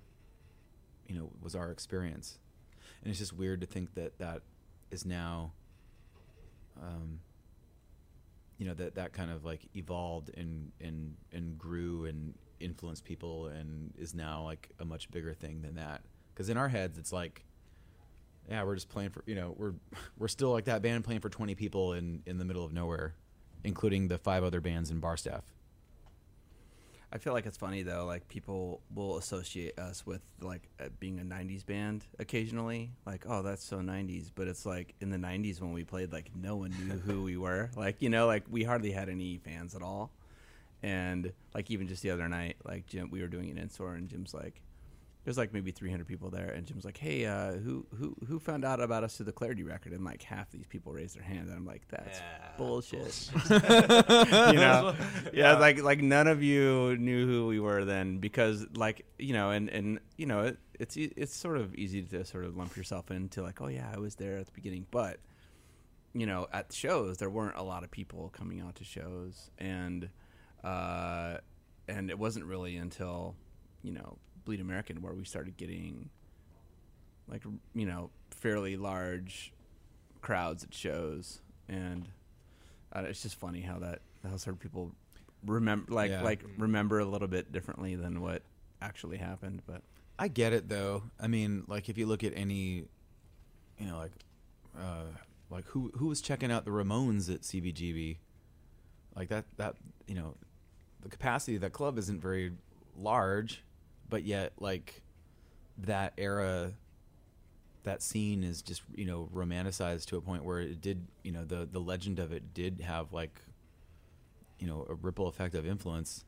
you 1.08 1.16
know 1.16 1.30
was 1.42 1.56
our 1.56 1.72
experience, 1.72 2.38
and 3.02 3.10
it's 3.10 3.20
just 3.20 3.34
weird 3.34 3.62
to 3.62 3.68
think 3.68 3.94
that 3.96 4.18
that 4.20 4.42
is 4.92 5.06
now. 5.06 5.52
Um, 6.82 7.20
you 8.58 8.66
know 8.66 8.74
that 8.74 8.96
that 8.96 9.14
kind 9.14 9.32
of 9.32 9.46
like 9.46 9.62
evolved 9.76 10.32
and 10.36 10.72
and 10.82 11.16
and 11.32 11.58
grew 11.58 12.06
and 12.06 12.34
influenced 12.60 13.04
people 13.04 13.48
and 13.48 13.94
is 13.98 14.16
now 14.16 14.44
like 14.44 14.70
a 14.80 14.86
much 14.86 15.12
bigger 15.12 15.34
thing 15.34 15.62
than 15.62 15.76
that 15.76 16.02
because 16.34 16.50
in 16.50 16.58
our 16.58 16.68
heads 16.68 16.98
it's 16.98 17.14
like 17.14 17.46
yeah 18.50 18.64
we're 18.64 18.76
just 18.76 18.90
playing 18.90 19.10
for 19.10 19.24
you 19.28 19.36
know 19.36 19.54
we're 19.58 19.74
we're 20.18 20.28
still 20.28 20.52
like 20.52 20.66
that 20.66 20.82
band 20.82 21.04
playing 21.04 21.22
for 21.22 21.30
20 21.30 21.56
people 21.56 21.94
in 21.94 22.24
in 22.26 22.38
the 22.38 22.46
middle 22.46 22.66
of 22.66 22.74
nowhere 22.74 23.14
including 23.64 24.08
the 24.08 24.18
five 24.18 24.44
other 24.44 24.62
bands 24.62 24.90
in 24.90 25.00
bar 25.00 25.18
staff 25.18 25.44
I 27.12 27.20
feel 27.20 27.32
like 27.32 27.46
it's 27.46 27.58
funny 27.58 27.84
though. 27.84 28.06
Like 28.06 28.28
people 28.28 28.82
will 28.94 29.18
associate 29.18 29.80
us 29.80 30.06
with 30.06 30.22
like 30.42 30.68
uh, 30.80 30.90
being 31.00 31.20
a 31.20 31.24
'90s 31.24 31.66
band 31.66 32.06
occasionally. 32.20 32.92
Like, 33.06 33.26
oh, 33.28 33.42
that's 33.42 33.64
so 33.64 33.78
'90s. 33.78 34.32
But 34.34 34.48
it's 34.48 34.66
like 34.66 34.94
in 35.00 35.10
the 35.10 35.18
'90s 35.18 35.62
when 35.62 35.72
we 35.72 35.84
played, 35.84 36.12
like 36.12 36.32
no 36.36 36.58
one 36.58 36.72
knew 36.72 36.98
who 37.00 37.24
we 37.24 37.38
were. 37.46 37.70
Like, 37.76 38.02
you 38.02 38.10
know, 38.10 38.28
like 38.28 38.44
we 38.50 38.64
hardly 38.64 38.92
had 38.92 39.10
any 39.10 39.38
fans 39.38 39.74
at 39.76 39.82
all. 39.82 40.12
And 40.84 41.32
like 41.56 41.72
even 41.72 41.88
just 41.88 42.04
the 42.04 42.12
other 42.12 42.28
night, 42.28 42.58
like 42.66 42.88
Jim, 42.88 43.10
we 43.10 43.22
were 43.22 43.28
doing 43.28 43.50
an 43.50 43.58
in 43.58 43.70
store, 43.70 43.94
and 43.94 44.10
Jim's 44.10 44.34
like, 44.34 44.62
there's 45.28 45.38
like 45.38 45.52
maybe 45.52 45.72
300 45.72 46.08
people 46.08 46.30
there, 46.30 46.52
and 46.52 46.66
Jim's 46.66 46.86
like, 46.86 46.98
hey, 46.98 47.26
uh, 47.26 47.52
who 47.52 47.86
who 48.00 48.16
who 48.30 48.40
found 48.40 48.64
out 48.64 48.80
about 48.80 49.04
us 49.04 49.18
through 49.18 49.26
the 49.26 49.34
Clarity 49.34 49.62
record? 49.62 49.92
And 49.92 50.06
like 50.06 50.24
half 50.24 50.50
these 50.52 50.66
people 50.68 50.94
raised 50.94 51.18
their 51.18 51.24
hand, 51.24 51.50
and 51.50 51.54
I'm 51.58 51.66
like, 51.66 51.86
that's 51.90 52.18
Yeah. 52.20 52.48
bullshit. 52.58 53.30
you 53.50 53.60
know, 54.56 54.96
yeah, 55.34 55.58
like 55.58 55.84
like 55.84 56.02
none 56.02 56.28
of 56.28 56.42
you 56.42 56.96
knew 56.96 57.28
who 57.28 57.48
we 57.48 57.60
were 57.60 57.84
then 57.84 58.20
because 58.20 58.66
like 58.78 59.06
you 59.20 59.34
know, 59.34 59.50
and 59.52 59.68
and 59.70 60.00
you 60.16 60.28
know, 60.28 60.44
it, 60.44 60.60
it's 60.80 60.96
it's 60.96 61.36
sort 61.36 61.58
of 61.58 61.76
easy 61.76 62.04
to 62.04 62.24
sort 62.24 62.46
of 62.46 62.56
lump 62.56 62.78
yourself 62.78 63.12
into 63.12 63.42
like, 63.44 63.60
oh 63.60 63.68
yeah, 63.68 63.92
I 63.94 64.00
was 64.00 64.16
there 64.16 64.38
at 64.38 64.46
the 64.46 64.54
beginning, 64.54 64.88
but 64.92 65.20
you 66.14 66.26
know, 66.26 66.48
at 66.54 66.72
shows 66.72 67.18
there 67.18 67.30
weren't 67.30 67.58
a 67.58 67.64
lot 67.64 67.84
of 67.84 67.92
people 67.92 68.30
coming 68.30 68.62
out 68.62 68.76
to 68.76 68.86
shows, 68.86 69.52
and 69.58 70.08
uh, 70.64 71.40
and 71.90 72.10
it 72.10 72.18
wasn't 72.18 72.46
really 72.46 72.78
until 72.78 73.36
you 73.84 73.92
know 73.92 74.18
Bleed 74.48 74.62
American 74.62 75.02
where 75.02 75.12
we 75.14 75.26
started 75.26 75.58
getting 75.58 76.10
like 77.28 77.44
you 77.76 77.86
know 77.86 78.10
fairly 78.32 78.78
large 78.78 79.52
crowds 80.22 80.64
at 80.64 80.74
shows, 80.74 81.42
and 81.68 82.08
uh, 82.94 83.02
it's 83.02 83.22
just 83.22 83.36
funny 83.36 83.60
how 83.60 83.78
that 83.80 84.00
how 84.28 84.38
certain 84.38 84.58
people 84.58 84.94
remember 85.46 85.92
like 85.94 86.12
Yeah. 86.12 86.22
like 86.24 86.44
remember 86.58 87.00
a 87.00 87.06
little 87.06 87.28
bit 87.28 87.52
differently 87.52 87.96
than 87.96 88.22
what 88.22 88.42
actually 88.82 89.18
happened, 89.18 89.62
but. 89.68 89.82
I 90.20 90.30
get 90.30 90.52
it 90.52 90.68
though. 90.68 91.04
I 91.20 91.28
mean, 91.28 91.66
like 91.68 91.90
if 91.90 91.98
you 92.00 92.08
look 92.08 92.24
at 92.24 92.34
any, 92.36 92.86
you 93.78 93.86
know, 93.86 93.98
like, 94.00 94.14
uh, 94.76 95.04
like 95.52 95.66
who 95.66 95.92
who 95.96 96.08
was 96.08 96.22
checking 96.22 96.52
out 96.52 96.66
the 96.66 96.72
Ramones 96.72 97.32
at 97.32 97.42
CBGB, 97.42 98.18
like 99.16 99.28
that 99.30 99.46
that 99.58 99.76
you 100.08 100.16
know, 100.16 100.34
the 101.04 101.10
capacity 101.10 101.54
of 101.56 101.62
that 101.62 101.74
club 101.74 102.00
isn't 102.00 102.20
very 102.20 102.54
large, 102.98 103.62
but 104.10 104.24
yet 104.24 104.54
like 104.60 105.02
that 105.80 106.14
era, 106.18 106.74
that 107.84 108.02
scene 108.02 108.44
is 108.44 108.62
just 108.62 108.82
you 108.94 109.06
know 109.06 109.30
romanticized 109.34 110.06
to 110.08 110.18
a 110.18 110.22
point 110.22 110.44
where 110.44 110.60
it 110.60 110.82
did 110.82 111.06
you 111.24 111.32
know 111.32 111.44
the 111.44 111.68
the 111.72 111.80
legend 111.80 112.20
of 112.20 112.32
it 112.32 112.54
did 112.54 112.82
have 112.82 113.14
like, 113.14 113.40
you 114.60 114.68
know, 114.68 114.86
a 114.90 114.94
ripple 114.94 115.28
effect 115.28 115.56
of 115.56 115.66
influence. 115.66 116.26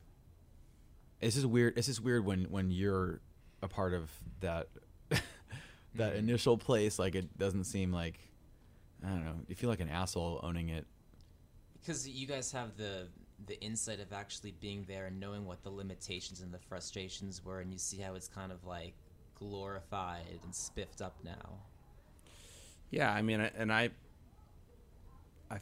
It's 1.20 1.34
just 1.34 1.46
weird 1.46 1.76
it's 1.76 1.86
just 1.86 2.02
weird 2.02 2.24
when 2.24 2.44
when 2.44 2.70
you're 2.70 3.20
a 3.62 3.68
part 3.68 3.92
of 3.92 4.10
that 4.40 4.68
that 5.10 5.22
mm-hmm. 5.96 6.16
initial 6.16 6.56
place 6.56 6.98
like 6.98 7.14
it 7.14 7.36
doesn't 7.38 7.64
seem 7.64 7.92
like 7.92 8.18
i 9.04 9.08
don't 9.08 9.24
know 9.24 9.34
you 9.48 9.54
feel 9.54 9.68
like 9.68 9.80
an 9.80 9.88
asshole 9.88 10.40
owning 10.42 10.68
it. 10.68 10.86
Because 11.80 12.08
you 12.08 12.26
guys 12.26 12.52
have 12.52 12.76
the 12.76 13.08
the 13.46 13.60
insight 13.60 14.00
of 14.00 14.12
actually 14.12 14.52
being 14.60 14.84
there 14.86 15.06
and 15.06 15.18
knowing 15.18 15.44
what 15.46 15.62
the 15.62 15.70
limitations 15.70 16.40
and 16.40 16.52
the 16.52 16.58
frustrations 16.58 17.44
were 17.44 17.60
and 17.60 17.72
you 17.72 17.78
see 17.78 17.98
how 17.98 18.14
it's 18.14 18.28
kind 18.28 18.52
of 18.52 18.64
like 18.64 18.94
glorified 19.34 20.38
and 20.44 20.54
spiffed 20.54 21.00
up 21.00 21.16
now 21.24 21.58
Yeah, 22.90 23.12
I 23.12 23.22
mean, 23.22 23.40
and 23.40 23.72
I- 23.72 23.90
I, 25.50 25.58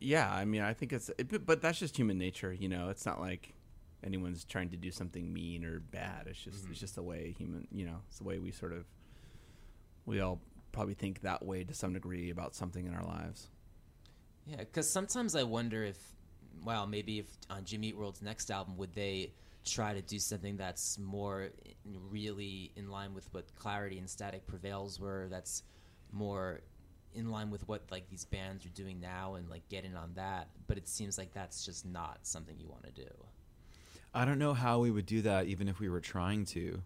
yeah, 0.00 0.32
I 0.32 0.44
mean, 0.44 0.62
I 0.62 0.72
think 0.74 0.92
it's, 0.92 1.10
it, 1.18 1.28
but- 1.28 1.46
but 1.46 1.60
that's 1.62 1.78
just 1.78 1.96
human 1.96 2.18
nature, 2.18 2.52
you 2.52 2.68
know. 2.68 2.88
It's 2.88 3.06
not 3.06 3.20
like 3.20 3.54
anyone's 4.02 4.44
trying 4.44 4.70
to 4.70 4.76
do 4.76 4.90
something 4.90 5.32
mean 5.32 5.64
or 5.64 5.80
bad. 5.80 6.26
It's 6.26 6.38
just, 6.42 6.56
it's 6.56 6.64
mm-hmm. 6.64 6.72
just 6.74 6.94
the 6.96 7.02
way 7.02 7.34
human, 7.38 7.68
you 7.70 7.84
know, 7.86 7.98
it's 8.08 8.18
the 8.18 8.24
way 8.24 8.38
we 8.38 8.50
sort 8.50 8.72
of, 8.72 8.84
we 10.06 10.20
all 10.20 10.40
probably 10.72 10.94
think 10.94 11.20
that 11.22 11.44
way 11.44 11.62
to 11.64 11.74
some 11.74 11.92
degree 11.92 12.30
about 12.30 12.54
something 12.54 12.86
in 12.86 12.94
our 12.94 13.04
lives. 13.04 13.48
Yeah, 14.46 14.56
because 14.56 14.90
sometimes 14.92 15.36
I 15.36 15.44
wonder 15.44 15.84
if, 15.84 15.98
well, 16.64 16.86
maybe 16.86 17.18
if 17.20 17.26
on 17.50 17.64
Jimmy 17.64 17.88
Eat 17.88 17.96
World's 17.96 18.22
next 18.22 18.50
album, 18.50 18.76
would 18.76 18.94
they 18.94 19.32
try 19.64 19.94
to 19.94 20.02
do 20.02 20.18
something 20.18 20.56
that's 20.56 20.98
more 20.98 21.50
really 22.10 22.72
in 22.76 22.90
line 22.90 23.14
with 23.14 23.28
what 23.32 23.54
Clarity 23.56 23.98
and 23.98 24.08
Static 24.10 24.46
Prevails 24.46 25.00
were? 25.00 25.28
That's 25.30 25.62
more 26.12 26.60
in 27.14 27.30
line 27.30 27.50
with 27.50 27.66
what 27.68 27.82
like 27.90 28.08
these 28.08 28.24
bands 28.24 28.64
are 28.66 28.70
doing 28.70 29.00
now 29.00 29.34
and 29.34 29.48
like 29.50 29.68
get 29.68 29.84
in 29.84 29.94
on 29.96 30.12
that. 30.14 30.48
But 30.66 30.78
it 30.78 30.88
seems 30.88 31.18
like 31.18 31.32
that's 31.32 31.64
just 31.64 31.84
not 31.86 32.18
something 32.22 32.56
you 32.58 32.68
want 32.68 32.84
to 32.84 32.92
do. 32.92 33.10
i 34.14 34.24
don't 34.24 34.38
know 34.38 34.54
how 34.54 34.78
we 34.78 34.90
would 34.90 35.06
do 35.06 35.22
that 35.22 35.46
even 35.46 35.68
if 35.68 35.80
we 35.80 35.88
were 35.88 36.00
trying 36.00 36.44
to 36.44 36.82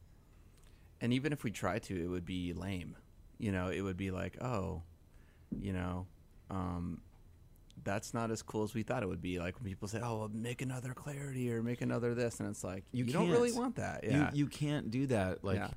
And 1.00 1.12
even 1.12 1.32
if 1.32 1.44
we 1.44 1.50
tried 1.50 1.82
to, 1.84 1.94
it 2.02 2.06
would 2.08 2.24
be 2.24 2.52
lame. 2.54 2.96
You 3.38 3.52
know, 3.52 3.68
it 3.68 3.82
would 3.82 3.96
be 3.98 4.10
like, 4.10 4.40
oh, 4.42 4.82
you 5.60 5.72
know, 5.72 6.06
um, 6.50 7.00
that's 7.85 8.14
not 8.14 8.31
as 8.31 8.43
cool 8.43 8.62
as 8.64 8.74
we 8.74 8.83
thought 8.83 9.03
it 9.03 9.09
would 9.09 9.22
be. 9.22 9.39
Like 9.39 9.57
when 9.57 9.64
people 9.64 9.89
say, 9.89 10.01
"Oh, 10.03 10.18
well, 10.18 10.31
make 10.33 10.62
another 10.62 10.93
clarity 10.93 11.53
or 11.53 11.62
make 11.62 11.81
another 11.81 12.14
this," 12.14 12.41
and 12.41 12.49
it's 12.49 12.64
like 12.64 12.85
you, 12.93 13.05
You 13.05 13.12
don't 13.12 13.31
really 13.31 13.53
want 13.53 13.77
that. 13.77 14.05
Yeah, 14.05 14.31
you 14.33 14.45
you 14.45 14.47
can't 14.47 14.91
do 14.91 15.07
that 15.09 15.45
like 15.45 15.57
Yeah. 15.57 15.68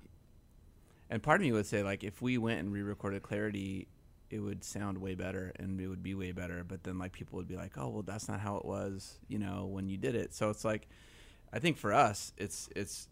And 1.11 1.23
part 1.23 1.41
of 1.41 1.45
me 1.45 1.51
would 1.51 1.65
say, 1.65 1.81
like, 1.81 2.03
if 2.03 2.21
we 2.21 2.37
went 2.37 2.59
and 2.59 2.71
re-recorded 2.71 3.23
Clarity, 3.23 3.87
it 4.29 4.39
would 4.39 4.63
sound 4.63 4.99
way 4.99 5.15
better 5.15 5.51
and 5.55 5.81
it 5.81 5.87
would 5.87 6.03
be 6.03 6.13
way 6.13 6.31
better. 6.31 6.63
But 6.63 6.83
then, 6.83 6.99
like, 6.99 7.13
people 7.13 7.37
would 7.37 7.47
be 7.47 7.55
like, 7.55 7.77
"Oh, 7.77 7.89
well, 7.89 8.03
that's 8.03 8.27
not 8.27 8.39
how 8.39 8.57
it 8.57 8.65
was," 8.65 9.19
you 9.27 9.39
know, 9.39 9.65
when 9.65 9.89
you 9.89 9.97
did 9.97 10.13
it. 10.15 10.33
So 10.35 10.51
it's 10.51 10.63
like, 10.63 10.87
I 11.51 11.59
think 11.59 11.77
for 11.77 11.93
us, 11.93 12.31
it's 12.37 12.69
it's 12.75 13.07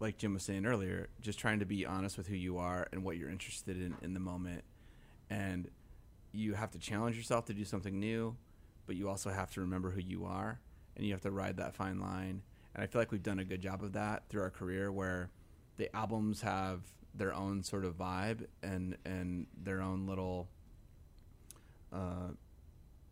like 0.00 0.18
Jim 0.18 0.34
was 0.34 0.42
saying 0.42 0.66
earlier, 0.66 1.08
just 1.20 1.38
trying 1.38 1.60
to 1.60 1.66
be 1.66 1.86
honest 1.86 2.18
with 2.18 2.26
who 2.26 2.36
you 2.36 2.58
are 2.58 2.88
and 2.92 3.02
what 3.04 3.16
you're 3.16 3.30
interested 3.30 3.80
in 3.80 3.96
in 4.02 4.12
the 4.12 4.20
moment, 4.20 4.64
and 5.30 5.70
you 6.32 6.54
have 6.54 6.70
to 6.72 6.78
challenge 6.78 7.16
yourself 7.16 7.46
to 7.46 7.54
do 7.54 7.64
something 7.64 7.98
new, 7.98 8.36
but 8.86 8.96
you 8.96 9.08
also 9.08 9.30
have 9.30 9.50
to 9.52 9.60
remember 9.60 9.90
who 9.90 10.00
you 10.00 10.24
are, 10.24 10.60
and 10.96 11.06
you 11.06 11.12
have 11.12 11.22
to 11.22 11.30
ride 11.30 11.56
that 11.56 11.74
fine 11.74 12.00
line. 12.00 12.42
And 12.74 12.82
I 12.82 12.86
feel 12.86 13.00
like 13.00 13.10
we've 13.10 13.22
done 13.22 13.40
a 13.40 13.44
good 13.44 13.60
job 13.60 13.82
of 13.82 13.92
that 13.92 14.28
through 14.28 14.42
our 14.42 14.50
career, 14.50 14.92
where 14.92 15.30
the 15.76 15.94
albums 15.96 16.42
have 16.42 16.80
their 17.14 17.34
own 17.34 17.62
sort 17.62 17.84
of 17.84 17.96
vibe 17.96 18.46
and 18.62 18.96
and 19.04 19.46
their 19.62 19.80
own 19.80 20.06
little 20.06 20.48
uh 21.92 22.28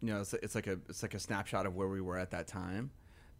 you 0.01 0.12
know 0.12 0.21
it's, 0.21 0.35
it's 0.35 0.55
like 0.55 0.66
a 0.66 0.79
it's 0.89 1.03
like 1.03 1.14
a 1.14 1.19
snapshot 1.19 1.66
of 1.66 1.75
where 1.75 1.89
we 1.89 2.01
were 2.01 2.16
at 2.16 2.31
that 2.31 2.47
time 2.47 2.91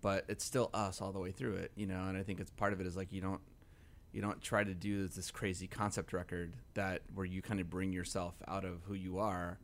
but 0.01 0.24
it's 0.29 0.45
still 0.45 0.70
us 0.74 1.01
all 1.01 1.12
the 1.12 1.18
way 1.18 1.31
through 1.31 1.55
it 1.55 1.70
you 1.76 1.87
know 1.87 2.07
and 2.09 2.16
i 2.16 2.22
think 2.22 2.41
it's 2.41 2.51
part 2.51 2.72
of 2.72 2.81
it 2.81 2.87
is 2.87 2.97
like 2.97 3.12
you 3.12 3.20
don't 3.20 3.41
you 4.12 4.22
don't 4.22 4.41
try 4.41 4.64
to 4.64 4.74
do 4.74 5.07
this 5.07 5.31
crazy 5.31 5.66
concept 5.66 6.12
record 6.12 6.55
that 6.74 7.03
where 7.14 7.26
you 7.26 7.43
kind 7.43 7.61
of 7.61 7.70
bring 7.70 7.93
yourself 7.93 8.35
out 8.49 8.64
of 8.64 8.83
who 8.85 8.95
you 8.95 9.18
are 9.18 9.59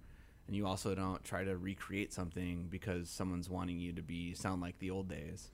and 0.47 0.55
you 0.55 0.67
also 0.67 0.95
don't 0.95 1.23
try 1.25 1.45
to 1.45 1.57
recreate 1.57 2.13
something 2.13 2.67
because 2.71 3.09
someone's 3.09 3.49
wanting 3.49 3.79
you 3.79 3.93
to 3.93 4.03
be 4.03 4.35
sound 4.35 4.61
like 4.61 4.79
the 4.79 4.91
old 4.91 5.09
days. 5.09 5.51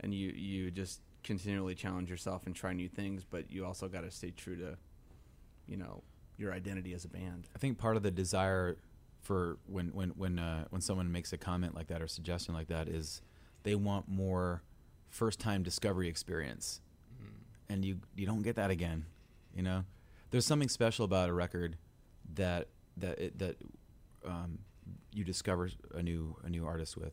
And 0.00 0.14
you 0.14 0.30
you 0.30 0.70
just 0.70 1.00
continually 1.22 1.74
challenge 1.74 2.08
yourself 2.08 2.46
and 2.46 2.56
try 2.56 2.72
new 2.72 2.88
things 2.88 3.24
but 3.28 3.50
you 3.50 3.66
also 3.66 3.86
got 3.88 4.00
to 4.00 4.10
stay 4.10 4.30
true 4.30 4.56
to 4.56 4.74
you 5.66 5.76
know 5.76 6.02
your 6.38 6.52
identity 6.52 6.94
as 6.94 7.04
a 7.04 7.08
band. 7.08 7.48
I 7.54 7.58
think 7.58 7.78
part 7.78 7.96
of 7.96 8.02
the 8.02 8.10
desire 8.10 8.78
for 9.20 9.58
when 9.66 9.88
when 9.88 10.10
when 10.10 10.38
uh, 10.38 10.64
when 10.70 10.80
someone 10.80 11.12
makes 11.12 11.32
a 11.32 11.38
comment 11.38 11.74
like 11.74 11.88
that 11.88 12.02
or 12.02 12.08
suggestion 12.08 12.54
like 12.54 12.68
that 12.68 12.88
is 12.88 13.20
they 13.62 13.74
want 13.74 14.08
more 14.08 14.62
first 15.08 15.38
time 15.38 15.62
discovery 15.62 16.08
experience, 16.08 16.80
and 17.68 17.84
you 17.84 17.98
you 18.16 18.26
don't 18.26 18.42
get 18.42 18.56
that 18.56 18.70
again. 18.70 19.04
You 19.54 19.62
know, 19.62 19.84
there's 20.30 20.46
something 20.46 20.68
special 20.68 21.04
about 21.04 21.28
a 21.28 21.32
record 21.32 21.76
that 22.34 22.68
that 22.96 23.18
it, 23.18 23.38
that 23.38 23.56
um, 24.26 24.58
you 25.12 25.24
discover 25.24 25.70
a 25.94 26.02
new 26.02 26.36
a 26.44 26.50
new 26.50 26.66
artist 26.66 26.96
with 26.96 27.12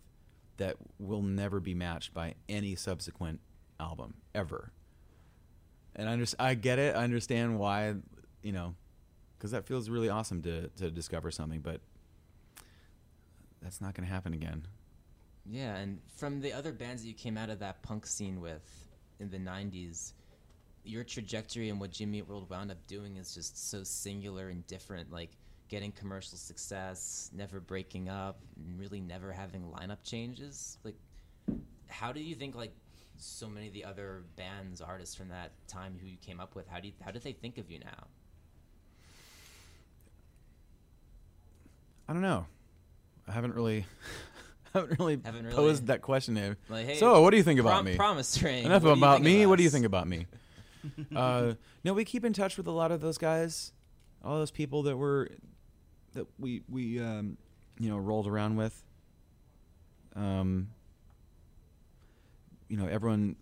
that 0.57 0.75
will 0.99 1.21
never 1.21 1.59
be 1.59 1.73
matched 1.73 2.13
by 2.13 2.33
any 2.49 2.75
subsequent 2.75 3.39
album 3.79 4.15
ever. 4.33 4.71
And 5.95 6.09
I, 6.09 6.13
under, 6.13 6.25
I 6.39 6.55
get 6.55 6.79
it. 6.79 6.95
I 6.95 7.03
understand 7.03 7.59
why 7.59 7.95
you 8.41 8.51
know 8.51 8.75
because 9.37 9.51
that 9.51 9.65
feels 9.65 9.89
really 9.89 10.09
awesome 10.09 10.41
to 10.43 10.67
to 10.69 10.91
discover 10.91 11.31
something. 11.31 11.59
But 11.59 11.81
that's 13.61 13.81
not 13.81 13.93
going 13.95 14.07
to 14.07 14.13
happen 14.13 14.33
again. 14.33 14.67
Yeah, 15.49 15.75
and 15.77 15.99
from 16.15 16.41
the 16.41 16.51
other 16.51 16.73
bands 16.73 17.01
that 17.01 17.07
you 17.07 17.13
came 17.13 17.37
out 17.37 17.49
of 17.49 17.59
that 17.59 17.81
punk 17.81 18.05
scene 18.05 18.41
with 18.41 18.89
in 19.19 19.29
the 19.29 19.37
90s, 19.37 20.11
your 20.83 21.03
trajectory 21.03 21.69
and 21.69 21.79
what 21.79 21.91
Jimmy 21.91 22.21
World 22.21 22.49
wound 22.49 22.69
up 22.69 22.85
doing 22.87 23.15
is 23.15 23.33
just 23.33 23.69
so 23.69 23.83
singular 23.83 24.49
and 24.49 24.65
different. 24.67 25.11
Like 25.11 25.31
getting 25.69 25.91
commercial 25.91 26.37
success, 26.37 27.29
never 27.35 27.59
breaking 27.59 28.09
up, 28.09 28.39
and 28.55 28.79
really 28.79 28.99
never 29.01 29.31
having 29.31 29.63
lineup 29.63 30.03
changes. 30.03 30.77
Like, 30.83 30.95
how 31.87 32.11
do 32.11 32.19
you 32.19 32.35
think 32.35 32.55
like 32.55 32.73
so 33.17 33.47
many 33.47 33.67
of 33.67 33.73
the 33.73 33.83
other 33.85 34.23
bands, 34.35 34.81
artists 34.81 35.15
from 35.15 35.29
that 35.29 35.51
time 35.67 35.97
who 36.01 36.07
you 36.07 36.17
came 36.17 36.39
up 36.39 36.55
with, 36.55 36.67
how 36.67 36.79
do 36.79 36.87
you, 36.87 36.93
how 37.03 37.11
do 37.11 37.19
they 37.19 37.33
think 37.33 37.57
of 37.57 37.69
you 37.71 37.79
now? 37.79 38.05
I 42.07 42.13
don't 42.13 42.21
know. 42.21 42.45
I 43.27 43.31
haven't 43.33 43.53
really, 43.55 43.85
haven't 44.73 44.97
really 44.99 45.19
Haven't 45.23 45.45
really- 45.45 45.55
posed 45.55 45.87
that 45.87 46.01
question 46.01 46.35
to 46.35 46.41
him. 46.41 46.57
Like, 46.69 46.85
hey, 46.85 46.95
so, 46.95 47.21
what 47.21 47.31
do 47.31 47.37
you 47.37 47.43
think 47.43 47.59
about 47.59 47.71
prom- 47.73 47.85
me? 47.85 47.95
Promise 47.95 48.41
ring. 48.41 48.65
Enough 48.65 48.83
what 48.83 48.97
about 48.97 49.21
me. 49.21 49.43
of 49.43 49.49
What 49.49 49.57
do 49.57 49.63
you 49.63 49.69
think 49.69 49.85
about 49.85 50.07
me? 50.07 50.27
uh, 51.15 51.53
no, 51.83 51.93
we 51.93 52.05
keep 52.05 52.23
in 52.23 52.31
touch 52.33 52.55
with 52.55 52.67
a 52.67 52.71
lot 52.71 52.91
of 52.91 53.01
those 53.01 53.17
guys, 53.17 53.73
all 54.23 54.37
those 54.37 54.51
people 54.51 54.83
that 54.83 54.95
were 54.95 55.29
that 56.17 56.27
we 56.37 56.61
we 56.69 56.99
um, 56.99 57.37
you 57.79 57.89
know 57.89 57.97
rolled 57.97 58.27
around 58.27 58.57
with. 58.57 58.83
Um, 60.15 60.69
you 62.67 62.77
know, 62.77 62.87
everyone. 62.87 63.35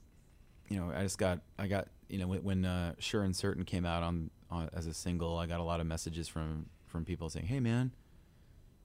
You 0.70 0.80
know, 0.80 0.92
I 0.96 1.04
just 1.04 1.18
got 1.18 1.42
I 1.60 1.68
got 1.68 1.88
you 2.10 2.20
know 2.20 2.28
when, 2.28 2.66
uh, 2.66 2.94
Sure 3.00 3.24
and 3.24 3.36
Certain 3.36 3.66
came 3.66 3.86
out 3.86 4.04
on, 4.04 4.30
on 4.50 4.70
as 4.74 4.88
a 4.88 4.94
single, 4.94 5.38
I 5.38 5.46
got 5.46 5.60
a 5.60 5.64
lot 5.64 5.80
of 5.80 5.88
messages 5.88 6.28
from 6.28 6.68
from 6.86 7.06
people 7.06 7.30
saying, 7.30 7.48
"Hey, 7.48 7.60
man, 7.60 7.92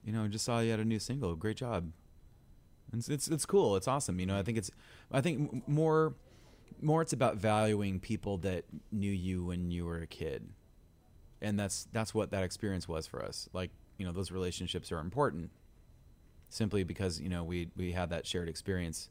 you 0.04 0.12
know, 0.12 0.26
just 0.28 0.44
saw 0.44 0.60
you 0.60 0.70
had 0.70 0.80
a 0.80 0.84
new 0.84 0.98
single. 0.98 1.34
Great 1.36 1.56
job." 1.56 1.92
It's, 2.92 3.08
it's 3.08 3.28
it's 3.28 3.46
cool. 3.46 3.76
It's 3.76 3.88
awesome. 3.88 4.20
You 4.20 4.26
know, 4.26 4.38
I 4.38 4.42
think 4.42 4.58
it's 4.58 4.70
I 5.10 5.20
think 5.20 5.66
more 5.68 6.14
more 6.82 7.02
it's 7.02 7.12
about 7.12 7.36
valuing 7.36 8.00
people 8.00 8.38
that 8.38 8.64
knew 8.90 9.10
you 9.10 9.44
when 9.44 9.70
you 9.70 9.84
were 9.84 9.98
a 9.98 10.06
kid. 10.06 10.48
And 11.42 11.58
that's 11.58 11.88
that's 11.92 12.12
what 12.14 12.30
that 12.32 12.42
experience 12.42 12.86
was 12.88 13.06
for 13.06 13.24
us. 13.24 13.48
Like, 13.52 13.70
you 14.00 14.06
know, 14.06 14.12
those 14.12 14.32
relationships 14.32 14.90
are 14.90 14.98
important 14.98 15.50
simply 16.48 16.84
because, 16.84 17.20
you 17.20 17.28
know, 17.28 17.44
we 17.44 17.70
we 17.76 17.92
had 17.92 18.10
that 18.10 18.26
shared 18.26 18.48
experience 18.48 19.10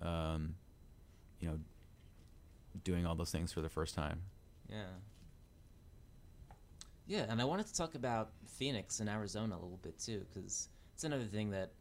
um 0.00 0.56
you 1.40 1.48
know 1.48 1.58
doing 2.84 3.04
all 3.06 3.14
those 3.14 3.30
things 3.32 3.52
for 3.52 3.60
the 3.60 3.68
first 3.68 3.94
time. 3.94 4.22
Yeah. 4.70 4.84
Yeah, 7.06 7.26
and 7.28 7.42
I 7.42 7.44
wanted 7.44 7.66
to 7.66 7.74
talk 7.74 7.96
about 7.96 8.30
Phoenix 8.46 9.00
and 9.00 9.08
Arizona 9.08 9.54
a 9.54 9.60
little 9.60 9.80
bit 9.82 9.98
too, 9.98 10.24
because 10.32 10.68
it's 10.94 11.04
another 11.04 11.24
thing 11.24 11.50
that 11.50 11.72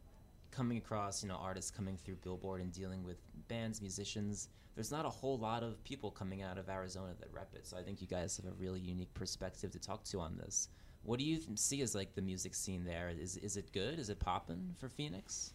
coming 0.49 0.77
across, 0.77 1.21
you 1.21 1.29
know, 1.29 1.35
artists 1.35 1.69
coming 1.69 1.95
through 1.95 2.15
Billboard 2.15 2.59
and 2.59 2.73
dealing 2.73 3.03
with 3.03 3.17
bands, 3.47 3.81
musicians. 3.81 4.49
There's 4.75 4.91
not 4.91 5.05
a 5.05 5.09
whole 5.09 5.37
lot 5.37 5.61
of 5.63 5.81
people 5.83 6.09
coming 6.09 6.41
out 6.41 6.57
of 6.57 6.69
Arizona 6.69 7.13
that 7.19 7.31
rep 7.31 7.53
it, 7.53 7.67
so 7.67 7.77
I 7.77 7.83
think 7.83 8.01
you 8.01 8.07
guys 8.07 8.35
have 8.37 8.51
a 8.51 8.55
really 8.55 8.79
unique 8.79 9.13
perspective 9.13 9.71
to 9.71 9.79
talk 9.79 10.03
to 10.05 10.19
on 10.19 10.37
this. 10.37 10.69
What 11.03 11.19
do 11.19 11.25
you 11.25 11.39
see 11.55 11.81
as 11.81 11.95
like 11.95 12.15
the 12.15 12.21
music 12.21 12.53
scene 12.53 12.83
there? 12.85 13.09
Is 13.09 13.37
is 13.37 13.57
it 13.57 13.71
good? 13.71 13.99
Is 13.99 14.09
it 14.09 14.19
popping 14.19 14.75
for 14.79 14.89
Phoenix? 14.89 15.53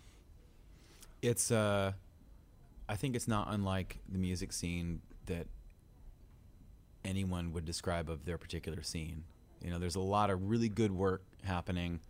It's 1.22 1.50
uh 1.50 1.92
I 2.88 2.96
think 2.96 3.16
it's 3.16 3.28
not 3.28 3.48
unlike 3.50 3.98
the 4.08 4.18
music 4.18 4.52
scene 4.52 5.00
that 5.26 5.46
anyone 7.04 7.52
would 7.52 7.64
describe 7.64 8.10
of 8.10 8.24
their 8.24 8.38
particular 8.38 8.82
scene. 8.82 9.24
You 9.62 9.70
know, 9.70 9.78
there's 9.78 9.96
a 9.96 10.00
lot 10.00 10.30
of 10.30 10.48
really 10.48 10.68
good 10.68 10.92
work 10.92 11.22
happening, 11.42 12.00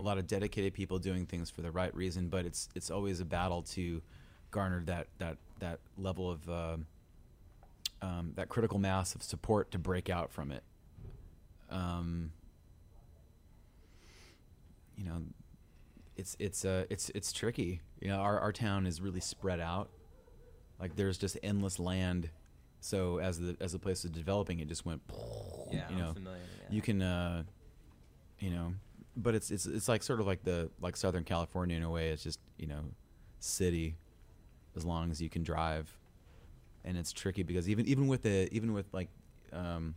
a 0.00 0.02
lot 0.02 0.18
of 0.18 0.26
dedicated 0.26 0.74
people 0.74 0.98
doing 0.98 1.24
things 1.26 1.50
for 1.50 1.62
the 1.62 1.70
right 1.70 1.94
reason, 1.94 2.28
but 2.28 2.44
it's 2.44 2.68
it's 2.74 2.90
always 2.90 3.20
a 3.20 3.24
battle 3.24 3.62
to 3.62 4.02
garner 4.50 4.82
that 4.86 5.06
that 5.18 5.36
that 5.60 5.78
level 5.96 6.30
of 6.30 6.48
uh, 6.48 6.76
um, 8.02 8.32
that 8.36 8.48
critical 8.48 8.78
mass 8.78 9.14
of 9.14 9.22
support 9.22 9.70
to 9.70 9.78
break 9.78 10.10
out 10.10 10.30
from 10.32 10.50
it. 10.50 10.62
Um, 11.70 12.32
you 14.96 15.04
know, 15.04 15.22
it's 16.16 16.36
it's 16.38 16.64
uh 16.64 16.84
it's 16.90 17.10
it's 17.14 17.32
tricky. 17.32 17.80
You 18.00 18.08
know, 18.08 18.16
our 18.16 18.40
our 18.40 18.52
town 18.52 18.86
is 18.86 19.00
really 19.00 19.20
spread 19.20 19.60
out. 19.60 19.90
Like 20.80 20.96
there's 20.96 21.18
just 21.18 21.38
endless 21.42 21.78
land. 21.78 22.30
So 22.80 23.18
as 23.18 23.38
the 23.38 23.56
as 23.60 23.72
the 23.72 23.78
place 23.78 24.02
was 24.02 24.12
developing, 24.12 24.60
it 24.60 24.68
just 24.68 24.84
went. 24.84 25.02
Yeah, 25.70 25.88
you 25.88 25.96
I'm 25.96 25.98
know, 25.98 26.12
familiar, 26.12 26.38
yeah. 26.38 26.74
you 26.74 26.82
can, 26.82 27.02
uh, 27.02 27.42
you 28.38 28.50
know, 28.50 28.74
but 29.16 29.34
it's 29.34 29.50
it's 29.50 29.66
it's 29.66 29.88
like 29.88 30.02
sort 30.02 30.20
of 30.20 30.26
like 30.26 30.44
the 30.44 30.70
like 30.80 30.96
Southern 30.96 31.24
California 31.24 31.76
in 31.76 31.82
a 31.82 31.90
way. 31.90 32.10
It's 32.10 32.22
just 32.22 32.38
you 32.58 32.66
know, 32.66 32.80
city, 33.40 33.96
as 34.76 34.84
long 34.84 35.10
as 35.10 35.20
you 35.20 35.28
can 35.28 35.42
drive, 35.42 35.90
and 36.84 36.96
it's 36.96 37.12
tricky 37.12 37.42
because 37.42 37.68
even 37.68 37.86
even 37.86 38.06
with 38.06 38.22
the 38.22 38.48
even 38.54 38.72
with 38.72 38.86
like, 38.92 39.08
um, 39.52 39.94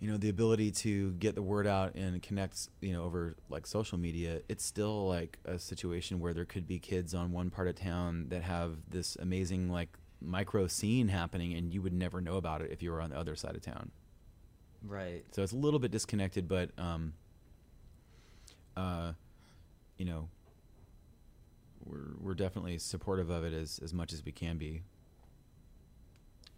you 0.00 0.10
know, 0.10 0.16
the 0.16 0.28
ability 0.28 0.70
to 0.70 1.12
get 1.12 1.34
the 1.34 1.42
word 1.42 1.66
out 1.66 1.94
and 1.94 2.22
connect, 2.22 2.68
you 2.80 2.92
know, 2.92 3.02
over 3.02 3.36
like 3.48 3.66
social 3.66 3.98
media, 3.98 4.42
it's 4.48 4.64
still 4.64 5.08
like 5.08 5.38
a 5.44 5.58
situation 5.58 6.20
where 6.20 6.32
there 6.32 6.44
could 6.44 6.68
be 6.68 6.78
kids 6.78 7.14
on 7.14 7.32
one 7.32 7.50
part 7.50 7.66
of 7.66 7.74
town 7.74 8.26
that 8.28 8.42
have 8.42 8.76
this 8.88 9.16
amazing 9.16 9.70
like 9.70 9.96
micro 10.20 10.66
scene 10.66 11.08
happening 11.08 11.52
and 11.54 11.72
you 11.72 11.82
would 11.82 11.92
never 11.92 12.20
know 12.20 12.36
about 12.36 12.62
it 12.62 12.70
if 12.70 12.82
you 12.82 12.90
were 12.90 13.00
on 13.00 13.10
the 13.10 13.18
other 13.18 13.34
side 13.34 13.56
of 13.56 13.62
town. 13.62 13.90
Right. 14.86 15.24
So 15.32 15.42
it's 15.42 15.52
a 15.52 15.56
little 15.56 15.80
bit 15.80 15.90
disconnected, 15.90 16.46
but 16.46 16.70
um, 16.78 17.14
uh, 18.76 19.12
you 19.96 20.04
know, 20.04 20.28
we're 21.84 22.14
we're 22.20 22.34
definitely 22.34 22.78
supportive 22.78 23.30
of 23.30 23.44
it 23.44 23.52
as 23.52 23.80
as 23.82 23.92
much 23.92 24.12
as 24.12 24.24
we 24.24 24.30
can 24.30 24.58
be. 24.58 24.82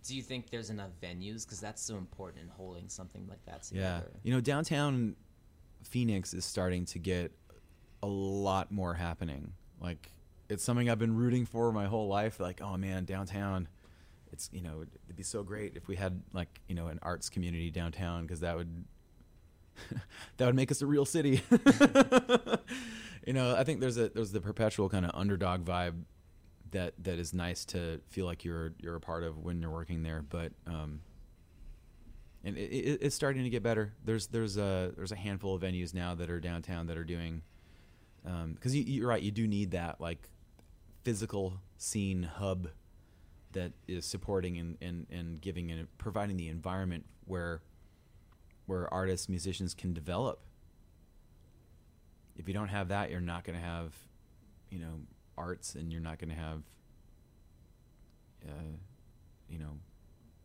Do 0.02 0.16
you 0.16 0.22
think 0.22 0.50
there's 0.50 0.70
enough 0.70 0.90
venues? 1.02 1.44
Because 1.44 1.60
that's 1.60 1.82
so 1.82 1.96
important 1.96 2.42
in 2.42 2.48
holding 2.48 2.88
something 2.88 3.26
like 3.28 3.44
that 3.46 3.62
together. 3.62 4.04
Yeah, 4.06 4.18
you 4.22 4.32
know, 4.32 4.40
downtown 4.40 5.16
Phoenix 5.82 6.34
is 6.34 6.44
starting 6.44 6.84
to 6.86 6.98
get 6.98 7.32
a 8.02 8.06
lot 8.06 8.70
more 8.70 8.94
happening. 8.94 9.52
Like 9.80 10.10
it's 10.48 10.64
something 10.64 10.90
I've 10.90 10.98
been 10.98 11.16
rooting 11.16 11.46
for 11.46 11.72
my 11.72 11.86
whole 11.86 12.08
life. 12.08 12.40
Like, 12.40 12.60
oh 12.60 12.76
man, 12.76 13.04
downtown. 13.04 13.68
It's 14.32 14.48
you 14.52 14.62
know 14.62 14.84
it'd 15.04 15.16
be 15.16 15.22
so 15.22 15.42
great 15.42 15.76
if 15.76 15.88
we 15.88 15.96
had 15.96 16.22
like 16.32 16.60
you 16.68 16.74
know 16.74 16.86
an 16.86 16.98
arts 17.02 17.28
community 17.28 17.70
downtown 17.70 18.22
because 18.22 18.40
that 18.40 18.56
would 18.56 18.84
that 20.36 20.46
would 20.46 20.54
make 20.54 20.70
us 20.70 20.82
a 20.82 20.86
real 20.86 21.04
city. 21.04 21.42
you 23.26 23.32
know, 23.32 23.56
I 23.56 23.64
think 23.64 23.80
there's 23.80 23.96
a 23.96 24.08
there's 24.10 24.32
the 24.32 24.40
perpetual 24.40 24.88
kind 24.88 25.04
of 25.04 25.10
underdog 25.14 25.64
vibe 25.64 26.04
that 26.72 26.94
that 27.02 27.18
is 27.18 27.32
nice 27.32 27.64
to 27.66 28.00
feel 28.08 28.26
like 28.26 28.44
you're 28.44 28.72
you're 28.78 28.96
a 28.96 29.00
part 29.00 29.24
of 29.24 29.38
when 29.38 29.60
you're 29.60 29.70
working 29.70 30.02
there. 30.02 30.22
But 30.28 30.52
um, 30.66 31.00
and 32.44 32.56
it, 32.56 32.70
it, 32.70 32.98
it's 33.02 33.16
starting 33.16 33.44
to 33.44 33.50
get 33.50 33.62
better. 33.62 33.92
There's 34.04 34.28
there's 34.28 34.56
a 34.56 34.92
there's 34.96 35.12
a 35.12 35.16
handful 35.16 35.54
of 35.54 35.62
venues 35.62 35.94
now 35.94 36.14
that 36.14 36.30
are 36.30 36.40
downtown 36.40 36.86
that 36.86 36.96
are 36.96 37.04
doing 37.04 37.42
because 38.54 38.74
you, 38.74 38.82
you're 38.82 39.08
right. 39.08 39.22
You 39.22 39.30
do 39.30 39.46
need 39.46 39.72
that 39.72 40.00
like 40.00 40.28
physical 41.04 41.60
scene 41.78 42.22
hub 42.22 42.68
that 43.52 43.72
is 43.88 44.04
supporting 44.04 44.58
and, 44.58 44.76
and, 44.80 45.06
and 45.10 45.40
giving 45.40 45.70
and 45.70 45.88
providing 45.98 46.36
the 46.36 46.48
environment 46.48 47.04
where 47.24 47.62
where 48.66 48.92
artists 48.92 49.28
musicians 49.28 49.74
can 49.74 49.92
develop. 49.92 50.40
If 52.36 52.46
you 52.46 52.54
don't 52.54 52.68
have 52.68 52.88
that, 52.88 53.10
you're 53.10 53.20
not 53.20 53.44
going 53.44 53.58
to 53.58 53.64
have 53.64 53.94
you 54.70 54.78
know 54.78 55.00
arts, 55.36 55.74
and 55.74 55.92
you're 55.92 56.00
not 56.00 56.18
going 56.18 56.30
to 56.30 56.36
have 56.36 56.62
uh, 58.48 58.76
you 59.48 59.58
know 59.58 59.78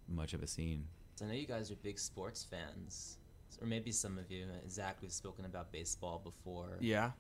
much 0.07 0.33
of 0.33 0.43
a 0.43 0.47
scene. 0.47 0.85
So 1.15 1.25
I 1.25 1.29
know 1.29 1.33
you 1.35 1.47
guys 1.47 1.71
are 1.71 1.75
big 1.75 1.97
sports 1.99 2.43
fans, 2.43 3.17
or 3.61 3.67
maybe 3.67 3.91
some 3.91 4.17
of 4.17 4.29
you. 4.31 4.45
Zach, 4.69 4.97
we've 5.01 5.11
spoken 5.11 5.45
about 5.45 5.71
baseball 5.71 6.21
before. 6.23 6.77
Yeah. 6.81 7.11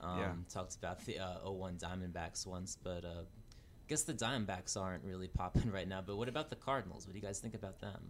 Um, 0.00 0.18
yeah. 0.18 0.32
Talked 0.52 0.76
about 0.76 1.04
the 1.04 1.18
uh, 1.18 1.50
01 1.50 1.76
Diamondbacks 1.76 2.46
once, 2.46 2.76
but 2.82 3.04
uh, 3.04 3.22
I 3.22 3.88
guess 3.88 4.02
the 4.02 4.14
Diamondbacks 4.14 4.76
aren't 4.76 5.04
really 5.04 5.28
popping 5.28 5.70
right 5.72 5.86
now. 5.86 6.02
But 6.04 6.16
what 6.16 6.28
about 6.28 6.50
the 6.50 6.56
Cardinals? 6.56 7.06
What 7.06 7.12
do 7.12 7.18
you 7.18 7.24
guys 7.24 7.38
think 7.38 7.54
about 7.54 7.80
them? 7.80 8.00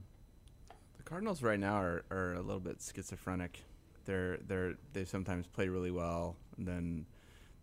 The 0.96 1.02
Cardinals 1.02 1.42
right 1.42 1.60
now 1.60 1.74
are, 1.74 2.04
are 2.10 2.34
a 2.34 2.40
little 2.40 2.60
bit 2.60 2.76
schizophrenic. 2.80 3.62
They're 4.04 4.38
they're 4.48 4.74
they 4.92 5.04
sometimes 5.04 5.46
play 5.46 5.68
really 5.68 5.92
well, 5.92 6.36
and 6.56 6.66
then 6.66 7.06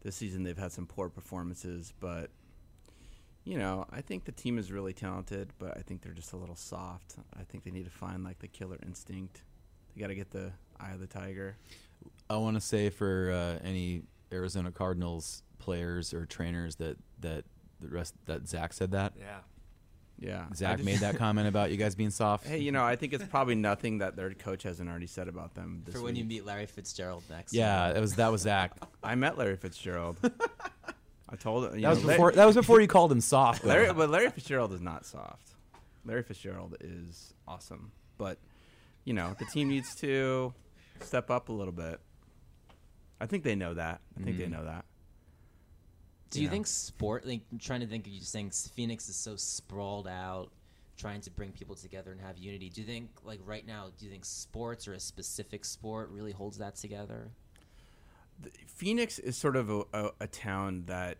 this 0.01 0.15
season 0.15 0.43
they've 0.43 0.57
had 0.57 0.71
some 0.71 0.85
poor 0.85 1.09
performances. 1.09 1.93
But 1.99 2.29
you 3.45 3.57
know, 3.57 3.85
I 3.91 4.01
think 4.01 4.25
the 4.25 4.31
team 4.31 4.57
is 4.57 4.71
really 4.71 4.93
talented, 4.93 5.49
but 5.59 5.77
I 5.77 5.81
think 5.81 6.01
they're 6.01 6.13
just 6.13 6.33
a 6.33 6.37
little 6.37 6.55
soft. 6.55 7.15
I 7.39 7.43
think 7.43 7.63
they 7.63 7.71
need 7.71 7.85
to 7.85 7.91
find 7.91 8.23
like 8.23 8.39
the 8.39 8.47
killer 8.47 8.77
instinct. 8.85 9.41
They 9.95 10.01
got 10.01 10.07
to 10.07 10.15
get 10.15 10.31
the 10.31 10.51
eye 10.79 10.91
of 10.91 10.99
the 10.99 11.07
tiger. 11.07 11.55
I 12.29 12.37
want 12.37 12.55
to 12.55 12.61
say 12.61 12.89
for 12.89 13.31
uh, 13.31 13.65
any 13.65 14.03
Arizona 14.31 14.71
Cardinals 14.71 15.43
players 15.57 16.13
or 16.13 16.25
trainers 16.25 16.75
that 16.75 16.97
that 17.21 17.43
the 17.81 17.87
rest 17.87 18.13
that 18.25 18.47
Zach 18.47 18.73
said 18.73 18.91
that 18.91 19.13
Yeah. 19.19 19.39
Yeah, 20.21 20.45
Zach 20.53 20.77
just- 20.77 20.85
made 20.85 20.99
that 20.99 21.15
comment 21.17 21.47
about 21.47 21.71
you 21.71 21.77
guys 21.77 21.95
being 21.95 22.09
soft. 22.09 22.45
Hey, 22.45 22.59
you 22.59 22.71
know, 22.73 22.83
I 22.83 22.97
think 22.97 23.13
it's 23.13 23.23
probably 23.23 23.55
nothing 23.55 23.99
that 23.99 24.15
their 24.17 24.33
coach 24.33 24.63
hasn't 24.63 24.89
already 24.89 25.07
said 25.07 25.29
about 25.29 25.53
them. 25.55 25.81
This 25.85 25.95
For 25.95 26.01
when 26.01 26.17
you 26.17 26.25
meet 26.25 26.45
Larry 26.45 26.65
Fitzgerald 26.65 27.23
next. 27.29 27.53
yeah, 27.53 27.93
that 27.93 28.01
was 28.01 28.15
that 28.15 28.29
was 28.31 28.41
Zach. 28.41 28.73
I 29.03 29.15
met 29.15 29.37
Larry 29.37 29.55
Fitzgerald. 29.55 30.17
I 31.29 31.35
told 31.37 31.65
him. 31.65 31.75
You 31.75 31.81
That 31.83 31.89
was 31.91 32.01
know, 32.01 32.07
Larry- 32.07 32.17
before. 32.17 32.31
That 32.33 32.45
was 32.45 32.55
before 32.55 32.81
you 32.81 32.87
called 32.87 33.11
him 33.11 33.21
soft. 33.21 33.63
Larry, 33.63 33.93
but 33.93 34.09
Larry 34.09 34.29
Fitzgerald 34.29 34.73
is 34.73 34.81
not 34.81 35.05
soft. 35.05 35.51
Larry 36.05 36.23
Fitzgerald 36.23 36.75
is 36.81 37.33
awesome, 37.47 37.91
but 38.17 38.39
you 39.05 39.13
know 39.13 39.35
the 39.39 39.45
team 39.45 39.69
needs 39.69 39.95
to 39.95 40.53
step 41.01 41.29
up 41.31 41.47
a 41.49 41.53
little 41.53 41.71
bit. 41.73 41.99
I 43.21 43.25
think 43.25 43.43
they 43.43 43.55
know 43.55 43.73
that. 43.73 44.01
I 44.19 44.23
think 44.23 44.37
they 44.37 44.45
Mhm. 44.47 44.51
know 44.51 44.65
that. 44.65 44.85
Do 46.29 46.41
you 46.41 46.49
think 46.49 46.67
sport? 46.67 47.25
Like, 47.25 47.41
I'm 47.51 47.59
trying 47.59 47.79
to 47.81 47.87
think 47.87 48.05
of 48.05 48.13
you 48.13 48.21
saying 48.21 48.51
Phoenix 48.51 49.09
is 49.09 49.15
so 49.15 49.35
sprawled 49.35 50.07
out, 50.07 50.51
trying 50.97 51.21
to 51.21 51.31
bring 51.31 51.51
people 51.51 51.75
together 51.75 52.11
and 52.11 52.21
have 52.21 52.37
unity. 52.37 52.69
Do 52.69 52.81
you 52.81 52.87
think, 52.87 53.09
like 53.23 53.39
right 53.45 53.65
now, 53.65 53.87
do 53.97 54.05
you 54.05 54.11
think 54.11 54.25
sports 54.25 54.87
or 54.87 54.93
a 54.93 54.99
specific 54.99 55.65
sport 55.65 56.09
really 56.11 56.31
holds 56.31 56.57
that 56.59 56.75
together? 56.75 57.31
The- 58.41 58.51
Phoenix 58.67 59.17
is 59.19 59.37
sort 59.37 59.55
of 59.55 59.69
a, 59.69 59.83
a, 59.93 60.11
a 60.21 60.27
town 60.27 60.83
that 60.85 61.17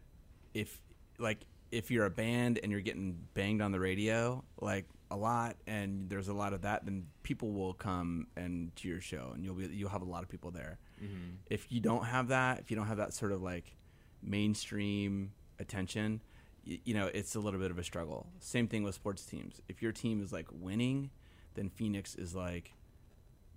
if 0.54 0.80
like 1.18 1.46
if 1.72 1.92
you're 1.92 2.06
a 2.06 2.10
band 2.10 2.60
and 2.62 2.72
you're 2.72 2.82
getting 2.82 3.18
banged 3.34 3.62
on 3.62 3.72
the 3.72 3.80
radio 3.80 4.44
like 4.60 4.86
a 5.12 5.18
lot 5.18 5.56
and 5.68 6.10
there's 6.10 6.28
a 6.28 6.34
lot 6.34 6.54
of 6.54 6.62
that 6.62 6.86
then 6.86 7.06
people 7.24 7.52
will 7.52 7.74
come 7.74 8.28
and 8.36 8.76
to 8.76 8.88
your 8.88 9.02
show 9.02 9.32
and 9.34 9.44
you'll 9.44 9.56
be 9.56 9.68
you'll 9.68 9.90
have 9.90 10.02
a 10.02 10.06
lot 10.06 10.24
of 10.24 10.30
people 10.30 10.52
there 10.52 10.78
mm-hmm. 11.04 11.32
if 11.50 11.72
you 11.72 11.80
don't 11.80 12.06
have 12.06 12.28
that 12.30 12.60
if 12.60 12.70
you 12.70 12.78
don't 12.78 12.88
have 12.88 12.98
that 12.98 13.14
sort 13.14 13.32
of 13.32 13.42
like 13.42 13.76
mainstream 14.22 15.32
attention 15.60 16.22
y- 16.66 16.80
you 16.84 16.94
know 16.94 17.10
it's 17.14 17.36
a 17.36 17.40
little 17.40 17.60
bit 17.60 17.72
of 17.72 17.78
a 17.78 17.84
struggle. 17.84 18.28
Same 18.40 18.68
thing 18.68 18.84
with 18.84 18.96
sports 18.96 19.26
teams. 19.26 19.62
If 19.68 19.82
your 19.82 19.92
team 19.92 20.22
is 20.22 20.32
like 20.32 20.48
winning 20.52 21.10
then 21.56 21.70
phoenix 21.70 22.16
is 22.16 22.36
like 22.36 22.74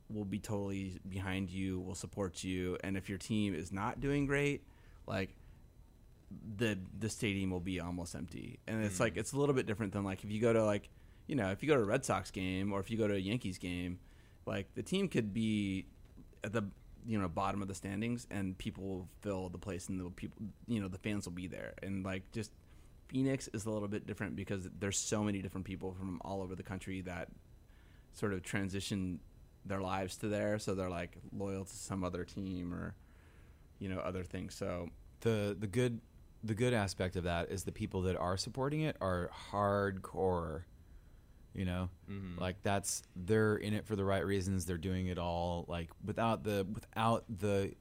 we'll 0.09 0.25
be 0.25 0.39
totally 0.39 1.01
behind 1.09 1.51
you, 1.51 1.81
we'll 1.81 1.95
support 1.95 2.45
you, 2.45 2.77
and 2.85 2.97
if 2.97 3.09
your 3.09 3.19
team 3.19 3.55
is 3.55 3.73
not 3.73 4.01
doing 4.01 4.27
great, 4.27 4.63
like 5.07 5.31
the 6.57 6.79
the 6.99 7.09
stadium 7.09 7.51
will 7.51 7.61
be 7.61 7.81
almost 7.81 8.15
empty. 8.15 8.59
And 8.67 8.85
it's 8.85 9.01
like 9.01 9.15
hmm. 9.15 9.21
it's 9.21 9.33
a 9.33 9.39
little 9.39 9.55
bit 9.55 9.67
different 9.67 9.93
than 9.93 10.05
like 10.05 10.25
if 10.25 10.31
you 10.31 10.41
go 10.41 10.53
to 10.53 10.65
like 10.65 10.89
you 11.27 11.37
know 11.37 11.51
if 11.51 11.63
you 11.63 11.69
go 11.69 11.77
to 11.77 11.83
a 11.83 11.87
Red 11.87 12.05
Sox 12.05 12.31
game 12.31 12.73
or 12.73 12.81
if 12.81 12.91
you 12.91 12.99
go 12.99 13.09
to 13.09 13.15
a 13.15 13.19
Yankees 13.19 13.59
game, 13.59 13.99
like 14.47 14.75
the 14.75 14.83
team 14.83 15.09
could 15.09 15.33
be 15.33 15.87
at 16.45 16.53
the 16.53 16.65
you 17.07 17.19
know 17.19 17.29
bottom 17.29 17.63
of 17.63 17.69
the 17.69 17.75
standings 17.75 18.27
and 18.31 18.57
people 18.59 18.85
will 18.85 19.09
fill 19.21 19.49
the 19.49 19.59
place 19.59 19.89
and 19.89 20.01
the 20.01 20.11
people 20.11 20.39
you 20.67 20.81
know 20.81 20.89
the 20.89 20.99
fans 20.99 21.25
will 21.27 21.33
be 21.33 21.47
there 21.47 21.75
and 21.83 22.05
like 22.05 22.31
just 22.33 22.53
Phoenix 23.13 23.47
is 23.53 23.67
a 23.67 23.71
little 23.71 23.89
bit 23.89 24.07
different 24.07 24.37
because 24.37 24.69
there's 24.81 24.99
so 24.99 25.23
many 25.23 25.43
different 25.43 25.67
people 25.67 25.93
from 25.93 26.19
all 26.25 26.41
over 26.41 26.55
the 26.55 26.63
country 26.63 27.03
that 27.03 27.29
sort 28.15 28.33
of 28.33 28.43
transition 28.43 29.21
their 29.67 29.81
lives 29.81 30.17
to 30.17 30.29
there, 30.29 30.59
so 30.59 30.75
they're 30.75 30.91
like 30.91 31.17
loyal 31.31 31.65
to 31.65 31.77
some 31.77 32.05
other 32.05 32.25
team 32.25 32.73
or 32.75 32.95
you 33.79 33.89
know 33.89 33.99
other 33.99 34.25
things. 34.25 34.55
So 34.55 34.89
the 35.21 35.57
the 35.59 35.67
good 35.67 36.01
the 36.43 36.55
good 36.55 36.73
aspect 36.73 37.17
of 37.17 37.25
that 37.25 37.51
is 37.51 37.65
the 37.65 37.73
people 37.73 38.03
that 38.03 38.17
are 38.17 38.37
supporting 38.37 38.81
it 38.81 38.97
are 39.01 39.31
hardcore 39.53 40.63
you 41.55 41.65
know? 41.65 41.89
Like 42.39 42.57
that's 42.63 43.03
they're 43.17 43.57
in 43.57 43.75
it 43.75 43.87
for 43.87 43.97
the 43.97 44.05
right 44.05 44.25
reasons. 44.25 44.65
They're 44.67 44.79
doing 44.79 45.07
it 45.07 45.19
all 45.19 45.65
like 45.69 45.91
without 46.05 46.45
the 46.45 46.67
without 46.73 47.25
the 47.29 47.75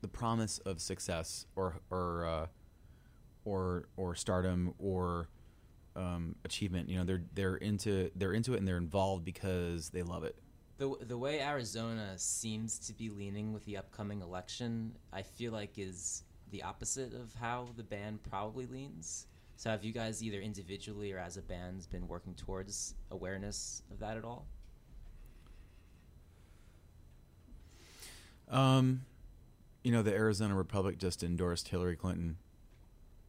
the 0.00 0.08
promise 0.08 0.58
of 0.58 0.80
success 0.80 1.46
or 1.56 1.76
or 1.90 2.26
uh, 2.26 2.46
or 3.44 3.88
or 3.96 4.14
stardom 4.14 4.74
or 4.78 5.28
um, 5.96 6.36
achievement. 6.44 6.88
You 6.88 6.98
know 6.98 7.04
they're 7.04 7.22
they're 7.34 7.56
into 7.56 8.10
they're 8.16 8.32
into 8.32 8.54
it 8.54 8.58
and 8.58 8.68
they're 8.68 8.76
involved 8.76 9.24
because 9.24 9.90
they 9.90 10.02
love 10.02 10.24
it. 10.24 10.36
The 10.78 10.94
the 11.00 11.18
way 11.18 11.40
Arizona 11.40 12.12
seems 12.16 12.78
to 12.80 12.92
be 12.92 13.08
leaning 13.08 13.52
with 13.52 13.64
the 13.64 13.78
upcoming 13.78 14.20
election, 14.20 14.96
I 15.12 15.22
feel 15.22 15.52
like 15.52 15.78
is 15.78 16.22
the 16.50 16.62
opposite 16.62 17.14
of 17.14 17.34
how 17.34 17.68
the 17.76 17.82
band 17.82 18.22
probably 18.22 18.66
leans. 18.66 19.26
So 19.56 19.70
have 19.70 19.82
you 19.84 19.92
guys 19.92 20.22
either 20.22 20.40
individually 20.40 21.12
or 21.12 21.18
as 21.18 21.36
a 21.36 21.42
band 21.42 21.86
been 21.90 22.06
working 22.08 22.34
towards 22.34 22.94
awareness 23.10 23.82
of 23.90 23.98
that 24.00 24.16
at 24.16 24.24
all? 24.24 24.46
Um, 28.48 29.02
you 29.82 29.90
know, 29.92 30.02
the 30.02 30.12
Arizona 30.12 30.54
Republic 30.54 30.98
just 30.98 31.22
endorsed 31.22 31.68
Hillary 31.68 31.96
Clinton. 31.96 32.36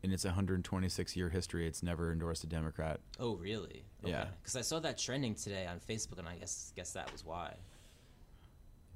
In 0.03 0.11
its 0.13 0.23
126 0.25 1.15
year 1.15 1.29
history, 1.29 1.65
it's 1.67 1.81
never 1.81 2.11
endorsed 2.11 2.43
a 2.43 2.47
Democrat. 2.47 2.99
Oh, 3.19 3.35
really? 3.35 3.83
Yeah. 4.05 4.27
Because 4.41 4.55
I 4.55 4.61
saw 4.61 4.79
that 4.79 4.97
trending 4.97 5.33
today 5.33 5.65
on 5.65 5.79
Facebook, 5.79 6.19
and 6.19 6.29
I 6.29 6.35
guess 6.35 6.71
guess 6.75 6.91
that 6.93 7.11
was 7.11 7.25
why. 7.25 7.55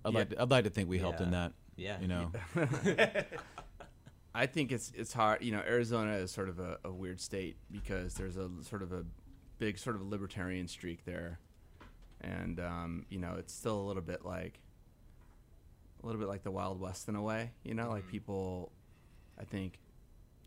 I'd 0.06 0.14
Yeah. 0.14 0.20
like 0.20 0.30
to, 0.30 0.42
I'd 0.42 0.52
like 0.52 0.64
to 0.66 0.70
think 0.70 0.90
we 0.90 1.00
helped 1.00 1.20
in 1.20 1.32
that. 1.32 1.54
Yeah. 1.76 2.00
You 2.00 2.08
know, 2.08 2.32
I 4.34 4.46
think 4.46 4.72
it's 4.72 4.92
it's 4.96 5.14
hard. 5.14 5.42
You 5.42 5.52
know, 5.52 5.62
Arizona 5.68 6.14
is 6.14 6.32
sort 6.32 6.50
of 6.50 6.60
a, 6.60 6.78
a 6.86 6.92
weird 6.92 7.20
state 7.20 7.58
because 7.70 8.14
there's 8.14 8.38
a 8.38 8.50
sort 8.62 8.82
of 8.82 8.94
a 8.94 9.04
big 9.60 9.78
sort 9.78 9.96
of 9.96 10.02
libertarian 10.04 10.68
streak 10.68 11.04
there, 11.06 11.40
and 12.22 12.60
um, 12.60 13.06
you 13.10 13.20
know 13.20 13.36
it's 13.38 13.54
still 13.54 13.80
a 13.80 13.86
little 13.86 14.02
bit 14.02 14.26
like 14.26 14.62
a 16.02 16.06
little 16.06 16.20
bit 16.20 16.30
like 16.30 16.44
the 16.44 16.52
Wild 16.52 16.80
West 16.80 17.10
in 17.10 17.16
a 17.16 17.22
way. 17.22 17.52
You 17.64 17.74
know, 17.74 17.90
like 17.90 18.08
people, 18.08 18.72
I 19.40 19.44
think, 19.44 19.80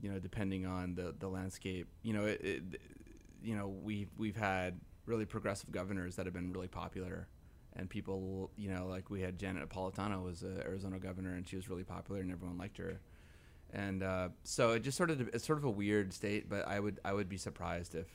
you 0.00 0.10
know, 0.10 0.18
depending 0.18 0.64
on 0.66 0.94
the 0.94 1.14
the 1.18 1.28
landscape, 1.28 1.86
you 2.02 2.14
know, 2.14 2.24
it, 2.24 2.40
it 2.42 2.62
you 3.42 3.54
know 3.54 3.68
we 3.68 4.06
we've 4.16 4.36
had 4.36 4.80
really 5.04 5.26
progressive 5.26 5.70
governors 5.70 6.16
that 6.16 6.24
have 6.24 6.34
been 6.34 6.52
really 6.52 6.68
popular. 6.68 7.28
And 7.76 7.90
people, 7.90 8.52
you 8.56 8.70
know, 8.70 8.86
like 8.86 9.10
we 9.10 9.20
had 9.20 9.36
Janet 9.36 9.68
Napolitano 9.68 10.22
was 10.22 10.44
a 10.44 10.62
Arizona 10.64 10.98
governor, 11.00 11.34
and 11.34 11.46
she 11.46 11.56
was 11.56 11.68
really 11.68 11.82
popular, 11.82 12.20
and 12.20 12.30
everyone 12.30 12.56
liked 12.56 12.78
her 12.78 13.00
and 13.74 14.02
uh, 14.02 14.28
so 14.44 14.72
it 14.72 14.80
just 14.82 14.96
sort 14.96 15.10
of 15.10 15.20
it's 15.34 15.44
sort 15.46 15.58
of 15.58 15.64
a 15.64 15.70
weird 15.70 16.12
state. 16.14 16.48
But 16.48 16.66
I 16.66 16.80
would 16.80 17.00
I 17.04 17.12
would 17.12 17.28
be 17.28 17.36
surprised 17.36 17.94
if 17.94 18.06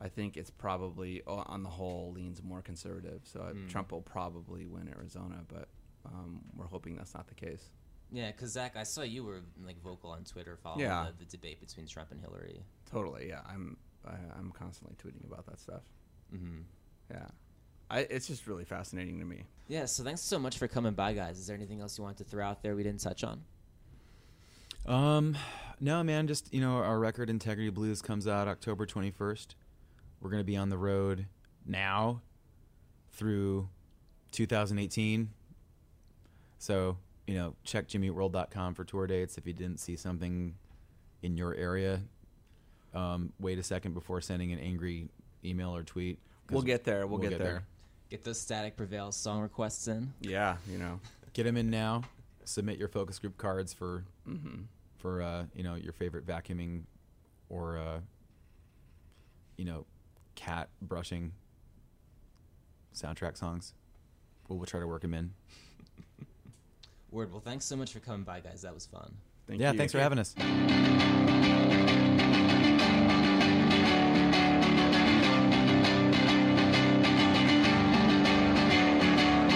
I 0.00 0.08
think 0.08 0.36
it's 0.36 0.50
probably 0.50 1.22
on 1.26 1.62
the 1.62 1.70
whole 1.70 2.12
leans 2.14 2.42
more 2.42 2.60
conservative. 2.62 3.22
So 3.24 3.40
uh, 3.40 3.52
Trump 3.70 3.92
will 3.92 4.02
probably 4.02 4.66
win 4.66 4.88
Arizona, 4.94 5.36
but 5.48 5.68
um, 6.04 6.40
we're 6.54 6.66
hoping 6.66 6.96
that's 6.96 7.14
not 7.14 7.26
the 7.28 7.34
case. 7.34 7.70
Yeah, 8.12 8.30
because 8.30 8.52
Zach, 8.52 8.76
I 8.76 8.84
saw 8.84 9.02
you 9.02 9.24
were 9.24 9.40
like 9.64 9.82
vocal 9.82 10.10
on 10.10 10.22
Twitter 10.24 10.56
following 10.62 10.82
Yeah. 10.82 11.06
the, 11.18 11.24
the 11.24 11.30
debate 11.30 11.58
between 11.60 11.88
Trump 11.88 12.12
and 12.12 12.20
Hillary. 12.20 12.62
Totally, 12.90 13.28
yeah. 13.28 13.40
I'm 13.48 13.76
I, 14.06 14.12
I'm 14.38 14.52
constantly 14.52 14.94
tweeting 15.02 15.26
about 15.26 15.46
that 15.46 15.58
stuff. 15.58 15.82
Mm-hmm. 16.32 16.58
Yeah, 17.10 17.26
I, 17.90 18.00
it's 18.00 18.26
just 18.28 18.46
really 18.46 18.64
fascinating 18.64 19.18
to 19.18 19.24
me. 19.24 19.44
Yeah, 19.68 19.86
so 19.86 20.04
thanks 20.04 20.20
so 20.20 20.38
much 20.38 20.58
for 20.58 20.68
coming 20.68 20.92
by, 20.92 21.14
guys. 21.14 21.38
Is 21.38 21.46
there 21.48 21.56
anything 21.56 21.80
else 21.80 21.98
you 21.98 22.04
wanted 22.04 22.18
to 22.18 22.24
throw 22.24 22.44
out 22.46 22.62
there 22.62 22.76
we 22.76 22.82
didn't 22.84 23.00
touch 23.00 23.24
on? 23.24 23.42
Um, 24.86 25.36
no, 25.80 26.02
man, 26.02 26.26
just 26.26 26.52
you 26.52 26.60
know, 26.60 26.76
our 26.76 26.98
record 26.98 27.30
Integrity 27.30 27.70
Blues 27.70 28.02
comes 28.02 28.26
out 28.26 28.48
October 28.48 28.86
21st. 28.86 29.48
We're 30.20 30.30
gonna 30.30 30.44
be 30.44 30.56
on 30.56 30.68
the 30.68 30.78
road 30.78 31.26
now 31.66 32.22
through 33.12 33.68
2018. 34.32 35.30
So 36.58 36.98
you 37.26 37.34
know, 37.34 37.54
check 37.64 37.88
jimmyworld.com 37.88 38.74
for 38.74 38.84
tour 38.84 39.06
dates 39.06 39.36
if 39.36 39.46
you 39.46 39.52
didn't 39.52 39.78
see 39.78 39.96
something 39.96 40.54
in 41.22 41.36
your 41.36 41.54
area. 41.54 42.00
Um, 42.94 43.32
wait 43.40 43.58
a 43.58 43.62
second 43.62 43.94
before 43.94 44.20
sending 44.20 44.52
an 44.52 44.58
angry 44.58 45.08
email 45.44 45.74
or 45.74 45.82
tweet. 45.82 46.18
We'll 46.50 46.62
get 46.62 46.84
there. 46.84 47.06
We'll, 47.06 47.18
get, 47.18 47.38
there. 47.38 47.64
Get 48.08 48.22
those 48.22 48.40
Static 48.40 48.76
Prevail 48.76 49.10
song 49.10 49.40
requests 49.40 49.88
in. 49.88 50.12
Yeah, 50.20 50.56
you 50.70 50.78
know. 50.78 51.00
Get 51.32 51.42
them 51.42 51.56
in 51.56 51.70
now. 51.70 52.02
Submit 52.44 52.78
your 52.78 52.88
focus 52.88 53.18
group 53.18 53.36
cards 53.36 53.74
for 53.74 54.04
hmm 54.24 54.62
for 54.98 55.22
uh, 55.22 55.44
you 55.54 55.62
know 55.62 55.74
your 55.74 55.92
favorite 55.92 56.26
vacuuming 56.26 56.82
or 57.48 57.78
uh, 57.78 58.00
you 59.56 59.64
know 59.64 59.86
cat 60.34 60.68
brushing 60.82 61.32
soundtrack 62.94 63.36
songs. 63.36 63.74
We'll, 64.48 64.58
we'll 64.58 64.66
try 64.66 64.80
to 64.80 64.86
work 64.86 65.02
them 65.02 65.14
in. 65.14 65.32
Word. 67.10 67.30
Well, 67.32 67.40
thanks 67.40 67.64
so 67.64 67.76
much 67.76 67.92
for 67.92 68.00
coming 68.00 68.22
by, 68.22 68.40
guys. 68.40 68.62
That 68.62 68.74
was 68.74 68.86
fun. 68.86 69.14
Thank 69.46 69.60
yeah, 69.60 69.72
you. 69.72 69.78
thanks 69.78 69.92
for 69.92 70.00
having 70.00 70.18
us. 70.18 70.34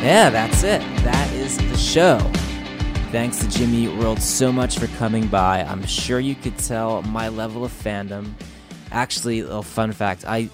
Yeah, 0.02 0.30
that's 0.30 0.62
it. 0.62 0.80
That 1.04 1.30
is 1.34 1.58
the 1.58 1.76
show. 1.76 2.18
Thanks 3.10 3.40
to 3.40 3.48
Jimmy 3.48 3.88
World 3.88 4.22
so 4.22 4.52
much 4.52 4.78
for 4.78 4.86
coming 4.96 5.26
by. 5.26 5.62
I'm 5.62 5.84
sure 5.84 6.20
you 6.20 6.36
could 6.36 6.56
tell 6.56 7.02
my 7.02 7.28
level 7.28 7.64
of 7.64 7.72
fandom. 7.72 8.34
Actually, 8.92 9.40
a 9.40 9.62
fun 9.62 9.90
fact 9.90 10.24
I 10.24 10.48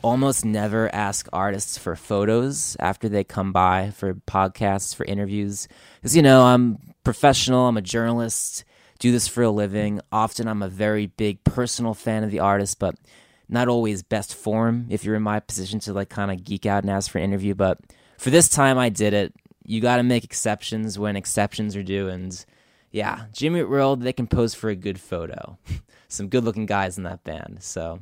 almost 0.00 0.44
never 0.44 0.94
ask 0.94 1.28
artists 1.32 1.76
for 1.76 1.96
photos 1.96 2.76
after 2.78 3.08
they 3.08 3.24
come 3.24 3.52
by 3.52 3.90
for 3.90 4.14
podcasts, 4.14 4.94
for 4.94 5.04
interviews. 5.06 5.66
Because, 5.96 6.14
you 6.14 6.22
know, 6.22 6.42
I'm 6.42 6.78
professional, 7.02 7.66
I'm 7.66 7.76
a 7.76 7.82
journalist, 7.82 8.64
do 9.00 9.10
this 9.10 9.26
for 9.26 9.42
a 9.42 9.50
living. 9.50 10.00
Often 10.12 10.46
I'm 10.46 10.62
a 10.62 10.68
very 10.68 11.06
big 11.06 11.42
personal 11.42 11.94
fan 11.94 12.22
of 12.22 12.30
the 12.30 12.38
artist, 12.38 12.78
but 12.78 12.94
not 13.48 13.66
always 13.66 14.04
best 14.04 14.36
form 14.36 14.86
if 14.88 15.02
you're 15.02 15.16
in 15.16 15.22
my 15.24 15.40
position 15.40 15.80
to 15.80 15.92
like 15.92 16.10
kind 16.10 16.30
of 16.30 16.44
geek 16.44 16.64
out 16.64 16.84
and 16.84 16.92
ask 16.92 17.10
for 17.10 17.18
an 17.18 17.24
interview, 17.24 17.56
but 17.56 17.80
for 18.18 18.30
this 18.30 18.48
time 18.48 18.78
I 18.78 18.88
did 18.88 19.14
it. 19.14 19.34
You 19.68 19.82
got 19.82 19.98
to 19.98 20.02
make 20.02 20.24
exceptions 20.24 20.98
when 20.98 21.14
exceptions 21.14 21.76
are 21.76 21.82
due, 21.82 22.08
and 22.08 22.44
yeah, 22.90 23.26
Jimmy 23.32 23.62
World 23.62 24.00
they 24.00 24.14
can 24.14 24.26
pose 24.26 24.54
for 24.54 24.70
a 24.70 24.74
good 24.74 24.98
photo. 24.98 25.58
Some 26.08 26.28
good 26.28 26.42
looking 26.42 26.64
guys 26.64 26.96
in 26.96 27.04
that 27.04 27.22
band, 27.22 27.58
so 27.60 28.00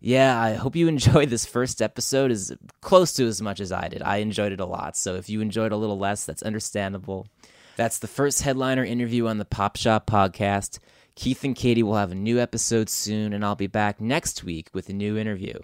yeah, 0.00 0.40
I 0.40 0.54
hope 0.54 0.76
you 0.76 0.86
enjoyed 0.88 1.30
this 1.30 1.46
first 1.46 1.82
episode 1.82 2.30
as 2.30 2.52
close 2.80 3.12
to 3.14 3.26
as 3.26 3.42
much 3.42 3.58
as 3.58 3.72
I 3.72 3.88
did. 3.88 4.02
I 4.02 4.18
enjoyed 4.18 4.52
it 4.52 4.60
a 4.60 4.66
lot. 4.66 4.96
So 4.96 5.16
if 5.16 5.28
you 5.28 5.40
enjoyed 5.40 5.72
a 5.72 5.76
little 5.76 5.98
less, 5.98 6.24
that's 6.24 6.44
understandable. 6.44 7.26
That's 7.76 7.98
the 7.98 8.06
first 8.06 8.42
headliner 8.42 8.84
interview 8.84 9.26
on 9.26 9.38
the 9.38 9.44
Pop 9.44 9.76
Shop 9.76 10.06
podcast. 10.06 10.78
Keith 11.16 11.42
and 11.42 11.56
Katie 11.56 11.82
will 11.82 11.96
have 11.96 12.12
a 12.12 12.16
new 12.16 12.38
episode 12.38 12.88
soon, 12.88 13.32
and 13.32 13.44
I'll 13.44 13.56
be 13.56 13.66
back 13.66 14.00
next 14.00 14.44
week 14.44 14.68
with 14.72 14.88
a 14.88 14.92
new 14.92 15.16
interview. 15.16 15.58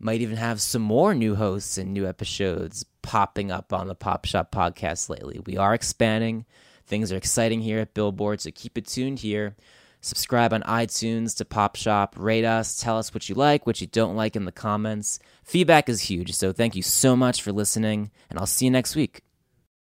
Might 0.00 0.20
even 0.20 0.36
have 0.36 0.60
some 0.60 0.82
more 0.82 1.14
new 1.14 1.34
hosts 1.34 1.76
and 1.76 1.92
new 1.92 2.06
episodes 2.06 2.84
popping 3.02 3.50
up 3.50 3.72
on 3.72 3.88
the 3.88 3.94
Pop 3.94 4.26
Shop 4.26 4.52
podcast 4.52 5.08
lately. 5.08 5.40
We 5.44 5.56
are 5.56 5.74
expanding. 5.74 6.44
Things 6.86 7.10
are 7.10 7.16
exciting 7.16 7.60
here 7.60 7.80
at 7.80 7.94
Billboard, 7.94 8.40
so 8.40 8.50
keep 8.54 8.78
it 8.78 8.86
tuned 8.86 9.18
here. 9.18 9.56
Subscribe 10.00 10.52
on 10.52 10.62
iTunes 10.62 11.36
to 11.36 11.44
Pop 11.44 11.74
Shop. 11.74 12.14
Rate 12.16 12.44
us. 12.44 12.78
Tell 12.80 12.96
us 12.96 13.12
what 13.12 13.28
you 13.28 13.34
like, 13.34 13.66
what 13.66 13.80
you 13.80 13.88
don't 13.88 14.14
like 14.14 14.36
in 14.36 14.44
the 14.44 14.52
comments. 14.52 15.18
Feedback 15.42 15.88
is 15.88 16.02
huge, 16.02 16.32
so 16.34 16.52
thank 16.52 16.76
you 16.76 16.82
so 16.82 17.16
much 17.16 17.42
for 17.42 17.50
listening, 17.50 18.12
and 18.30 18.38
I'll 18.38 18.46
see 18.46 18.66
you 18.66 18.70
next 18.70 18.94
week. 18.94 19.22